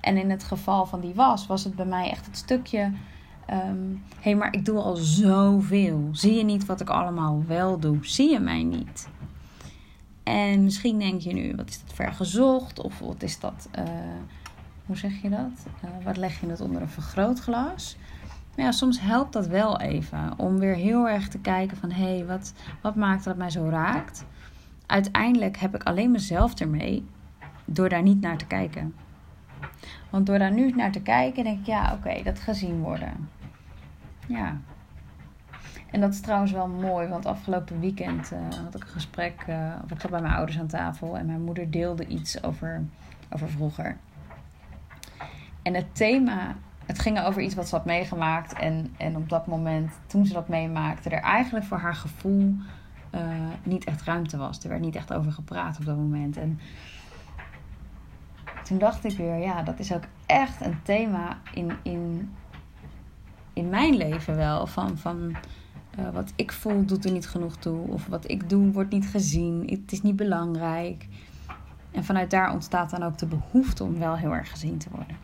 En 0.00 0.16
in 0.16 0.30
het 0.30 0.44
geval 0.44 0.86
van 0.86 1.00
die 1.00 1.14
was, 1.14 1.46
was 1.46 1.64
het 1.64 1.74
bij 1.74 1.86
mij 1.86 2.10
echt 2.10 2.26
het 2.26 2.36
stukje 2.36 2.92
ehm, 3.48 3.76
hey, 4.20 4.34
maar 4.34 4.54
ik 4.54 4.64
doe 4.64 4.78
al 4.78 4.96
zoveel. 4.96 6.08
Zie 6.12 6.34
je 6.34 6.44
niet 6.44 6.66
wat 6.66 6.80
ik 6.80 6.90
allemaal 6.90 7.44
wel 7.46 7.78
doe? 7.78 7.98
Zie 8.00 8.30
je 8.30 8.40
mij 8.40 8.62
niet? 8.62 9.08
En 10.22 10.64
misschien 10.64 10.98
denk 10.98 11.20
je 11.20 11.32
nu, 11.32 11.54
wat 11.56 11.68
is 11.68 11.80
dat 11.80 11.94
ver 11.94 12.12
gezocht? 12.12 12.80
Of 12.80 12.98
wat 12.98 13.22
is 13.22 13.40
dat, 13.40 13.68
uh, 13.78 13.84
hoe 14.86 14.96
zeg 14.96 15.22
je 15.22 15.28
dat? 15.28 15.66
Uh, 15.84 15.90
wat 16.04 16.16
leg 16.16 16.40
je 16.40 16.46
het 16.46 16.60
onder 16.60 16.82
een 16.82 16.88
vergrootglas? 16.88 17.96
Maar 18.56 18.64
ja, 18.64 18.72
soms 18.72 19.00
helpt 19.00 19.32
dat 19.32 19.46
wel 19.46 19.80
even. 19.80 20.32
Om 20.36 20.58
weer 20.58 20.74
heel 20.74 21.08
erg 21.08 21.28
te 21.28 21.38
kijken 21.38 21.76
van, 21.76 21.90
hé, 21.90 22.26
wat, 22.26 22.52
wat 22.82 22.94
maakt 22.94 23.24
dat 23.24 23.36
mij 23.36 23.50
zo 23.50 23.68
raakt? 23.68 24.24
Uiteindelijk 24.86 25.56
heb 25.56 25.74
ik 25.74 25.82
alleen 25.82 26.10
mezelf 26.10 26.54
ermee 26.54 27.04
door 27.64 27.88
daar 27.88 28.02
niet 28.02 28.20
naar 28.20 28.36
te 28.36 28.46
kijken. 28.46 28.94
Want 30.10 30.26
door 30.26 30.38
daar 30.38 30.52
nu 30.52 30.70
naar 30.70 30.92
te 30.92 31.00
kijken, 31.00 31.44
denk 31.44 31.58
ik, 31.58 31.66
ja, 31.66 31.92
oké, 31.92 32.22
dat 32.22 32.38
gezien 32.38 32.80
worden. 32.80 33.28
Ja. 34.28 34.56
En 35.90 36.00
dat 36.00 36.12
is 36.12 36.20
trouwens 36.20 36.52
wel 36.52 36.68
mooi, 36.68 37.08
want 37.08 37.26
afgelopen 37.26 37.80
weekend 37.80 38.32
uh, 38.32 38.38
had 38.64 38.74
ik 38.74 38.82
een 38.82 38.88
gesprek. 38.88 39.44
Uh, 39.48 39.72
of 39.84 39.90
ik 39.90 40.00
zat 40.00 40.10
bij 40.10 40.20
mijn 40.20 40.34
ouders 40.34 40.58
aan 40.58 40.66
tafel 40.66 41.16
en 41.18 41.26
mijn 41.26 41.42
moeder 41.42 41.70
deelde 41.70 42.06
iets 42.06 42.42
over, 42.42 42.84
over 43.30 43.48
vroeger. 43.48 43.96
En 45.62 45.74
het 45.74 45.94
thema, 45.94 46.54
het 46.86 46.98
ging 46.98 47.20
over 47.20 47.42
iets 47.42 47.54
wat 47.54 47.68
ze 47.68 47.74
had 47.74 47.84
meegemaakt. 47.84 48.52
En, 48.52 48.94
en 48.96 49.16
op 49.16 49.28
dat 49.28 49.46
moment, 49.46 49.92
toen 50.06 50.26
ze 50.26 50.32
dat 50.32 50.48
meemaakte, 50.48 51.10
er 51.10 51.22
eigenlijk 51.22 51.66
voor 51.66 51.78
haar 51.78 51.94
gevoel 51.94 52.54
uh, 53.14 53.20
niet 53.62 53.84
echt 53.84 54.02
ruimte 54.02 54.36
was. 54.36 54.62
Er 54.62 54.68
werd 54.68 54.80
niet 54.80 54.96
echt 54.96 55.12
over 55.12 55.32
gepraat 55.32 55.78
op 55.78 55.84
dat 55.84 55.96
moment. 55.96 56.36
En 56.36 56.60
toen 58.64 58.78
dacht 58.78 59.04
ik 59.04 59.16
weer, 59.16 59.36
ja, 59.36 59.62
dat 59.62 59.78
is 59.78 59.92
ook 59.92 60.04
echt 60.26 60.60
een 60.60 60.82
thema 60.82 61.38
in, 61.54 61.72
in, 61.82 62.32
in 63.58 63.68
mijn 63.68 63.96
leven 63.96 64.36
wel. 64.36 64.66
Van, 64.66 64.98
van 64.98 65.36
uh, 65.98 66.08
wat 66.12 66.32
ik 66.36 66.52
voel 66.52 66.84
doet 66.84 67.04
er 67.04 67.12
niet 67.12 67.28
genoeg 67.28 67.56
toe. 67.56 67.88
Of 67.88 68.06
wat 68.06 68.30
ik 68.30 68.48
doe 68.48 68.72
wordt 68.72 68.90
niet 68.90 69.06
gezien. 69.06 69.62
Het 69.70 69.92
is 69.92 70.02
niet 70.02 70.16
belangrijk. 70.16 71.06
En 71.90 72.04
vanuit 72.04 72.30
daar 72.30 72.52
ontstaat 72.52 72.90
dan 72.90 73.02
ook 73.02 73.18
de 73.18 73.26
behoefte 73.26 73.84
om 73.84 73.98
wel 73.98 74.16
heel 74.16 74.34
erg 74.34 74.50
gezien 74.50 74.78
te 74.78 74.88
worden. 74.90 75.16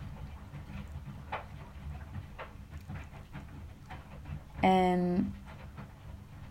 En 4.61 5.33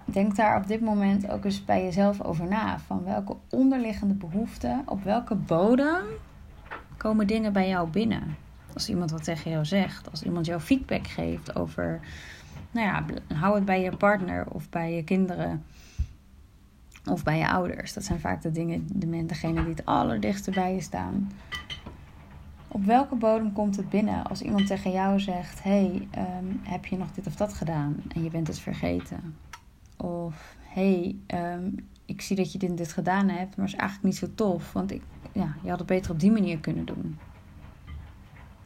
denk 0.05 0.35
daar 0.35 0.57
op 0.57 0.67
dit 0.67 0.81
moment 0.81 1.29
ook 1.29 1.45
eens 1.45 1.65
bij 1.65 1.83
jezelf 1.83 2.21
over 2.21 2.47
na. 2.47 2.79
Van 2.79 3.03
welke 3.03 3.35
onderliggende 3.49 4.13
behoeften, 4.13 4.81
op 4.85 5.03
welke 5.03 5.35
bodem 5.35 6.03
komen 6.97 7.27
dingen 7.27 7.53
bij 7.53 7.67
jou 7.67 7.89
binnen? 7.89 8.35
Als 8.73 8.89
iemand 8.89 9.11
wat 9.11 9.23
tegen 9.23 9.51
jou 9.51 9.65
zegt, 9.65 10.11
als 10.11 10.23
iemand 10.23 10.45
jou 10.45 10.61
feedback 10.61 11.07
geeft 11.07 11.55
over, 11.55 11.99
nou 12.71 12.87
ja, 12.87 13.05
hou 13.35 13.55
het 13.55 13.65
bij 13.65 13.81
je 13.81 13.97
partner 13.97 14.45
of 14.49 14.69
bij 14.69 14.95
je 14.95 15.03
kinderen 15.03 15.63
of 17.05 17.23
bij 17.23 17.37
je 17.37 17.49
ouders. 17.49 17.93
Dat 17.93 18.03
zijn 18.03 18.19
vaak 18.19 18.41
de 18.41 18.51
dingen, 18.51 18.87
de 18.93 19.25
degenen 19.25 19.63
die 19.63 19.73
het 19.73 19.85
allerdichtste 19.85 20.51
bij 20.51 20.73
je 20.73 20.81
staan. 20.81 21.31
Op 22.67 22.85
welke 22.85 23.15
bodem 23.15 23.53
komt 23.53 23.75
het 23.75 23.89
binnen 23.89 24.23
als 24.23 24.41
iemand 24.41 24.67
tegen 24.67 24.91
jou 24.91 25.19
zegt: 25.19 25.63
Hey, 25.63 26.07
ehm, 26.11 26.45
heb 26.61 26.85
je 26.85 26.97
nog 26.97 27.11
dit 27.11 27.27
of 27.27 27.35
dat 27.35 27.53
gedaan 27.53 27.95
en 28.15 28.23
je 28.23 28.29
bent 28.29 28.47
het 28.47 28.59
vergeten? 28.59 29.35
Of 29.97 30.55
Hey, 30.73 31.15
ehm, 31.27 31.69
ik 32.05 32.21
zie 32.21 32.35
dat 32.35 32.51
je 32.51 32.57
dit 32.57 32.69
en 32.69 32.75
dit 32.75 32.93
gedaan 32.93 33.29
hebt, 33.29 33.57
maar 33.57 33.65
is 33.65 33.75
eigenlijk 33.75 34.03
niet 34.03 34.17
zo 34.17 34.27
tof, 34.35 34.73
want 34.73 34.91
ik, 34.91 35.01
ja, 35.31 35.55
je 35.63 35.69
had 35.69 35.77
het 35.77 35.87
beter 35.87 36.11
op 36.11 36.19
die 36.19 36.31
manier 36.31 36.59
kunnen 36.59 36.85
doen. 36.85 37.17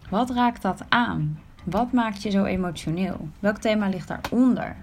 Wat 0.10 0.30
raakt 0.30 0.62
dat 0.62 0.86
aan? 0.90 1.40
Wat 1.64 1.92
maakt 1.92 2.22
je 2.22 2.30
zo 2.30 2.44
emotioneel? 2.44 3.28
Welk 3.40 3.58
thema 3.58 3.88
ligt 3.88 4.08
daaronder? 4.08 4.76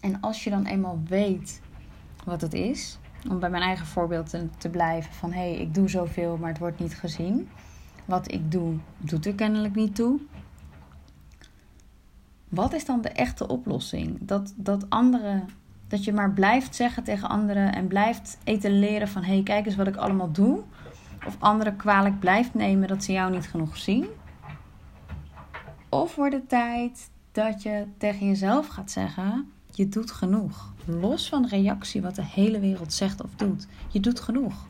En 0.00 0.20
als 0.20 0.44
je 0.44 0.50
dan 0.50 0.66
eenmaal 0.66 1.00
weet 1.08 1.60
wat 2.24 2.40
het 2.40 2.54
is, 2.54 2.98
om 3.28 3.38
bij 3.38 3.50
mijn 3.50 3.62
eigen 3.62 3.86
voorbeeld 3.86 4.34
te, 4.58 4.68
blijven 4.68 5.14
van 5.14 5.32
hé, 5.32 5.38
hey, 5.38 5.56
ik 5.56 5.74
doe 5.74 5.88
zoveel, 5.88 6.36
maar 6.36 6.48
het 6.48 6.58
wordt 6.58 6.78
niet 6.78 6.94
gezien. 6.94 7.48
Wat 8.04 8.32
ik 8.32 8.50
doe, 8.50 8.74
doet 8.98 9.26
er 9.26 9.34
kennelijk 9.34 9.74
niet 9.74 9.94
toe. 9.94 10.20
Wat 12.48 12.72
is 12.72 12.84
dan 12.84 13.00
de 13.00 13.08
echte 13.08 13.48
oplossing? 13.48 14.18
Dat, 14.20 14.52
dat 14.56 14.90
anderen, 14.90 15.48
dat 15.88 16.04
je 16.04 16.12
maar 16.12 16.32
blijft 16.32 16.74
zeggen 16.74 17.02
tegen 17.02 17.28
anderen 17.28 17.74
en 17.74 17.86
blijft 17.86 18.38
etaleren 18.44 19.08
van 19.08 19.22
hé, 19.22 19.32
hey, 19.32 19.42
kijk 19.42 19.66
eens 19.66 19.76
wat 19.76 19.86
ik 19.86 19.96
allemaal 19.96 20.32
doe. 20.32 20.62
Of 21.26 21.36
anderen 21.38 21.76
kwalijk 21.76 22.18
blijft 22.18 22.54
nemen 22.54 22.88
dat 22.88 23.04
ze 23.04 23.12
jou 23.12 23.30
niet 23.30 23.48
genoeg 23.48 23.76
zien. 23.76 24.06
Of 25.88 26.14
wordt 26.14 26.34
het 26.34 26.48
tijd 26.48 27.10
dat 27.32 27.62
je 27.62 27.84
tegen 27.98 28.26
jezelf 28.26 28.66
gaat 28.66 28.90
zeggen: 28.90 29.50
je 29.70 29.88
doet 29.88 30.10
genoeg. 30.10 30.72
Los 30.84 31.28
van 31.28 31.46
reactie 31.48 32.02
wat 32.02 32.14
de 32.14 32.24
hele 32.24 32.60
wereld 32.60 32.92
zegt 32.92 33.22
of 33.22 33.30
doet. 33.36 33.66
Je 33.88 34.00
doet 34.00 34.20
genoeg. 34.20 34.68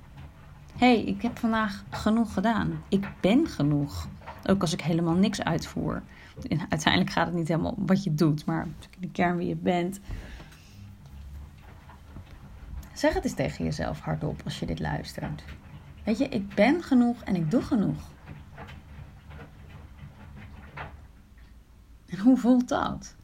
Hé, 0.77 0.95
hey, 0.95 1.03
ik 1.03 1.23
heb 1.23 1.39
vandaag 1.39 1.85
genoeg 1.91 2.33
gedaan. 2.33 2.83
Ik 2.89 3.09
ben 3.21 3.47
genoeg. 3.47 4.09
Ook 4.47 4.61
als 4.61 4.73
ik 4.73 4.81
helemaal 4.81 5.15
niks 5.15 5.43
uitvoer. 5.43 6.03
Uiteindelijk 6.69 7.13
gaat 7.13 7.27
het 7.27 7.35
niet 7.35 7.49
helemaal 7.49 7.75
om 7.77 7.87
wat 7.87 8.05
je 8.05 8.15
doet, 8.15 8.45
maar 8.45 8.67
de 8.99 9.11
kern 9.11 9.37
wie 9.37 9.49
je 9.49 9.57
bent. 9.57 10.01
Zeg 12.97 13.15
het 13.15 13.25
eens 13.25 13.35
tegen 13.35 13.65
jezelf 13.65 14.01
hardop 14.01 14.41
als 14.45 14.59
je 14.59 14.67
dit 14.67 14.81
luistert. 14.81 15.45
Weet 16.05 16.19
je, 16.19 16.29
ik 16.29 16.55
ben 16.55 16.83
genoeg 16.83 17.23
en 17.23 17.37
ik 17.37 17.51
doe 17.51 17.63
genoeg. 17.63 18.11
En 22.07 22.19
hoe 22.19 22.37
voelt 22.37 22.69
dat? 22.69 23.17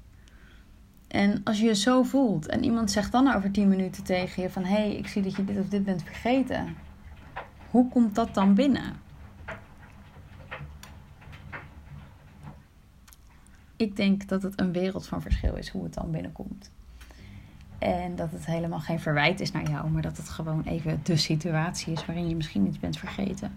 En 1.09 1.41
als 1.45 1.59
je 1.59 1.65
je 1.65 1.75
zo 1.75 2.03
voelt 2.03 2.47
en 2.47 2.65
iemand 2.65 2.91
zegt 2.91 3.13
dan 3.13 3.35
over 3.35 3.51
10 3.51 3.69
minuten 3.69 4.05
tegen 4.05 4.43
je 4.43 4.51
van 4.51 4.65
hé, 4.65 4.75
hey, 4.75 4.97
ik 4.97 5.09
zie 5.09 5.23
dat 5.23 5.37
je 5.37 5.45
dit 5.45 5.59
of 5.59 5.69
dit 5.69 5.85
bent 5.85 6.03
vergeten. 6.03 6.77
Hoe 7.71 7.89
komt 7.89 8.15
dat 8.15 8.35
dan 8.35 8.55
binnen? 8.55 9.01
Ik 13.77 13.97
denk 13.97 14.29
dat 14.29 14.43
het 14.43 14.61
een 14.61 14.73
wereld 14.73 15.07
van 15.07 15.23
verschil 15.23 15.55
is 15.55 15.69
hoe 15.69 15.85
het 15.85 15.95
dan 15.95 16.11
binnenkomt. 16.11 16.71
En 17.83 18.17
dat 18.17 18.31
het 18.31 18.47
helemaal 18.47 18.81
geen 18.81 19.01
verwijt 19.01 19.41
is 19.41 19.53
naar 19.53 19.71
jou, 19.71 19.91
maar 19.91 20.03
dat 20.03 20.17
het 20.17 20.29
gewoon 20.29 20.63
even 20.65 21.01
de 21.03 21.17
situatie 21.17 21.93
is 21.93 22.07
waarin 22.07 22.29
je 22.29 22.37
misschien 22.37 22.67
iets 22.67 22.79
bent 22.79 22.99
vergeten. 22.99 23.57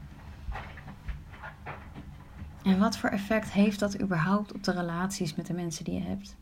En 2.63 2.79
wat 2.79 2.97
voor 2.97 3.09
effect 3.09 3.51
heeft 3.51 3.79
dat 3.79 4.01
überhaupt 4.01 4.53
op 4.53 4.63
de 4.63 4.71
relaties 4.71 5.35
met 5.35 5.45
de 5.45 5.53
mensen 5.53 5.83
die 5.83 5.93
je 5.93 6.05
hebt? 6.05 6.35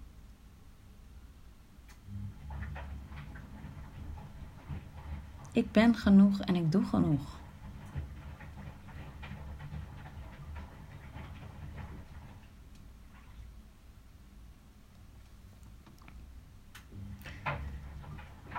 Ik 5.52 5.72
ben 5.72 5.96
genoeg 5.96 6.40
en 6.40 6.56
ik 6.56 6.72
doe 6.72 6.86
genoeg. 6.86 7.42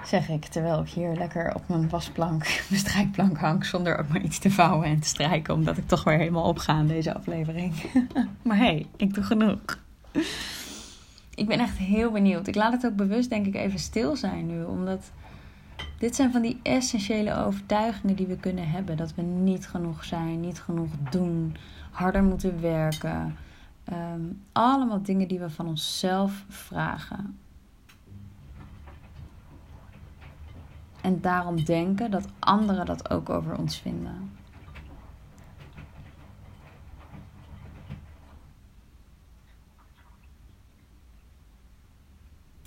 Zeg 0.06 0.28
ik 0.28 0.44
terwijl 0.44 0.80
ik 0.80 0.88
hier 0.88 1.14
lekker 1.14 1.54
op 1.54 1.68
mijn 1.68 1.88
wasplank, 1.88 2.42
mijn 2.68 2.80
strijkplank 2.80 3.38
hang, 3.38 3.64
zonder 3.64 3.98
ook 3.98 4.08
maar 4.08 4.20
iets 4.20 4.38
te 4.38 4.50
vouwen 4.50 4.86
en 4.86 5.00
te 5.00 5.08
strijken, 5.08 5.54
omdat 5.54 5.76
ik 5.76 5.88
toch 5.88 6.04
weer 6.04 6.18
helemaal 6.18 6.44
opga 6.44 6.78
in 6.78 6.86
deze 6.86 7.14
aflevering. 7.14 7.74
maar 8.42 8.56
hey, 8.56 8.86
ik 8.96 9.14
doe 9.14 9.24
genoeg. 9.24 9.78
Ik 11.34 11.46
ben 11.46 11.58
echt 11.58 11.76
heel 11.76 12.10
benieuwd. 12.10 12.46
Ik 12.46 12.54
laat 12.54 12.72
het 12.72 12.86
ook 12.86 12.96
bewust, 12.96 13.30
denk 13.30 13.46
ik, 13.46 13.54
even 13.54 13.78
stil 13.78 14.16
zijn 14.16 14.46
nu, 14.46 14.64
omdat 14.64 15.10
dit 15.98 16.16
zijn 16.16 16.32
van 16.32 16.42
die 16.42 16.60
essentiële 16.62 17.36
overtuigingen 17.36 18.16
die 18.16 18.26
we 18.26 18.36
kunnen 18.36 18.68
hebben. 18.68 18.96
Dat 18.96 19.14
we 19.14 19.22
niet 19.22 19.68
genoeg 19.68 20.04
zijn, 20.04 20.40
niet 20.40 20.60
genoeg 20.60 20.90
doen, 21.10 21.56
harder 21.90 22.22
moeten 22.22 22.60
werken. 22.60 23.36
Ehm, 23.84 24.20
allemaal 24.52 25.02
dingen 25.02 25.28
die 25.28 25.38
we 25.38 25.50
van 25.50 25.66
onszelf 25.66 26.44
vragen. 26.48 27.38
En 31.04 31.20
daarom 31.20 31.64
denken 31.64 32.10
dat 32.10 32.28
anderen 32.38 32.86
dat 32.86 33.10
ook 33.10 33.30
over 33.30 33.58
ons 33.58 33.78
vinden. 33.78 34.30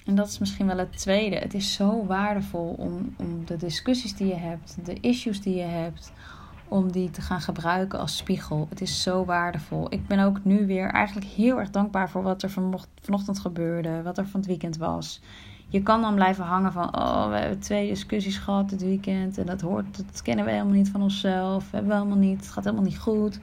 En 0.06 0.15
dat 0.15 0.28
is 0.28 0.38
misschien 0.38 0.67
wel 0.67 0.78
het 0.78 0.97
tweede. 0.97 1.36
Het 1.36 1.54
is 1.54 1.73
zo 1.73 2.06
waardevol 2.06 2.76
om, 2.78 3.15
om 3.17 3.45
de 3.45 3.58
discussies 3.58 4.15
die 4.15 4.28
je 4.28 4.36
hebt, 4.36 4.78
de 4.86 5.00
issues 5.00 5.41
die 5.41 5.56
je 5.56 5.62
hebt, 5.62 6.12
om 6.67 6.91
die 6.91 7.10
te 7.10 7.21
gaan 7.21 7.41
gebruiken 7.41 8.00
als 8.00 8.17
spiegel. 8.17 8.67
Het 8.69 8.82
is 8.82 9.04
zo 9.04 9.26
waardevol. 9.26 9.93
Ik 9.93 10.08
ben 10.08 10.19
ook 10.19 10.43
nu 10.43 10.65
weer 10.65 10.89
eigenlijk 10.89 11.28
heel 11.28 11.60
erg 11.60 11.69
dankbaar 11.69 12.10
voor 12.10 12.23
wat 12.23 12.43
er 12.43 12.52
vanochtend 13.02 13.39
gebeurde, 13.39 14.02
wat 14.02 14.17
er 14.17 14.28
van 14.28 14.39
het 14.39 14.50
weekend 14.50 14.78
was. 14.78 15.21
Je 15.67 15.84
kan 15.84 16.01
dan 16.01 16.15
blijven 16.15 16.43
hangen 16.43 16.71
van, 16.71 16.95
oh, 16.95 17.30
we 17.30 17.36
hebben 17.36 17.60
twee 17.60 17.88
discussies 17.88 18.38
gehad 18.38 18.69
dit 18.69 18.82
weekend 18.82 19.38
en 19.38 19.45
dat 19.45 19.62
hoort, 19.62 19.97
dat 20.08 20.21
kennen 20.21 20.45
we 20.45 20.51
helemaal 20.51 20.73
niet 20.73 20.89
van 20.89 21.01
onszelf, 21.01 21.71
hebben 21.71 21.89
we 21.89 21.97
helemaal 21.97 22.17
niet, 22.17 22.39
het 22.39 22.51
gaat 22.51 22.63
helemaal 22.63 22.86
niet 22.86 22.99
goed. 22.99 23.39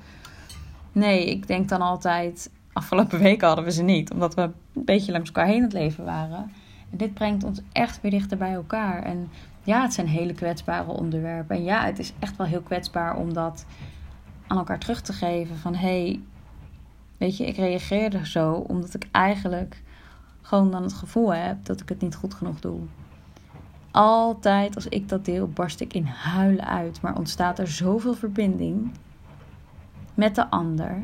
Nee, 0.93 1.31
ik 1.31 1.47
denk 1.47 1.69
dan 1.69 1.81
altijd, 1.81 2.51
Afgelopen 2.75 3.19
weken 3.19 3.47
hadden 3.47 3.65
we 3.65 3.73
ze 3.73 3.83
niet, 3.83 4.11
omdat 4.11 4.35
we 4.35 4.43
een 4.43 4.53
beetje 4.73 5.13
langs 5.13 5.29
elkaar 5.29 5.47
heen 5.47 5.63
het 5.63 5.73
leven 5.73 6.05
waren. 6.05 6.51
En 6.91 6.99
dit 6.99 7.15
brengt 7.15 7.45
ons 7.45 7.61
echt 7.73 8.01
weer 8.01 8.11
dichter 8.11 8.37
bij 8.37 8.53
elkaar. 8.53 9.03
En 9.03 9.31
ja, 9.63 9.83
het 9.83 9.95
zijn 9.95 10.07
hele 10.07 10.35
kwetsbare 10.35 10.91
onderwerpen. 10.91 11.57
En 11.57 11.63
ja, 11.63 11.85
het 11.85 11.99
is 11.99 12.13
echt 12.19 12.37
wel 12.37 12.47
heel 12.47 12.61
kwetsbaar 12.61 13.17
om 13.17 13.33
dat 13.33 13.67
aan 14.47 14.57
elkaar 14.57 14.79
terug 14.79 15.01
te 15.01 15.13
geven. 15.13 15.57
Van 15.57 15.75
hé, 15.75 16.03
hey, 16.03 16.21
weet 17.17 17.37
je, 17.37 17.47
ik 17.47 17.57
reageerde 17.57 18.27
zo 18.27 18.53
omdat 18.53 18.95
ik 18.95 19.09
eigenlijk 19.11 19.83
gewoon 20.45 20.71
dan 20.71 20.83
het 20.83 20.93
gevoel 20.93 21.35
heb 21.35 21.65
dat 21.65 21.81
ik 21.81 21.89
het 21.89 22.01
niet 22.01 22.15
goed 22.15 22.35
genoeg 22.35 22.61
doe. 22.61 22.81
Altijd 23.91 24.75
als 24.75 24.89
ik 24.89 25.09
dat 25.09 25.25
deel, 25.25 25.49
barst 25.49 25.81
ik 25.81 25.95
in 25.95 26.05
huilen 26.05 26.67
uit. 26.67 27.01
Maar 27.01 27.17
ontstaat 27.17 27.59
er 27.59 27.69
zoveel 27.69 28.15
verbinding 28.15 28.91
met 30.15 30.35
de 30.35 30.51
ander 30.51 31.03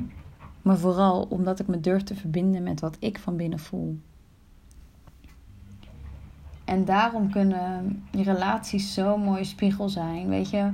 maar 0.62 0.78
vooral 0.78 1.26
omdat 1.28 1.58
ik 1.60 1.66
me 1.66 1.80
durf 1.80 2.02
te 2.02 2.14
verbinden 2.14 2.62
met 2.62 2.80
wat 2.80 2.96
ik 2.98 3.18
van 3.18 3.36
binnen 3.36 3.58
voel. 3.58 3.98
En 6.64 6.84
daarom 6.84 7.30
kunnen 7.30 8.02
je 8.10 8.22
relaties 8.22 8.94
zo'n 8.94 9.22
mooie 9.22 9.44
spiegel 9.44 9.88
zijn. 9.88 10.28
Weet 10.28 10.50
je, 10.50 10.70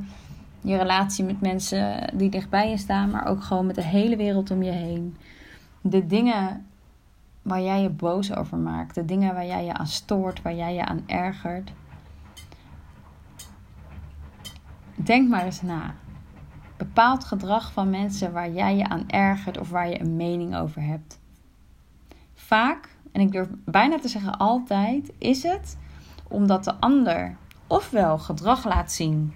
je 0.61 0.77
relatie 0.77 1.25
met 1.25 1.41
mensen 1.41 2.13
die 2.17 2.31
dichtbij 2.31 2.71
je 2.71 2.77
staan, 2.77 3.11
maar 3.11 3.27
ook 3.27 3.43
gewoon 3.43 3.67
met 3.67 3.75
de 3.75 3.83
hele 3.83 4.17
wereld 4.17 4.51
om 4.51 4.63
je 4.63 4.71
heen. 4.71 5.17
De 5.81 6.07
dingen 6.07 6.67
waar 7.47 7.61
jij 7.61 7.83
je 7.83 7.91
boos 7.91 8.35
over 8.35 8.59
maakt, 8.59 8.95
de 8.95 9.05
dingen 9.05 9.35
waar 9.35 9.47
jij 9.47 9.65
je 9.65 9.73
aan 9.73 9.87
stoort, 9.87 10.43
waar 10.43 10.55
jij 10.55 10.75
je 10.75 10.85
aan 10.85 11.03
ergert. 11.07 11.73
denk 14.95 15.29
maar 15.29 15.45
eens 15.45 15.63
na. 15.63 15.95
Bepaald 16.77 17.25
gedrag 17.25 17.73
van 17.73 17.91
mensen 17.91 18.33
waar 18.33 18.51
jij 18.51 18.77
je 18.77 18.89
aan 18.89 19.09
ergert 19.09 19.59
of 19.59 19.71
waar 19.71 19.89
je 19.89 20.01
een 20.01 20.17
mening 20.17 20.57
over 20.57 20.83
hebt. 20.83 21.21
Vaak, 22.35 22.97
en 23.13 23.21
ik 23.21 23.33
durf 23.33 23.49
bijna 23.65 23.99
te 23.99 24.09
zeggen 24.09 24.39
altijd, 24.39 25.13
is 25.19 25.43
het 25.43 25.79
omdat 26.29 26.65
de 26.65 26.75
ander 26.75 27.37
ofwel 27.67 28.19
gedrag 28.19 28.65
laat 28.65 28.93
zien 28.93 29.35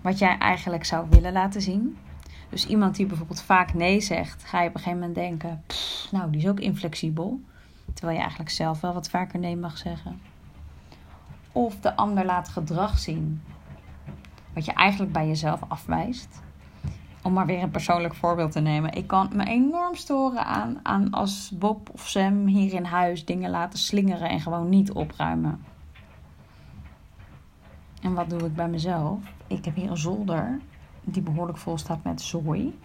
wat 0.00 0.18
jij 0.18 0.38
eigenlijk 0.38 0.84
zou 0.84 1.06
willen 1.10 1.32
laten 1.32 1.62
zien. 1.62 1.96
Dus 2.52 2.66
iemand 2.66 2.96
die 2.96 3.06
bijvoorbeeld 3.06 3.42
vaak 3.42 3.74
nee 3.74 4.00
zegt, 4.00 4.44
ga 4.44 4.60
je 4.60 4.68
op 4.68 4.74
een 4.74 4.80
gegeven 4.80 4.98
moment 4.98 5.18
denken: 5.18 5.62
nou, 6.10 6.30
die 6.30 6.40
is 6.40 6.48
ook 6.48 6.60
inflexibel. 6.60 7.40
Terwijl 7.94 8.14
je 8.16 8.22
eigenlijk 8.22 8.50
zelf 8.50 8.80
wel 8.80 8.92
wat 8.92 9.10
vaker 9.10 9.38
nee 9.38 9.56
mag 9.56 9.78
zeggen. 9.78 10.20
Of 11.52 11.80
de 11.80 11.96
ander 11.96 12.24
laat 12.24 12.48
gedrag 12.48 12.98
zien 12.98 13.42
wat 14.54 14.64
je 14.64 14.72
eigenlijk 14.72 15.12
bij 15.12 15.26
jezelf 15.26 15.60
afwijst. 15.68 16.42
Om 17.22 17.32
maar 17.32 17.46
weer 17.46 17.62
een 17.62 17.70
persoonlijk 17.70 18.14
voorbeeld 18.14 18.52
te 18.52 18.60
nemen. 18.60 18.92
Ik 18.92 19.06
kan 19.06 19.30
me 19.32 19.44
enorm 19.44 19.94
storen 19.94 20.46
aan, 20.46 20.80
aan 20.82 21.10
als 21.10 21.50
Bob 21.54 21.90
of 21.92 22.08
Sam 22.08 22.46
hier 22.46 22.74
in 22.74 22.84
huis 22.84 23.24
dingen 23.24 23.50
laten 23.50 23.78
slingeren 23.78 24.28
en 24.28 24.40
gewoon 24.40 24.68
niet 24.68 24.92
opruimen. 24.92 25.64
En 28.02 28.14
wat 28.14 28.30
doe 28.30 28.40
ik 28.40 28.54
bij 28.54 28.68
mezelf? 28.68 29.18
Ik 29.46 29.64
heb 29.64 29.74
hier 29.74 29.90
een 29.90 29.96
zolder 29.96 30.60
die 31.04 31.22
behoorlijk 31.22 31.58
vol 31.58 31.78
staat 31.78 32.04
met 32.04 32.20
zooi. 32.20 32.78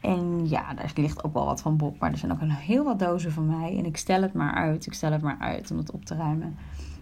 En 0.00 0.48
ja, 0.48 0.74
daar 0.74 0.92
ligt 0.94 1.24
ook 1.24 1.32
wel 1.32 1.44
wat 1.44 1.60
van 1.60 1.76
Bob, 1.76 2.00
maar 2.00 2.12
er 2.12 2.18
zijn 2.18 2.32
ook 2.32 2.40
een 2.40 2.50
heel 2.50 2.84
wat 2.84 2.98
dozen 2.98 3.32
van 3.32 3.46
mij. 3.46 3.78
En 3.78 3.84
ik 3.84 3.96
stel 3.96 4.22
het 4.22 4.32
maar 4.32 4.54
uit, 4.54 4.86
ik 4.86 4.92
stel 4.92 5.12
het 5.12 5.22
maar 5.22 5.38
uit 5.38 5.70
om 5.70 5.76
het 5.76 5.90
op 5.90 6.04
te 6.04 6.14
ruimen. 6.14 6.56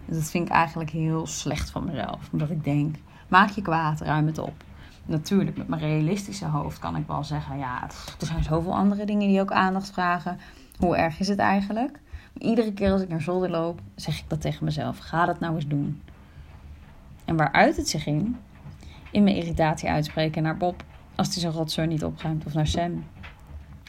Dus 0.05 0.17
dat 0.17 0.29
vind 0.29 0.47
ik 0.47 0.53
eigenlijk 0.53 0.89
heel 0.89 1.27
slecht 1.27 1.69
van 1.69 1.85
mezelf. 1.85 2.29
Omdat 2.31 2.49
ik 2.49 2.63
denk, 2.63 2.95
maak 3.27 3.49
je 3.49 3.61
kwaad, 3.61 4.01
ruim 4.01 4.25
het 4.25 4.37
op. 4.37 4.63
Natuurlijk, 5.05 5.57
met 5.57 5.67
mijn 5.67 5.81
realistische 5.81 6.45
hoofd 6.45 6.79
kan 6.79 6.95
ik 6.95 7.07
wel 7.07 7.23
zeggen, 7.23 7.57
ja, 7.57 7.83
er 8.19 8.25
zijn 8.25 8.43
zoveel 8.43 8.75
andere 8.75 9.05
dingen 9.05 9.27
die 9.27 9.41
ook 9.41 9.51
aandacht 9.51 9.91
vragen. 9.91 10.39
Hoe 10.79 10.97
erg 10.97 11.19
is 11.19 11.27
het 11.27 11.39
eigenlijk? 11.39 11.99
Maar 12.33 12.43
iedere 12.43 12.73
keer 12.73 12.91
als 12.91 13.01
ik 13.01 13.09
naar 13.09 13.21
zolder 13.21 13.49
loop, 13.49 13.79
zeg 13.95 14.19
ik 14.19 14.25
dat 14.27 14.41
tegen 14.41 14.65
mezelf. 14.65 14.97
Ga 14.97 15.25
dat 15.25 15.39
nou 15.39 15.55
eens 15.55 15.67
doen. 15.67 16.01
En 17.25 17.35
waaruit 17.35 17.77
het 17.77 17.89
zich 17.89 18.05
in? 18.05 18.37
In 19.13 19.23
mijn 19.23 19.35
irritatie 19.35 19.89
uitspreken 19.89 20.43
naar 20.43 20.57
Bob 20.57 20.83
als 21.15 21.27
hij 21.27 21.39
zijn 21.39 21.53
rotzooi 21.53 21.87
niet 21.87 22.03
opruimt 22.03 22.45
of 22.45 22.53
naar 22.53 22.67
Sam. 22.67 23.03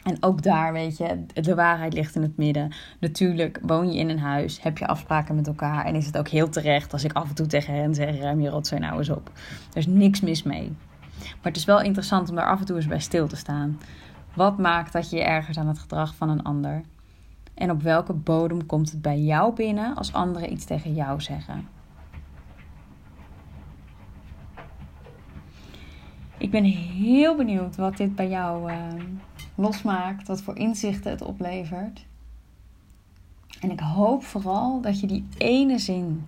En 0.03 0.17
ook 0.19 0.43
daar, 0.43 0.73
weet 0.73 0.97
je, 0.97 1.25
de 1.33 1.55
waarheid 1.55 1.93
ligt 1.93 2.15
in 2.15 2.21
het 2.21 2.37
midden. 2.37 2.73
Natuurlijk 2.99 3.59
woon 3.61 3.91
je 3.91 3.99
in 3.99 4.09
een 4.09 4.19
huis, 4.19 4.61
heb 4.61 4.77
je 4.77 4.87
afspraken 4.87 5.35
met 5.35 5.47
elkaar. 5.47 5.85
En 5.85 5.95
is 5.95 6.05
het 6.05 6.17
ook 6.17 6.27
heel 6.27 6.49
terecht 6.49 6.93
als 6.93 7.03
ik 7.03 7.13
af 7.13 7.29
en 7.29 7.35
toe 7.35 7.45
tegen 7.45 7.73
hen 7.73 7.95
zeg: 7.95 8.19
ruim 8.19 8.41
je 8.41 8.49
rotzooi 8.49 8.81
nou 8.81 8.97
eens 8.97 9.09
op. 9.09 9.31
Er 9.71 9.77
is 9.77 9.87
niks 9.87 10.21
mis 10.21 10.43
mee. 10.43 10.75
Maar 11.19 11.51
het 11.51 11.57
is 11.57 11.65
wel 11.65 11.81
interessant 11.81 12.29
om 12.29 12.35
daar 12.35 12.49
af 12.49 12.59
en 12.59 12.65
toe 12.65 12.75
eens 12.75 12.87
bij 12.87 12.99
stil 12.99 13.27
te 13.27 13.35
staan. 13.35 13.79
Wat 14.33 14.57
maakt 14.57 14.93
dat 14.93 15.09
je 15.09 15.15
je 15.15 15.23
ergert 15.23 15.57
aan 15.57 15.67
het 15.67 15.79
gedrag 15.79 16.15
van 16.15 16.29
een 16.29 16.43
ander? 16.43 16.81
En 17.53 17.71
op 17.71 17.81
welke 17.81 18.13
bodem 18.13 18.65
komt 18.65 18.91
het 18.91 19.01
bij 19.01 19.19
jou 19.19 19.55
binnen 19.55 19.95
als 19.95 20.13
anderen 20.13 20.51
iets 20.51 20.65
tegen 20.65 20.93
jou 20.93 21.21
zeggen? 21.21 21.74
Ik 26.45 26.51
ben 26.51 26.63
heel 26.63 27.35
benieuwd 27.35 27.75
wat 27.75 27.97
dit 27.97 28.15
bij 28.15 28.29
jou 28.29 28.71
uh, 28.71 28.77
losmaakt, 29.55 30.27
wat 30.27 30.41
voor 30.41 30.57
inzichten 30.57 31.11
het 31.11 31.21
oplevert. 31.21 32.05
En 33.59 33.71
ik 33.71 33.79
hoop 33.79 34.23
vooral 34.23 34.81
dat 34.81 34.99
je 34.99 35.07
die 35.07 35.25
ene 35.37 35.79
zin, 35.79 36.27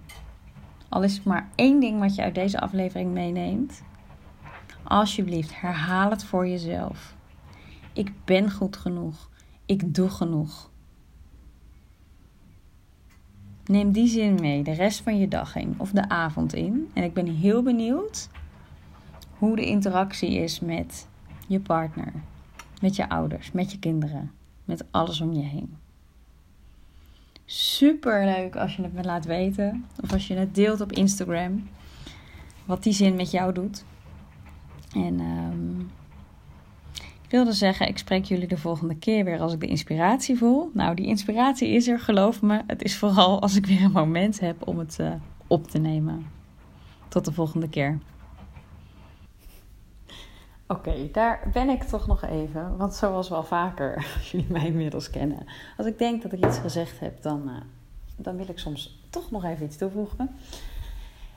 al 0.89 1.03
is 1.03 1.15
het 1.15 1.23
maar 1.23 1.49
één 1.55 1.79
ding 1.79 1.99
wat 1.99 2.15
je 2.15 2.21
uit 2.21 2.35
deze 2.35 2.59
aflevering 2.59 3.11
meeneemt, 3.13 3.83
alsjeblieft 4.83 5.61
herhaal 5.61 6.09
het 6.09 6.23
voor 6.23 6.47
jezelf. 6.47 7.15
Ik 7.93 8.11
ben 8.25 8.51
goed 8.51 8.77
genoeg. 8.77 9.29
Ik 9.65 9.95
doe 9.95 10.09
genoeg. 10.09 10.69
Neem 13.65 13.91
die 13.91 14.07
zin 14.07 14.35
mee 14.35 14.63
de 14.63 14.73
rest 14.73 15.01
van 15.01 15.17
je 15.17 15.27
dag 15.27 15.55
in 15.55 15.75
of 15.77 15.91
de 15.91 16.09
avond 16.09 16.53
in. 16.53 16.89
En 16.93 17.03
ik 17.03 17.13
ben 17.13 17.35
heel 17.35 17.63
benieuwd 17.63 18.29
hoe 19.37 19.55
de 19.55 19.65
interactie 19.65 20.31
is 20.31 20.59
met 20.59 21.07
je 21.47 21.59
partner, 21.59 22.13
met 22.81 22.95
je 22.95 23.09
ouders, 23.09 23.51
met 23.51 23.71
je 23.71 23.79
kinderen, 23.79 24.31
met 24.65 24.85
alles 24.91 25.21
om 25.21 25.33
je 25.33 25.43
heen. 25.43 25.77
Super 27.45 28.25
leuk 28.25 28.55
als 28.55 28.75
je 28.75 28.81
het 28.81 28.93
me 28.93 29.03
laat 29.03 29.25
weten 29.25 29.85
of 30.01 30.13
als 30.13 30.27
je 30.27 30.33
het 30.33 30.55
deelt 30.55 30.81
op 30.81 30.91
Instagram. 30.91 31.67
Wat 32.65 32.83
die 32.83 32.93
zin 32.93 33.15
met 33.15 33.31
jou 33.31 33.53
doet. 33.53 33.83
En 34.93 35.19
um, 35.19 35.91
ik 37.23 37.33
wilde 37.33 37.53
zeggen, 37.53 37.87
ik 37.87 37.97
spreek 37.97 38.25
jullie 38.25 38.47
de 38.47 38.57
volgende 38.57 38.95
keer 38.95 39.23
weer 39.23 39.39
als 39.39 39.53
ik 39.53 39.59
de 39.59 39.67
inspiratie 39.67 40.37
voel. 40.37 40.71
Nou, 40.73 40.95
die 40.95 41.05
inspiratie 41.05 41.69
is 41.69 41.87
er, 41.87 41.99
geloof 41.99 42.41
me. 42.41 42.61
Het 42.67 42.83
is 42.83 42.97
vooral 42.97 43.41
als 43.41 43.55
ik 43.55 43.65
weer 43.65 43.83
een 43.83 43.91
moment 43.91 44.39
heb 44.39 44.67
om 44.67 44.79
het 44.79 44.97
uh, 45.01 45.11
op 45.47 45.67
te 45.67 45.77
nemen. 45.77 46.25
Tot 47.07 47.25
de 47.25 47.33
volgende 47.33 47.69
keer. 47.69 47.99
Oké, 50.67 51.09
daar 51.11 51.47
ben 51.53 51.69
ik 51.69 51.83
toch 51.83 52.07
nog 52.07 52.23
even. 52.23 52.77
Want 52.77 52.93
zoals 52.93 53.29
wel 53.29 53.43
vaker, 53.43 53.95
als 54.17 54.31
jullie 54.31 54.51
mij 54.51 54.65
inmiddels 54.65 55.09
kennen. 55.09 55.45
Als 55.77 55.87
ik 55.87 55.97
denk 55.97 56.21
dat 56.21 56.31
ik 56.31 56.45
iets 56.45 56.57
gezegd 56.57 56.99
heb, 56.99 57.21
dan, 57.21 57.41
uh, 57.45 57.55
dan 58.15 58.37
wil 58.37 58.49
ik 58.49 58.59
soms 58.59 59.05
toch 59.09 59.31
nog 59.31 59.43
even 59.43 59.65
iets 59.65 59.77
toevoegen. 59.77 60.29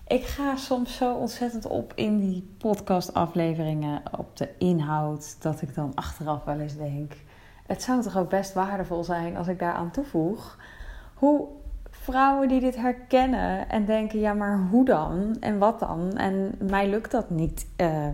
Ik 0.06 0.24
ga 0.24 0.56
soms 0.56 0.96
zo 0.96 1.14
ontzettend 1.14 1.66
op 1.66 1.92
in 1.94 2.18
die 2.18 2.54
podcastafleveringen, 2.58 4.02
op 4.18 4.36
de 4.36 4.48
inhoud, 4.58 5.42
dat 5.42 5.62
ik 5.62 5.74
dan 5.74 5.92
achteraf 5.94 6.44
wel 6.44 6.58
eens 6.58 6.76
denk: 6.76 7.12
het 7.66 7.82
zou 7.82 8.02
toch 8.02 8.16
ook 8.16 8.28
best 8.28 8.52
waardevol 8.52 9.04
zijn 9.04 9.36
als 9.36 9.46
ik 9.46 9.58
daaraan 9.58 9.90
toevoeg 9.90 10.58
hoe 11.14 11.48
vrouwen 11.90 12.48
die 12.48 12.60
dit 12.60 12.76
herkennen 12.76 13.68
en 13.68 13.84
denken: 13.84 14.20
ja, 14.20 14.32
maar 14.32 14.66
hoe 14.70 14.84
dan 14.84 15.36
en 15.40 15.58
wat 15.58 15.78
dan? 15.78 16.16
En 16.16 16.54
mij 16.58 16.88
lukt 16.88 17.10
dat 17.10 17.30
niet. 17.30 17.66
Uh, 17.76 18.06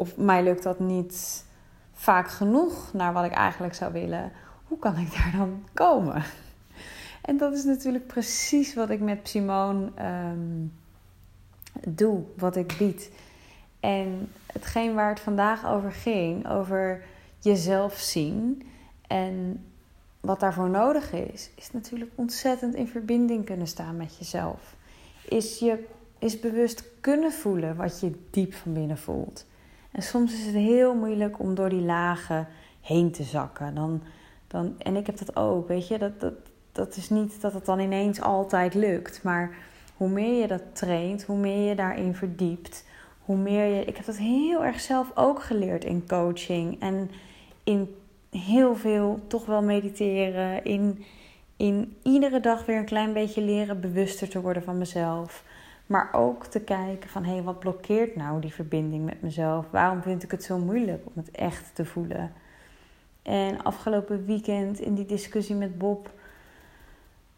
of 0.00 0.16
mij 0.16 0.42
lukt 0.42 0.62
dat 0.62 0.78
niet 0.78 1.44
vaak 1.92 2.28
genoeg 2.28 2.92
naar 2.92 3.12
wat 3.12 3.24
ik 3.24 3.32
eigenlijk 3.32 3.74
zou 3.74 3.92
willen. 3.92 4.32
Hoe 4.64 4.78
kan 4.78 4.96
ik 4.96 5.12
daar 5.12 5.32
dan 5.36 5.64
komen? 5.72 6.22
En 7.22 7.36
dat 7.36 7.52
is 7.52 7.64
natuurlijk 7.64 8.06
precies 8.06 8.74
wat 8.74 8.90
ik 8.90 9.00
met 9.00 9.28
Simone 9.28 9.90
ehm, 9.94 10.66
doe, 11.88 12.22
wat 12.36 12.56
ik 12.56 12.74
bied. 12.78 13.10
En 13.80 14.32
hetgeen 14.52 14.94
waar 14.94 15.08
het 15.08 15.20
vandaag 15.20 15.66
over 15.66 15.92
ging, 15.92 16.48
over 16.48 17.02
jezelf 17.38 17.94
zien 17.98 18.66
en 19.06 19.64
wat 20.20 20.40
daarvoor 20.40 20.70
nodig 20.70 21.12
is, 21.12 21.50
is 21.54 21.72
natuurlijk 21.72 22.10
ontzettend 22.14 22.74
in 22.74 22.88
verbinding 22.88 23.44
kunnen 23.44 23.66
staan 23.66 23.96
met 23.96 24.16
jezelf. 24.18 24.76
Is 25.28 25.58
je 25.58 25.86
is 26.18 26.40
bewust 26.40 26.84
kunnen 27.00 27.32
voelen 27.32 27.76
wat 27.76 28.00
je 28.00 28.12
diep 28.30 28.54
van 28.54 28.72
binnen 28.72 28.98
voelt. 28.98 29.44
En 29.90 30.02
soms 30.02 30.32
is 30.32 30.46
het 30.46 30.54
heel 30.54 30.94
moeilijk 30.94 31.38
om 31.38 31.54
door 31.54 31.68
die 31.68 31.82
lagen 31.82 32.48
heen 32.80 33.10
te 33.10 33.22
zakken. 33.22 33.74
Dan, 33.74 34.02
dan, 34.46 34.74
en 34.78 34.96
ik 34.96 35.06
heb 35.06 35.18
dat 35.18 35.36
ook, 35.36 35.68
weet 35.68 35.88
je. 35.88 35.98
Dat, 35.98 36.20
dat, 36.20 36.34
dat 36.72 36.96
is 36.96 37.10
niet 37.10 37.40
dat 37.40 37.52
het 37.52 37.64
dan 37.64 37.80
ineens 37.80 38.20
altijd 38.20 38.74
lukt. 38.74 39.22
Maar 39.22 39.56
hoe 39.96 40.08
meer 40.08 40.40
je 40.40 40.46
dat 40.46 40.62
traint, 40.72 41.22
hoe 41.22 41.36
meer 41.36 41.68
je 41.68 41.74
daarin 41.74 42.14
verdiept. 42.14 42.84
Hoe 43.20 43.36
meer 43.36 43.64
je. 43.64 43.84
Ik 43.84 43.96
heb 43.96 44.06
dat 44.06 44.16
heel 44.16 44.64
erg 44.64 44.80
zelf 44.80 45.10
ook 45.14 45.42
geleerd 45.42 45.84
in 45.84 46.06
coaching. 46.06 46.80
En 46.80 47.10
in 47.64 47.94
heel 48.30 48.76
veel 48.76 49.20
toch 49.26 49.46
wel 49.46 49.62
mediteren. 49.62 50.64
In, 50.64 51.04
in 51.56 51.96
iedere 52.02 52.40
dag 52.40 52.66
weer 52.66 52.76
een 52.76 52.84
klein 52.84 53.12
beetje 53.12 53.42
leren 53.42 53.80
bewuster 53.80 54.28
te 54.28 54.40
worden 54.40 54.62
van 54.62 54.78
mezelf. 54.78 55.44
Maar 55.90 56.08
ook 56.12 56.46
te 56.46 56.60
kijken 56.60 57.10
van 57.10 57.24
hé, 57.24 57.32
hey, 57.32 57.42
wat 57.42 57.58
blokkeert 57.58 58.16
nou 58.16 58.40
die 58.40 58.54
verbinding 58.54 59.04
met 59.04 59.22
mezelf? 59.22 59.66
Waarom 59.70 60.02
vind 60.02 60.22
ik 60.22 60.30
het 60.30 60.44
zo 60.44 60.58
moeilijk 60.58 61.02
om 61.06 61.12
het 61.14 61.30
echt 61.30 61.74
te 61.74 61.84
voelen? 61.84 62.32
En 63.22 63.62
afgelopen 63.62 64.24
weekend 64.24 64.80
in 64.80 64.94
die 64.94 65.06
discussie 65.06 65.54
met 65.54 65.78
Bob. 65.78 66.10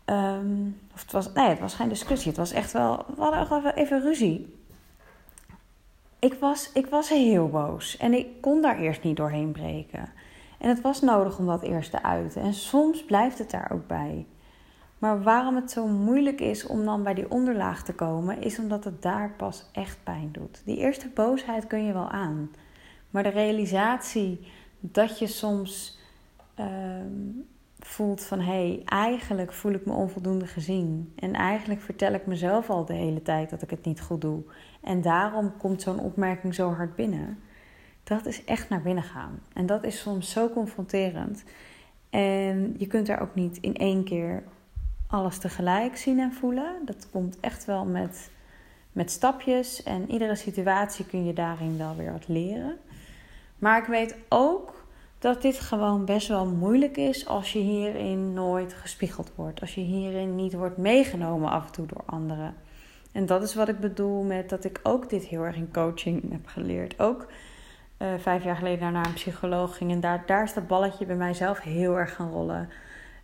Um, 0.06 0.80
of 0.94 1.02
het 1.02 1.12
was, 1.12 1.32
nee, 1.32 1.48
het 1.48 1.60
was 1.60 1.74
geen 1.74 1.88
discussie. 1.88 2.28
Het 2.28 2.36
was 2.36 2.52
echt 2.52 2.72
wel. 2.72 3.04
We 3.16 3.22
hadden 3.22 3.74
even 3.74 4.00
ruzie. 4.00 4.56
Ik 6.18 6.34
was, 6.34 6.72
ik 6.72 6.86
was 6.86 7.08
heel 7.08 7.48
boos. 7.48 7.96
En 7.96 8.12
ik 8.12 8.26
kon 8.40 8.62
daar 8.62 8.78
eerst 8.78 9.02
niet 9.02 9.16
doorheen 9.16 9.52
breken. 9.52 10.12
En 10.58 10.68
het 10.68 10.80
was 10.80 11.00
nodig 11.00 11.38
om 11.38 11.46
dat 11.46 11.62
eerst 11.62 11.90
te 11.90 12.02
uiten. 12.02 12.42
En 12.42 12.54
soms 12.54 13.04
blijft 13.04 13.38
het 13.38 13.50
daar 13.50 13.70
ook 13.72 13.86
bij. 13.86 14.26
Maar 15.02 15.22
waarom 15.22 15.56
het 15.56 15.70
zo 15.70 15.86
moeilijk 15.86 16.40
is 16.40 16.66
om 16.66 16.84
dan 16.84 17.02
bij 17.02 17.14
die 17.14 17.30
onderlaag 17.30 17.84
te 17.84 17.94
komen, 17.94 18.42
is 18.42 18.58
omdat 18.58 18.84
het 18.84 19.02
daar 19.02 19.30
pas 19.36 19.68
echt 19.72 19.98
pijn 20.02 20.28
doet. 20.32 20.62
Die 20.64 20.76
eerste 20.76 21.08
boosheid 21.08 21.66
kun 21.66 21.84
je 21.84 21.92
wel 21.92 22.10
aan. 22.10 22.50
Maar 23.10 23.22
de 23.22 23.28
realisatie 23.28 24.46
dat 24.80 25.18
je 25.18 25.26
soms 25.26 25.98
uh, 26.60 26.66
voelt 27.78 28.22
van 28.22 28.40
hé, 28.40 28.44
hey, 28.44 28.82
eigenlijk 28.84 29.52
voel 29.52 29.72
ik 29.72 29.86
me 29.86 29.92
onvoldoende 29.92 30.46
gezien. 30.46 31.12
En 31.16 31.32
eigenlijk 31.32 31.80
vertel 31.80 32.12
ik 32.12 32.26
mezelf 32.26 32.70
al 32.70 32.84
de 32.84 32.94
hele 32.94 33.22
tijd 33.22 33.50
dat 33.50 33.62
ik 33.62 33.70
het 33.70 33.84
niet 33.84 34.00
goed 34.00 34.20
doe. 34.20 34.42
En 34.80 35.00
daarom 35.00 35.56
komt 35.56 35.82
zo'n 35.82 36.00
opmerking 36.00 36.54
zo 36.54 36.72
hard 36.72 36.96
binnen. 36.96 37.38
Dat 38.04 38.26
is 38.26 38.44
echt 38.44 38.68
naar 38.68 38.82
binnen 38.82 39.04
gaan. 39.04 39.40
En 39.52 39.66
dat 39.66 39.84
is 39.84 40.00
soms 40.00 40.30
zo 40.30 40.48
confronterend. 40.48 41.44
En 42.10 42.74
je 42.78 42.86
kunt 42.86 43.06
daar 43.06 43.20
ook 43.20 43.34
niet 43.34 43.56
in 43.56 43.76
één 43.76 44.04
keer 44.04 44.42
alles 45.12 45.38
tegelijk 45.38 45.96
zien 45.96 46.18
en 46.18 46.32
voelen. 46.32 46.74
Dat 46.84 47.10
komt 47.10 47.40
echt 47.40 47.64
wel 47.64 47.84
met, 47.84 48.30
met 48.92 49.10
stapjes. 49.10 49.82
En 49.82 50.10
iedere 50.10 50.34
situatie 50.34 51.06
kun 51.06 51.24
je 51.24 51.32
daarin 51.32 51.78
wel 51.78 51.96
weer 51.96 52.12
wat 52.12 52.28
leren. 52.28 52.76
Maar 53.58 53.78
ik 53.78 53.84
weet 53.84 54.16
ook 54.28 54.86
dat 55.18 55.42
dit 55.42 55.60
gewoon 55.60 56.04
best 56.04 56.28
wel 56.28 56.46
moeilijk 56.46 56.96
is 56.96 57.26
als 57.26 57.52
je 57.52 57.58
hierin 57.58 58.32
nooit 58.32 58.74
gespiegeld 58.74 59.32
wordt. 59.34 59.60
Als 59.60 59.74
je 59.74 59.80
hierin 59.80 60.34
niet 60.34 60.52
wordt 60.52 60.76
meegenomen 60.76 61.50
af 61.50 61.66
en 61.66 61.72
toe 61.72 61.86
door 61.86 62.02
anderen. 62.06 62.54
En 63.12 63.26
dat 63.26 63.42
is 63.42 63.54
wat 63.54 63.68
ik 63.68 63.80
bedoel 63.80 64.22
met 64.22 64.48
dat 64.48 64.64
ik 64.64 64.80
ook 64.82 65.10
dit 65.10 65.24
heel 65.24 65.42
erg 65.42 65.56
in 65.56 65.72
coaching 65.72 66.30
heb 66.30 66.46
geleerd. 66.46 67.00
Ook 67.00 67.26
uh, 67.98 68.08
vijf 68.18 68.44
jaar 68.44 68.56
geleden 68.56 68.92
naar 68.92 69.06
een 69.06 69.12
psycholoog 69.12 69.76
ging. 69.76 69.90
En 69.90 70.00
daar, 70.00 70.22
daar 70.26 70.42
is 70.42 70.54
dat 70.54 70.66
balletje 70.66 71.06
bij 71.06 71.16
mijzelf 71.16 71.60
heel 71.60 71.98
erg 71.98 72.14
gaan 72.14 72.30
rollen. 72.30 72.68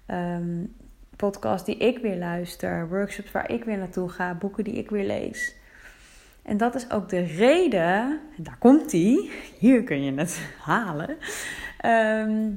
Um, 0.06 0.74
podcast 1.18 1.66
die 1.66 1.76
ik 1.76 1.98
weer 1.98 2.16
luister, 2.16 2.88
workshops 2.88 3.32
waar 3.32 3.50
ik 3.50 3.64
weer 3.64 3.78
naartoe 3.78 4.08
ga, 4.08 4.34
boeken 4.34 4.64
die 4.64 4.74
ik 4.74 4.90
weer 4.90 5.06
lees. 5.06 5.56
En 6.42 6.56
dat 6.56 6.74
is 6.74 6.90
ook 6.90 7.08
de 7.08 7.22
reden, 7.22 8.20
en 8.36 8.42
daar 8.42 8.58
komt 8.58 8.90
die, 8.90 9.30
hier 9.58 9.82
kun 9.82 10.04
je 10.04 10.12
het 10.12 10.40
halen, 10.62 11.16
Ehm, 11.78 12.50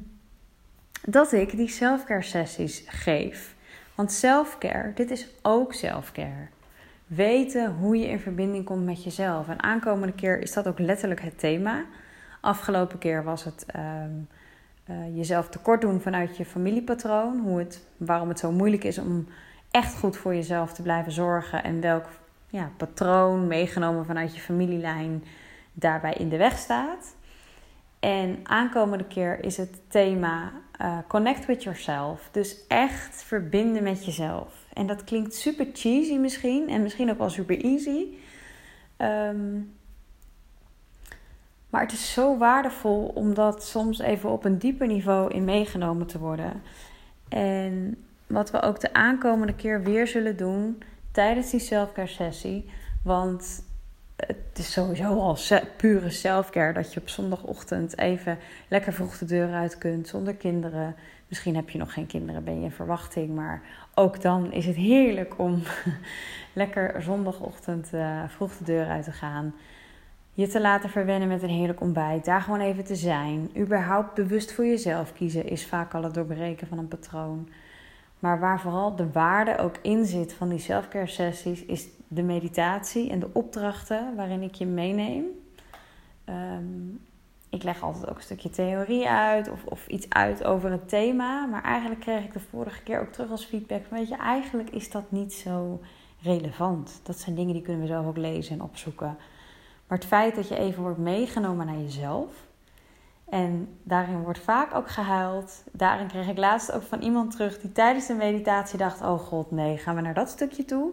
dat 1.08 1.32
ik 1.32 1.58
die 1.58 1.68
selfcare 1.68 2.22
sessies 2.22 2.84
geef. 2.88 3.56
Want 3.96 4.12
selfcare, 4.12 4.92
dit 4.94 5.12
is 5.12 5.28
ook 5.42 5.74
selfcare. 5.74 6.48
Weten 7.08 7.72
hoe 7.74 7.98
je 7.98 8.08
in 8.08 8.20
verbinding 8.20 8.66
komt 8.66 8.86
met 8.86 9.04
jezelf. 9.04 9.48
En 9.48 9.64
aankomende 9.64 10.14
keer 10.14 10.42
is 10.42 10.54
dat 10.54 10.68
ook 10.68 10.80
letterlijk 10.80 11.22
het 11.22 11.40
thema. 11.40 11.86
Afgelopen 12.42 12.98
keer 12.98 13.24
was 13.24 13.44
het 13.44 13.66
um, 13.76 14.28
uh, 14.92 15.18
jezelf 15.18 15.50
tekort 15.50 15.82
doen 15.82 16.02
vanuit 16.02 16.38
je 16.38 16.46
familiepatroon. 16.46 17.40
Hoe 17.40 17.60
het, 17.60 17.86
waarom 17.98 18.30
het 18.30 18.40
zo 18.40 18.52
moeilijk 18.52 18.84
is 18.84 18.98
om 18.98 19.28
echt 19.72 19.98
goed 19.98 20.18
voor 20.18 20.36
jezelf 20.36 20.74
te 20.74 20.82
blijven 20.82 21.12
zorgen. 21.12 21.64
En 21.64 21.82
welk 21.82 22.06
ja, 22.50 22.72
patroon 22.78 23.48
meegenomen 23.48 24.06
vanuit 24.06 24.36
je 24.36 24.42
familielijn 24.42 25.24
daarbij 25.74 26.14
in 26.14 26.30
de 26.30 26.38
weg 26.38 26.58
staat. 26.58 27.16
En 28.00 28.40
aankomende 28.44 29.06
keer 29.06 29.44
is 29.44 29.58
het 29.58 29.82
thema 29.88 30.52
uh, 30.82 30.98
connect 31.08 31.46
with 31.46 31.64
yourself. 31.64 32.30
Dus 32.32 32.68
echt 32.68 33.24
verbinden 33.24 33.84
met 33.84 34.06
jezelf. 34.06 34.66
En 34.74 34.88
dat 34.88 35.04
klinkt 35.04 35.36
super 35.36 35.68
cheesy 35.74 36.16
misschien 36.16 36.70
en 36.70 36.82
misschien 36.82 37.12
ook 37.12 37.18
wel 37.18 37.30
super 37.30 37.64
easy. 37.64 38.06
Um, 38.98 39.74
maar 41.72 41.82
het 41.82 41.92
is 41.92 42.14
zo 42.14 42.38
waardevol 42.38 43.12
om 43.16 43.34
dat 43.34 43.64
soms 43.64 44.00
even 44.00 44.30
op 44.30 44.46
een 44.46 44.58
dieper 44.58 44.88
niveau 44.88 45.34
in 45.34 45.44
meegenomen 45.44 46.08
te 46.08 46.20
worden. 46.20 46.62
En 47.30 47.98
wat 48.28 48.52
we 48.52 48.62
ook 48.62 48.80
de 48.80 48.94
aankomende 48.94 49.56
keer 49.56 49.84
weer 49.84 50.08
zullen 50.08 50.38
doen 50.38 50.84
tijdens 51.12 51.52
die 51.52 51.60
selfcare 51.60 52.08
sessie. 52.08 52.70
Want 53.04 53.64
het 54.16 54.58
is 54.58 54.72
sowieso 54.72 55.20
al 55.20 55.38
pure 55.78 56.10
selfcare 56.10 56.74
dat 56.74 56.94
je 56.94 57.00
op 57.00 57.10
zondagochtend 57.10 57.98
even 57.98 58.38
lekker 58.68 58.94
vroeg 58.94 59.18
de 59.18 59.26
deur 59.26 59.54
uit 59.54 59.78
kunt 59.78 60.08
zonder 60.08 60.36
kinderen. 60.36 60.96
Misschien 61.28 61.56
heb 61.56 61.70
je 61.70 61.78
nog 61.78 61.94
geen 61.94 62.08
kinderen, 62.08 62.44
ben 62.44 62.58
je 62.58 62.64
in 62.64 62.72
verwachting, 62.72 63.36
maar 63.36 63.62
ook 63.94 64.22
dan 64.22 64.52
is 64.52 64.66
het 64.66 64.76
heerlijk 64.76 65.40
om 65.40 65.64
lekker 66.54 67.02
zondagochtend 67.02 67.90
uh, 67.94 68.24
vroeg 68.28 68.58
de 68.58 68.64
deur 68.64 68.88
uit 68.88 69.04
te 69.04 69.12
gaan. 69.12 69.54
Je 70.34 70.48
te 70.48 70.62
laten 70.62 70.90
verwennen 70.90 71.28
met 71.28 71.44
een 71.44 71.50
heerlijk 71.50 71.82
ontbijt, 71.82 72.26
daar 72.26 72.42
gewoon 72.42 72.60
even 72.60 72.84
te 72.84 72.96
zijn. 72.96 73.52
Überhaupt 73.58 74.14
bewust 74.14 74.54
voor 74.54 74.66
jezelf 74.66 75.14
kiezen 75.14 75.50
is 75.50 75.68
vaak 75.68 75.94
al 75.94 76.04
het 76.04 76.14
doorbreken 76.14 76.68
van 76.68 76.78
een 76.78 76.88
patroon. 76.88 77.50
Maar 78.20 78.40
waar 78.40 78.60
vooral 78.60 78.96
de 78.96 79.12
waarde 79.12 79.58
ook 79.58 79.76
in 79.82 80.06
zit 80.06 80.34
van 80.34 80.50
die 80.50 80.60
selfcare 80.60 81.08
sessies, 81.08 81.66
is 81.66 81.88
de 82.08 82.24
meditatie 82.24 83.10
en 83.10 83.20
de 83.20 83.30
opdrachten 83.34 84.16
waarin 84.16 84.42
ik 84.42 84.56
je 84.56 84.66
meeneem. 84.66 85.26
Ehm, 86.26 86.90
ik 87.50 87.64
leg 87.64 87.82
altijd 87.82 88.10
ook 88.10 88.16
een 88.16 88.22
stukje 88.22 88.50
theorie 88.50 89.10
uit 89.10 89.50
of, 89.50 89.64
of 89.66 89.88
iets 89.88 90.10
uit 90.10 90.44
over 90.44 90.72
het 90.72 90.90
thema. 90.90 91.46
Maar 91.46 91.64
eigenlijk 91.64 92.02
kreeg 92.02 92.24
ik 92.24 92.34
de 92.34 92.40
vorige 92.40 92.84
keer 92.84 93.00
ook 93.00 93.12
terug 93.12 93.32
als 93.32 93.46
feedback. 93.46 93.82
Weet 93.90 94.08
je, 94.08 94.16
eigenlijk 94.16 94.70
is 94.70 94.92
dat 94.92 95.12
niet 95.12 95.34
zo 95.34 95.82
relevant. 96.22 97.00
Dat 97.04 97.20
zijn 97.20 97.36
dingen 97.36 97.54
die 97.54 97.62
kunnen 97.62 97.82
we 97.82 97.88
zelf 97.88 98.06
ook 98.06 98.18
lezen 98.18 98.54
en 98.54 98.62
opzoeken. 98.62 99.18
Maar 99.92 100.00
het 100.00 100.10
feit 100.10 100.36
dat 100.36 100.48
je 100.48 100.58
even 100.58 100.82
wordt 100.82 100.98
meegenomen 100.98 101.66
naar 101.66 101.78
jezelf. 101.78 102.34
En 103.30 103.78
daarin 103.84 104.24
wordt 104.24 104.40
vaak 104.40 104.76
ook 104.76 104.90
gehuild. 104.90 105.64
Daarin 105.72 106.08
kreeg 106.08 106.28
ik 106.28 106.38
laatst 106.38 106.72
ook 106.72 106.82
van 106.82 107.02
iemand 107.02 107.32
terug 107.32 107.60
die 107.60 107.72
tijdens 107.72 108.08
de 108.08 108.14
meditatie 108.14 108.78
dacht: 108.78 109.02
Oh 109.02 109.20
god, 109.20 109.52
nee, 109.52 109.78
gaan 109.78 109.96
we 109.96 110.02
naar 110.02 110.14
dat 110.14 110.30
stukje 110.30 110.66
toe? 110.66 110.92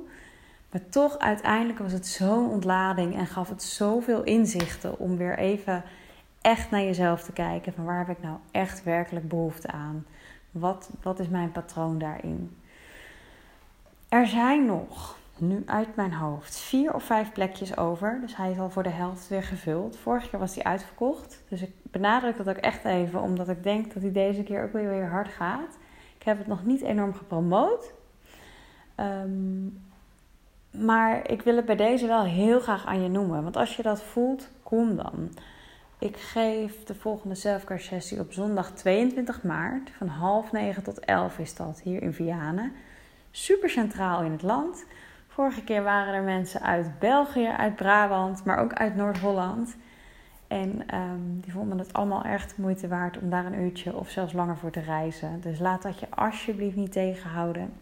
Maar 0.70 0.88
toch 0.88 1.18
uiteindelijk 1.18 1.78
was 1.78 1.92
het 1.92 2.06
zo'n 2.06 2.50
ontlading 2.50 3.14
en 3.16 3.26
gaf 3.26 3.48
het 3.48 3.62
zoveel 3.62 4.22
inzichten 4.22 4.98
om 4.98 5.16
weer 5.16 5.38
even 5.38 5.84
echt 6.40 6.70
naar 6.70 6.82
jezelf 6.82 7.22
te 7.22 7.32
kijken. 7.32 7.72
Van 7.72 7.84
waar 7.84 8.06
heb 8.06 8.16
ik 8.16 8.22
nou 8.22 8.36
echt 8.50 8.82
werkelijk 8.82 9.28
behoefte 9.28 9.70
aan? 9.70 10.06
Wat, 10.50 10.90
wat 11.02 11.18
is 11.18 11.28
mijn 11.28 11.52
patroon 11.52 11.98
daarin? 11.98 12.56
Er 14.08 14.26
zijn 14.26 14.66
nog, 14.66 15.17
nu 15.40 15.62
uit 15.66 15.96
mijn 15.96 16.12
hoofd, 16.12 16.58
vier 16.58 16.94
of 16.94 17.02
vijf 17.02 17.32
plekjes 17.32 17.76
over. 17.76 18.18
Dus 18.20 18.36
hij 18.36 18.50
is 18.50 18.58
al 18.58 18.70
voor 18.70 18.82
de 18.82 18.88
helft 18.88 19.28
weer 19.28 19.42
gevuld. 19.42 19.96
Vorige 19.96 20.28
keer 20.28 20.38
was 20.38 20.54
hij 20.54 20.64
uitverkocht. 20.64 21.42
Dus 21.48 21.62
ik 21.62 21.70
benadruk 21.82 22.36
dat 22.36 22.48
ook 22.48 22.56
echt 22.56 22.84
even, 22.84 23.20
omdat 23.20 23.48
ik 23.48 23.62
denk 23.62 23.94
dat 23.94 24.02
hij 24.02 24.12
deze 24.12 24.42
keer 24.42 24.62
ook 24.62 24.72
weer, 24.72 24.88
weer 24.88 25.08
hard 25.08 25.28
gaat. 25.28 25.78
Ik 26.18 26.22
heb 26.24 26.38
het 26.38 26.46
nog 26.46 26.64
niet 26.64 26.82
enorm 26.82 27.14
gepromoot. 27.14 27.92
Um, 29.00 29.80
maar 30.70 31.30
ik 31.30 31.42
wil 31.42 31.56
het 31.56 31.64
bij 31.64 31.76
deze 31.76 32.06
wel 32.06 32.24
heel 32.24 32.60
graag 32.60 32.86
aan 32.86 33.02
je 33.02 33.08
noemen. 33.08 33.42
Want 33.42 33.56
als 33.56 33.76
je 33.76 33.82
dat 33.82 34.02
voelt, 34.02 34.48
kom 34.62 34.96
dan. 34.96 35.30
Ik 35.98 36.16
geef 36.16 36.84
de 36.84 36.94
volgende 36.94 37.34
selfcare 37.34 37.80
sessie 37.80 38.20
op 38.20 38.32
zondag 38.32 38.70
22 38.70 39.42
maart. 39.42 39.90
Van 39.90 40.06
half 40.06 40.52
negen 40.52 40.82
tot 40.82 41.00
elf 41.00 41.38
is 41.38 41.54
dat 41.54 41.80
hier 41.80 42.02
in 42.02 42.12
Vianen. 42.12 42.72
Super 43.30 43.70
centraal 43.70 44.22
in 44.22 44.32
het 44.32 44.42
land. 44.42 44.84
Vorige 45.38 45.64
keer 45.64 45.82
waren 45.82 46.14
er 46.14 46.22
mensen 46.22 46.62
uit 46.62 46.98
België, 46.98 47.46
uit 47.46 47.76
Brabant, 47.76 48.44
maar 48.44 48.58
ook 48.58 48.72
uit 48.72 48.96
Noord-Holland. 48.96 49.76
En 50.46 50.94
um, 50.94 51.40
die 51.40 51.52
vonden 51.52 51.78
het 51.78 51.92
allemaal 51.92 52.22
echt 52.22 52.56
moeite 52.56 52.88
waard 52.88 53.18
om 53.18 53.30
daar 53.30 53.46
een 53.46 53.60
uurtje 53.60 53.96
of 53.96 54.10
zelfs 54.10 54.32
langer 54.32 54.56
voor 54.56 54.70
te 54.70 54.80
reizen. 54.80 55.40
Dus 55.40 55.58
laat 55.58 55.82
dat 55.82 56.00
je 56.00 56.06
alsjeblieft 56.10 56.76
niet 56.76 56.92
tegenhouden 56.92 57.72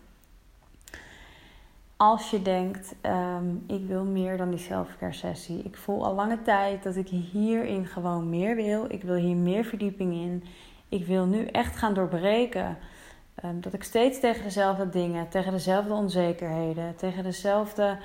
als 1.96 2.30
je 2.30 2.42
denkt, 2.42 2.94
um, 3.02 3.64
ik 3.66 3.86
wil 3.86 4.04
meer 4.04 4.36
dan 4.36 4.50
die 4.50 4.58
selfcare 4.58 5.12
sessie. 5.12 5.62
Ik 5.62 5.76
voel 5.76 6.04
al 6.04 6.14
lange 6.14 6.42
tijd 6.42 6.82
dat 6.82 6.96
ik 6.96 7.08
hierin 7.08 7.86
gewoon 7.86 8.28
meer 8.28 8.56
wil. 8.56 8.84
Ik 8.88 9.02
wil 9.02 9.14
hier 9.14 9.36
meer 9.36 9.64
verdieping 9.64 10.12
in. 10.12 10.44
Ik 10.88 11.06
wil 11.06 11.26
nu 11.26 11.46
echt 11.46 11.76
gaan 11.76 11.94
doorbreken. 11.94 12.78
Um, 13.44 13.60
dat 13.60 13.72
ik 13.72 13.82
steeds 13.82 14.20
tegen 14.20 14.42
dezelfde 14.42 14.88
dingen, 14.88 15.28
tegen 15.28 15.52
dezelfde 15.52 15.92
onzekerheden, 15.92 16.96
tegen 16.96 17.22
dezelfde 17.22 17.98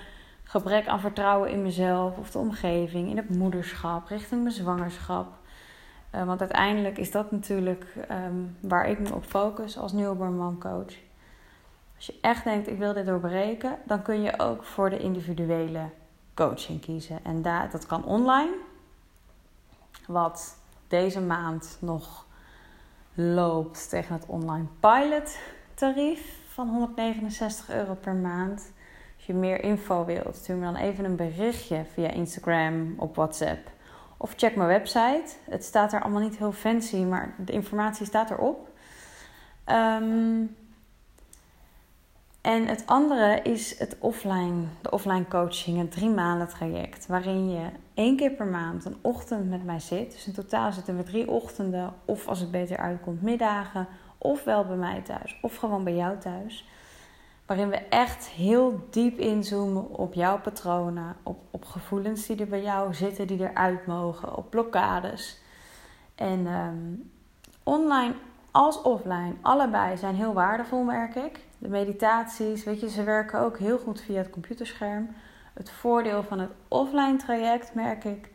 gebrek 0.43 0.87
aan 0.87 0.99
vertrouwen 0.99 1.49
in 1.49 1.61
mezelf 1.61 2.17
of 2.17 2.31
de 2.31 2.37
omgeving, 2.37 3.09
in 3.09 3.17
het 3.17 3.29
moederschap, 3.29 4.07
richting 4.07 4.41
mijn 4.41 4.55
zwangerschap. 4.55 5.27
Uh, 6.15 6.23
want 6.23 6.39
uiteindelijk 6.39 6.97
is 6.97 7.11
dat 7.11 7.31
natuurlijk 7.31 7.85
um, 8.11 8.57
waar 8.59 8.87
ik 8.87 8.99
me 8.99 9.13
op 9.13 9.23
focus 9.23 9.77
als 9.77 9.91
newborn 9.91 10.57
coach. 10.59 10.93
Als 11.95 12.05
je 12.05 12.17
echt 12.21 12.43
denkt, 12.43 12.67
ik 12.67 12.77
wil 12.77 12.93
dit 12.93 13.05
doorbreken, 13.05 13.77
dan 13.83 14.01
kun 14.01 14.21
je 14.21 14.39
ook 14.39 14.63
voor 14.63 14.89
de 14.89 14.97
individuele 14.97 15.89
coaching 16.33 16.81
kiezen. 16.81 17.19
En 17.23 17.41
daar, 17.41 17.71
dat 17.71 17.85
kan 17.85 18.05
online, 18.05 18.53
wat 20.07 20.57
deze 20.87 21.21
maand 21.21 21.77
nog 21.81 22.25
loopt 23.21 23.89
tegen 23.89 24.13
het 24.15 24.25
online 24.25 24.65
pilot 24.79 25.37
tarief 25.73 26.39
van 26.47 26.69
169 26.69 27.69
euro 27.69 27.93
per 27.93 28.13
maand. 28.13 28.71
Als 29.15 29.25
je 29.25 29.33
meer 29.33 29.63
info 29.63 30.05
wilt, 30.05 30.35
stuur 30.35 30.55
me 30.55 30.65
dan 30.65 30.75
even 30.75 31.05
een 31.05 31.15
berichtje 31.15 31.85
via 31.93 32.09
Instagram, 32.09 32.93
op 32.97 33.15
WhatsApp. 33.15 33.69
Of 34.17 34.33
check 34.35 34.55
mijn 34.55 34.67
website. 34.67 35.35
Het 35.49 35.63
staat 35.63 35.93
er 35.93 36.01
allemaal 36.01 36.21
niet 36.21 36.37
heel 36.37 36.51
fancy, 36.51 36.97
maar 36.97 37.33
de 37.37 37.51
informatie 37.51 38.05
staat 38.05 38.31
erop. 38.31 38.69
Um, 39.65 40.55
en 42.41 42.67
het 42.67 42.83
andere 42.85 43.39
is 43.43 43.79
het 43.79 43.95
offline, 43.99 44.63
de 44.81 44.91
offline 44.91 45.27
coaching, 45.27 45.77
het 45.77 45.91
drie 45.91 46.09
maanden 46.09 46.47
traject. 46.47 47.07
Waarin 47.07 47.49
je 47.49 47.65
één 47.93 48.17
keer 48.17 48.31
per 48.31 48.45
maand 48.45 48.85
een 48.85 48.97
ochtend 49.01 49.49
met 49.49 49.65
mij 49.65 49.79
zit. 49.79 50.11
Dus 50.11 50.27
in 50.27 50.33
totaal 50.33 50.71
zitten 50.71 50.97
we 50.97 51.03
drie 51.03 51.29
ochtenden, 51.29 51.93
of 52.05 52.27
als 52.27 52.39
het 52.39 52.51
beter 52.51 52.77
uitkomt, 52.77 53.21
middagen 53.21 53.87
ofwel 54.17 54.65
bij 54.65 54.75
mij 54.75 55.01
thuis 55.01 55.37
of 55.41 55.55
gewoon 55.55 55.83
bij 55.83 55.95
jou 55.95 56.17
thuis. 56.17 56.67
Waarin 57.45 57.69
we 57.69 57.77
echt 57.77 58.27
heel 58.27 58.87
diep 58.89 59.19
inzoomen 59.19 59.89
op 59.89 60.13
jouw 60.13 60.39
patronen, 60.39 61.15
op, 61.23 61.39
op 61.51 61.65
gevoelens 61.65 62.25
die 62.25 62.37
er 62.37 62.47
bij 62.47 62.61
jou 62.61 62.93
zitten, 62.93 63.27
die 63.27 63.49
eruit 63.49 63.85
mogen, 63.85 64.35
op 64.37 64.49
blokkades. 64.49 65.41
En 66.15 66.47
ehm, 66.47 66.93
online 67.63 68.13
als 68.51 68.81
offline, 68.81 69.33
allebei 69.41 69.97
zijn 69.97 70.15
heel 70.15 70.33
waardevol, 70.33 70.83
merk 70.83 71.15
ik. 71.15 71.39
De 71.57 71.69
meditaties, 71.69 72.63
weet 72.63 72.79
je, 72.79 72.89
ze 72.89 73.03
werken 73.03 73.39
ook 73.39 73.57
heel 73.57 73.77
goed 73.77 74.01
via 74.01 74.17
het 74.17 74.29
computerscherm. 74.29 75.09
Het 75.53 75.71
voordeel 75.71 76.23
van 76.23 76.39
het 76.39 76.49
offline 76.67 77.15
traject, 77.15 77.73
merk 77.73 78.03
ik, 78.03 78.29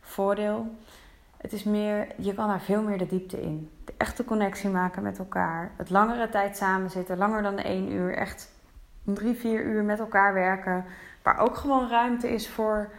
voordeel. 0.00 0.74
Het 1.36 1.52
is 1.52 1.64
meer, 1.64 2.06
je 2.16 2.34
kan 2.34 2.48
daar 2.48 2.60
veel 2.60 2.82
meer 2.82 2.98
de 2.98 3.06
diepte 3.06 3.42
in. 3.42 3.70
De 3.84 3.94
echte 3.96 4.24
connectie 4.24 4.70
maken 4.70 5.02
met 5.02 5.18
elkaar. 5.18 5.70
Het 5.76 5.90
langere 5.90 6.28
tijd 6.28 6.56
samen 6.56 6.90
zitten, 6.90 7.18
langer 7.18 7.42
dan 7.42 7.58
één 7.58 7.92
uur. 7.92 8.16
Echt 8.16 8.52
drie, 9.04 9.34
vier 9.34 9.64
uur 9.64 9.84
met 9.84 9.98
elkaar 9.98 10.34
werken. 10.34 10.84
Waar 11.22 11.38
ook 11.38 11.56
gewoon 11.56 11.88
ruimte 11.88 12.30
is 12.30 12.48
voor 12.48 12.90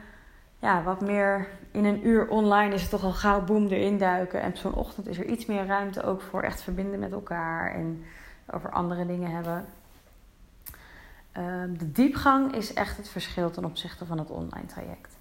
ja, 0.64 0.84
wat 0.84 1.01
meer. 1.01 1.47
In 1.72 1.86
een 1.86 2.07
uur 2.07 2.28
online 2.28 2.74
is 2.74 2.82
het 2.82 2.89
toch 2.89 3.03
al 3.03 3.11
gauw 3.11 3.43
boem 3.43 3.68
erin 3.68 3.97
duiken. 3.97 4.41
En 4.41 4.49
op 4.49 4.55
zo'n 4.55 4.74
ochtend 4.74 5.07
is 5.07 5.18
er 5.18 5.26
iets 5.26 5.45
meer 5.45 5.66
ruimte 5.66 6.03
ook 6.03 6.22
voor 6.22 6.41
echt 6.41 6.61
verbinden 6.61 6.99
met 6.99 7.11
elkaar. 7.11 7.74
En 7.74 8.05
over 8.51 8.72
andere 8.72 9.05
dingen 9.05 9.32
hebben. 9.32 9.66
Ehm, 11.32 11.78
de 11.78 11.91
diepgang 11.91 12.55
is 12.55 12.74
echt 12.74 12.97
het 12.97 13.09
verschil 13.09 13.51
ten 13.51 13.66
opzichte 13.66 14.05
van 14.05 14.18
het 14.18 14.30
online 14.30 14.66
traject. 14.66 15.18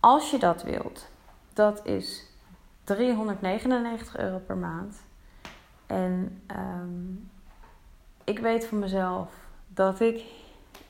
Als 0.00 0.30
je 0.30 0.38
dat 0.38 0.62
wilt, 0.62 1.08
dat 1.52 1.86
is 1.86 2.26
399 2.84 4.16
euro 4.18 4.38
per 4.38 4.56
maand. 4.56 4.96
En 5.86 6.42
um, 6.56 7.30
ik 8.24 8.38
weet 8.38 8.66
van 8.66 8.78
mezelf 8.78 9.34
dat 9.68 10.00
ik 10.00 10.22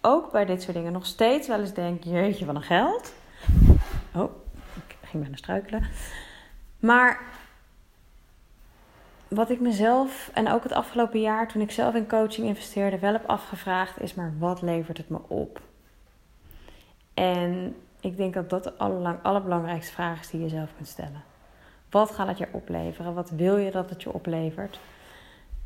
ook 0.06 0.32
bij 0.32 0.44
dit 0.44 0.62
soort 0.62 0.76
dingen 0.76 0.92
nog 0.92 1.06
steeds 1.06 1.48
wel 1.48 1.60
eens 1.60 1.72
denk: 1.72 2.04
jeetje, 2.04 2.46
wat 2.46 2.54
een 2.54 2.62
geld. 2.62 3.14
Oh, 4.14 4.30
ik 4.74 4.96
ging 5.02 5.22
bijna 5.22 5.36
struikelen. 5.36 5.86
Maar 6.78 7.20
wat 9.28 9.50
ik 9.50 9.60
mezelf 9.60 10.30
en 10.34 10.50
ook 10.50 10.62
het 10.62 10.72
afgelopen 10.72 11.20
jaar 11.20 11.48
toen 11.48 11.62
ik 11.62 11.70
zelf 11.70 11.94
in 11.94 12.08
coaching 12.08 12.46
investeerde 12.46 12.98
wel 12.98 13.12
heb 13.12 13.26
afgevraagd 13.26 14.00
is: 14.00 14.14
maar 14.14 14.32
wat 14.38 14.62
levert 14.62 14.98
het 14.98 15.08
me 15.08 15.18
op? 15.26 15.60
En 17.14 17.76
ik 18.00 18.16
denk 18.16 18.34
dat 18.34 18.50
dat 18.50 18.64
de 18.64 18.72
allerbelangrijkste 19.22 19.92
vraag 19.92 20.20
is 20.20 20.30
die 20.30 20.40
je 20.40 20.48
zelf 20.48 20.70
kunt 20.76 20.88
stellen. 20.88 21.24
Wat 21.90 22.10
gaat 22.10 22.28
het 22.28 22.38
je 22.38 22.48
opleveren? 22.50 23.14
Wat 23.14 23.30
wil 23.30 23.56
je 23.56 23.70
dat 23.70 23.90
het 23.90 24.02
je 24.02 24.12
oplevert? 24.12 24.78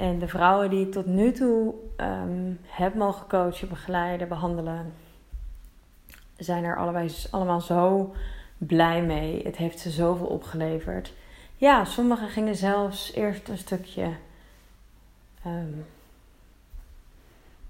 En 0.01 0.18
de 0.18 0.28
vrouwen 0.28 0.70
die 0.70 0.86
ik 0.86 0.92
tot 0.92 1.07
nu 1.07 1.32
toe 1.32 1.74
um, 1.96 2.61
heb 2.66 2.94
mogen 2.94 3.26
coachen, 3.26 3.68
begeleiden, 3.68 4.28
behandelen, 4.28 4.92
zijn 6.36 6.64
er 6.64 6.76
allebei, 6.76 7.12
allemaal 7.30 7.61
zo 7.61 8.14
blij 8.59 9.03
mee. 9.03 9.42
Het 9.42 9.57
heeft 9.57 9.78
ze 9.78 9.90
zoveel 9.90 10.26
opgeleverd. 10.26 11.12
Ja, 11.57 11.84
sommigen 11.84 12.28
gingen 12.28 12.57
zelfs 12.57 13.12
eerst 13.12 13.48
een 13.48 13.59
stukje. 13.59 14.05
Um, 15.46 15.86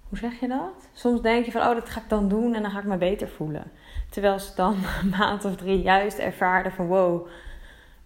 hoe 0.09 0.19
zeg 0.19 0.41
je 0.41 0.49
dat? 0.49 0.89
Soms 0.93 1.23
denk 1.23 1.45
je 1.45 1.51
van, 1.51 1.61
oh, 1.61 1.75
dat 1.75 1.91
ga 1.91 2.01
ik 2.01 2.09
dan 2.09 2.29
doen 2.29 2.55
en 2.55 2.63
dan 2.63 2.71
ga 2.71 2.79
ik 2.79 2.85
me 2.85 2.97
beter 2.97 3.29
voelen. 3.29 3.71
Terwijl 4.11 4.39
ze 4.39 4.55
dan 4.55 4.77
een 5.03 5.09
maand 5.09 5.45
of 5.45 5.57
drie 5.57 5.83
juist 5.83 6.19
ervaren 6.19 6.73
van, 6.73 6.87
wow, 6.87 7.27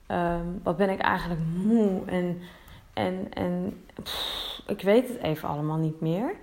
um, 0.08 0.60
wat 0.62 0.76
ben 0.76 0.90
ik 0.90 1.00
eigenlijk 1.00 1.40
moe 1.54 2.02
en, 2.06 2.42
en, 2.94 3.26
en 3.30 3.84
ik 4.66 4.82
weet 4.82 5.08
het 5.08 5.18
even 5.18 5.48
allemaal 5.48 5.78
niet 5.78 6.00
meer. 6.00 6.34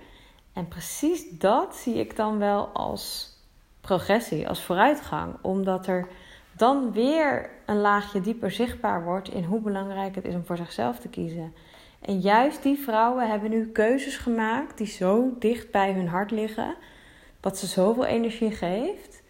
En 0.52 0.68
precies 0.68 1.30
dat 1.30 1.76
zie 1.76 1.94
ik 1.94 2.16
dan 2.16 2.38
wel 2.38 2.66
als 2.66 3.36
progressie, 3.80 4.48
als 4.48 4.62
vooruitgang. 4.62 5.34
Omdat 5.40 5.86
er 5.86 6.08
dan 6.56 6.92
weer 6.92 7.50
een 7.66 7.80
laagje 7.80 8.20
dieper 8.20 8.50
zichtbaar 8.50 9.04
wordt 9.04 9.28
in 9.28 9.44
hoe 9.44 9.60
belangrijk 9.60 10.14
het 10.14 10.24
is 10.24 10.34
om 10.34 10.44
voor 10.44 10.56
zichzelf 10.56 10.98
te 10.98 11.08
kiezen. 11.08 11.54
En 12.00 12.20
juist 12.20 12.62
die 12.62 12.78
vrouwen 12.78 13.30
hebben 13.30 13.50
nu 13.50 13.66
keuzes 13.66 14.16
gemaakt 14.16 14.78
die 14.78 14.86
zo 14.86 15.34
dicht 15.38 15.70
bij 15.70 15.92
hun 15.92 16.08
hart 16.08 16.30
liggen, 16.30 16.74
wat 17.40 17.58
ze 17.58 17.66
zoveel 17.66 18.04
energie 18.04 18.50
geeft. 18.50 19.22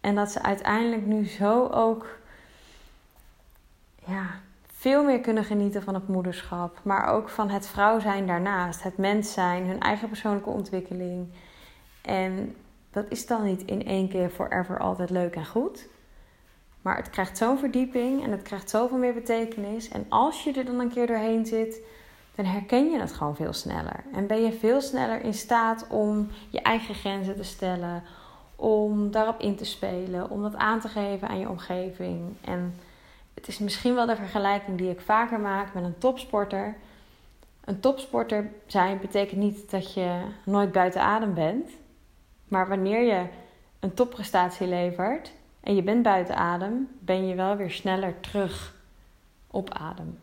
En 0.00 0.14
dat 0.14 0.30
ze 0.30 0.42
uiteindelijk 0.42 1.06
nu 1.06 1.26
zo 1.26 1.66
ook 1.66 2.18
ja, 4.06 4.40
veel 4.82 5.04
meer 5.04 5.20
kunnen 5.20 5.44
genieten 5.44 5.82
van 5.82 5.94
het 5.94 6.08
moederschap, 6.08 6.80
maar 6.82 7.06
ook 7.06 7.28
van 7.28 7.50
het 7.50 7.66
vrouw 7.66 8.00
zijn 8.00 8.26
daarnaast, 8.26 8.82
het 8.82 8.96
mens 8.96 9.32
zijn, 9.32 9.66
hun 9.66 9.80
eigen 9.80 10.08
persoonlijke 10.08 10.50
ontwikkeling. 10.50 11.28
En 12.02 12.56
dat 12.90 13.04
is 13.08 13.26
dan 13.26 13.44
niet 13.44 13.64
in 13.64 13.86
één 13.86 14.08
keer 14.08 14.30
forever 14.30 14.78
altijd 14.78 15.10
leuk 15.10 15.34
en 15.34 15.46
goed. 15.46 15.88
Maar 16.80 16.96
het 16.96 17.10
krijgt 17.10 17.38
zo'n 17.38 17.58
verdieping 17.58 18.24
en 18.24 18.30
het 18.30 18.42
krijgt 18.42 18.70
zoveel 18.70 18.98
meer 18.98 19.14
betekenis. 19.14 19.88
En 19.88 20.06
als 20.08 20.44
je 20.44 20.52
er 20.52 20.64
dan 20.64 20.80
een 20.80 20.92
keer 20.92 21.06
doorheen 21.06 21.46
zit, 21.46 21.80
dan 22.34 22.44
herken 22.44 22.90
je 22.90 23.00
het 23.00 23.12
gewoon 23.12 23.36
veel 23.36 23.52
sneller. 23.52 24.04
En 24.12 24.26
ben 24.26 24.42
je 24.42 24.52
veel 24.52 24.80
sneller 24.80 25.20
in 25.20 25.34
staat 25.34 25.86
om 25.88 26.28
je 26.50 26.60
eigen 26.60 26.94
grenzen 26.94 27.36
te 27.36 27.44
stellen, 27.44 28.02
om 28.56 29.10
daarop 29.10 29.40
in 29.40 29.56
te 29.56 29.64
spelen, 29.64 30.30
om 30.30 30.42
dat 30.42 30.56
aan 30.56 30.80
te 30.80 30.88
geven 30.88 31.28
aan 31.28 31.38
je 31.38 31.48
omgeving. 31.48 32.20
En 32.40 32.74
het 33.34 33.48
is 33.48 33.58
misschien 33.58 33.94
wel 33.94 34.06
de 34.06 34.16
vergelijking 34.16 34.78
die 34.78 34.90
ik 34.90 35.00
vaker 35.00 35.40
maak 35.40 35.74
met 35.74 35.84
een 35.84 35.98
topsporter. 35.98 36.76
Een 37.64 37.80
topsporter 37.80 38.50
zijn 38.66 38.98
betekent 39.00 39.40
niet 39.40 39.70
dat 39.70 39.94
je 39.94 40.20
nooit 40.44 40.72
buiten 40.72 41.00
adem 41.00 41.34
bent. 41.34 41.70
Maar 42.48 42.68
wanneer 42.68 43.02
je 43.02 43.26
een 43.80 43.94
topprestatie 43.94 44.66
levert 44.66 45.32
en 45.60 45.74
je 45.74 45.82
bent 45.82 46.02
buiten 46.02 46.36
adem, 46.36 46.88
ben 46.98 47.26
je 47.26 47.34
wel 47.34 47.56
weer 47.56 47.70
sneller 47.70 48.20
terug 48.20 48.74
op 49.46 49.70
adem. 49.70 50.18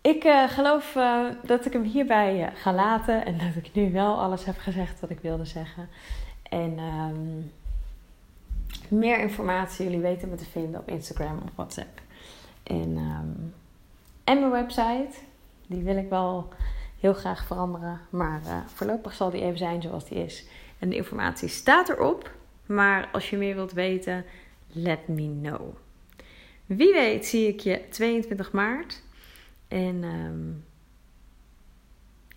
Ik 0.00 0.24
uh, 0.24 0.48
geloof 0.48 0.94
uh, 0.94 1.26
dat 1.42 1.66
ik 1.66 1.72
hem 1.72 1.82
hierbij 1.82 2.40
uh, 2.40 2.46
ga 2.54 2.72
laten 2.72 3.24
en 3.24 3.38
dat 3.38 3.64
ik 3.64 3.74
nu 3.74 3.92
wel 3.92 4.20
alles 4.20 4.44
heb 4.44 4.58
gezegd 4.58 5.00
wat 5.00 5.10
ik 5.10 5.18
wilde 5.20 5.44
zeggen. 5.44 5.88
En 6.42 6.78
um, 6.78 7.52
meer 8.90 9.18
informatie, 9.18 9.84
jullie 9.84 10.00
weten 10.00 10.28
me 10.28 10.34
te 10.34 10.44
vinden 10.44 10.80
op 10.80 10.88
Instagram 10.88 11.38
of 11.44 11.50
WhatsApp. 11.54 12.00
En, 12.62 12.96
um, 12.96 13.54
en 14.24 14.40
mijn 14.40 14.50
website, 14.50 15.18
die 15.66 15.82
wil 15.82 15.96
ik 15.96 16.08
wel 16.08 16.48
heel 17.00 17.14
graag 17.14 17.46
veranderen. 17.46 18.00
Maar 18.10 18.64
voorlopig 18.66 19.12
zal 19.14 19.30
die 19.30 19.42
even 19.42 19.58
zijn 19.58 19.82
zoals 19.82 20.08
die 20.08 20.24
is. 20.24 20.46
En 20.78 20.88
de 20.88 20.96
informatie 20.96 21.48
staat 21.48 21.88
erop. 21.88 22.34
Maar 22.66 23.08
als 23.12 23.30
je 23.30 23.36
meer 23.36 23.54
wilt 23.54 23.72
weten, 23.72 24.24
let 24.72 25.08
me 25.08 25.38
know. 25.40 25.74
Wie 26.66 26.92
weet 26.92 27.26
zie 27.26 27.48
ik 27.48 27.60
je 27.60 27.88
22 27.90 28.52
maart. 28.52 29.02
En 29.68 30.04
um, 30.04 30.64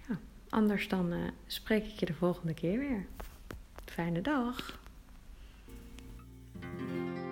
ja, 0.08 0.18
anders 0.50 0.88
dan 0.88 1.14
uh, 1.14 1.28
spreek 1.46 1.86
ik 1.86 2.00
je 2.00 2.06
de 2.06 2.14
volgende 2.14 2.54
keer 2.54 2.80
weer. 2.80 3.06
Fijne 3.86 4.22
dag. 4.22 4.79
Música 6.78 7.29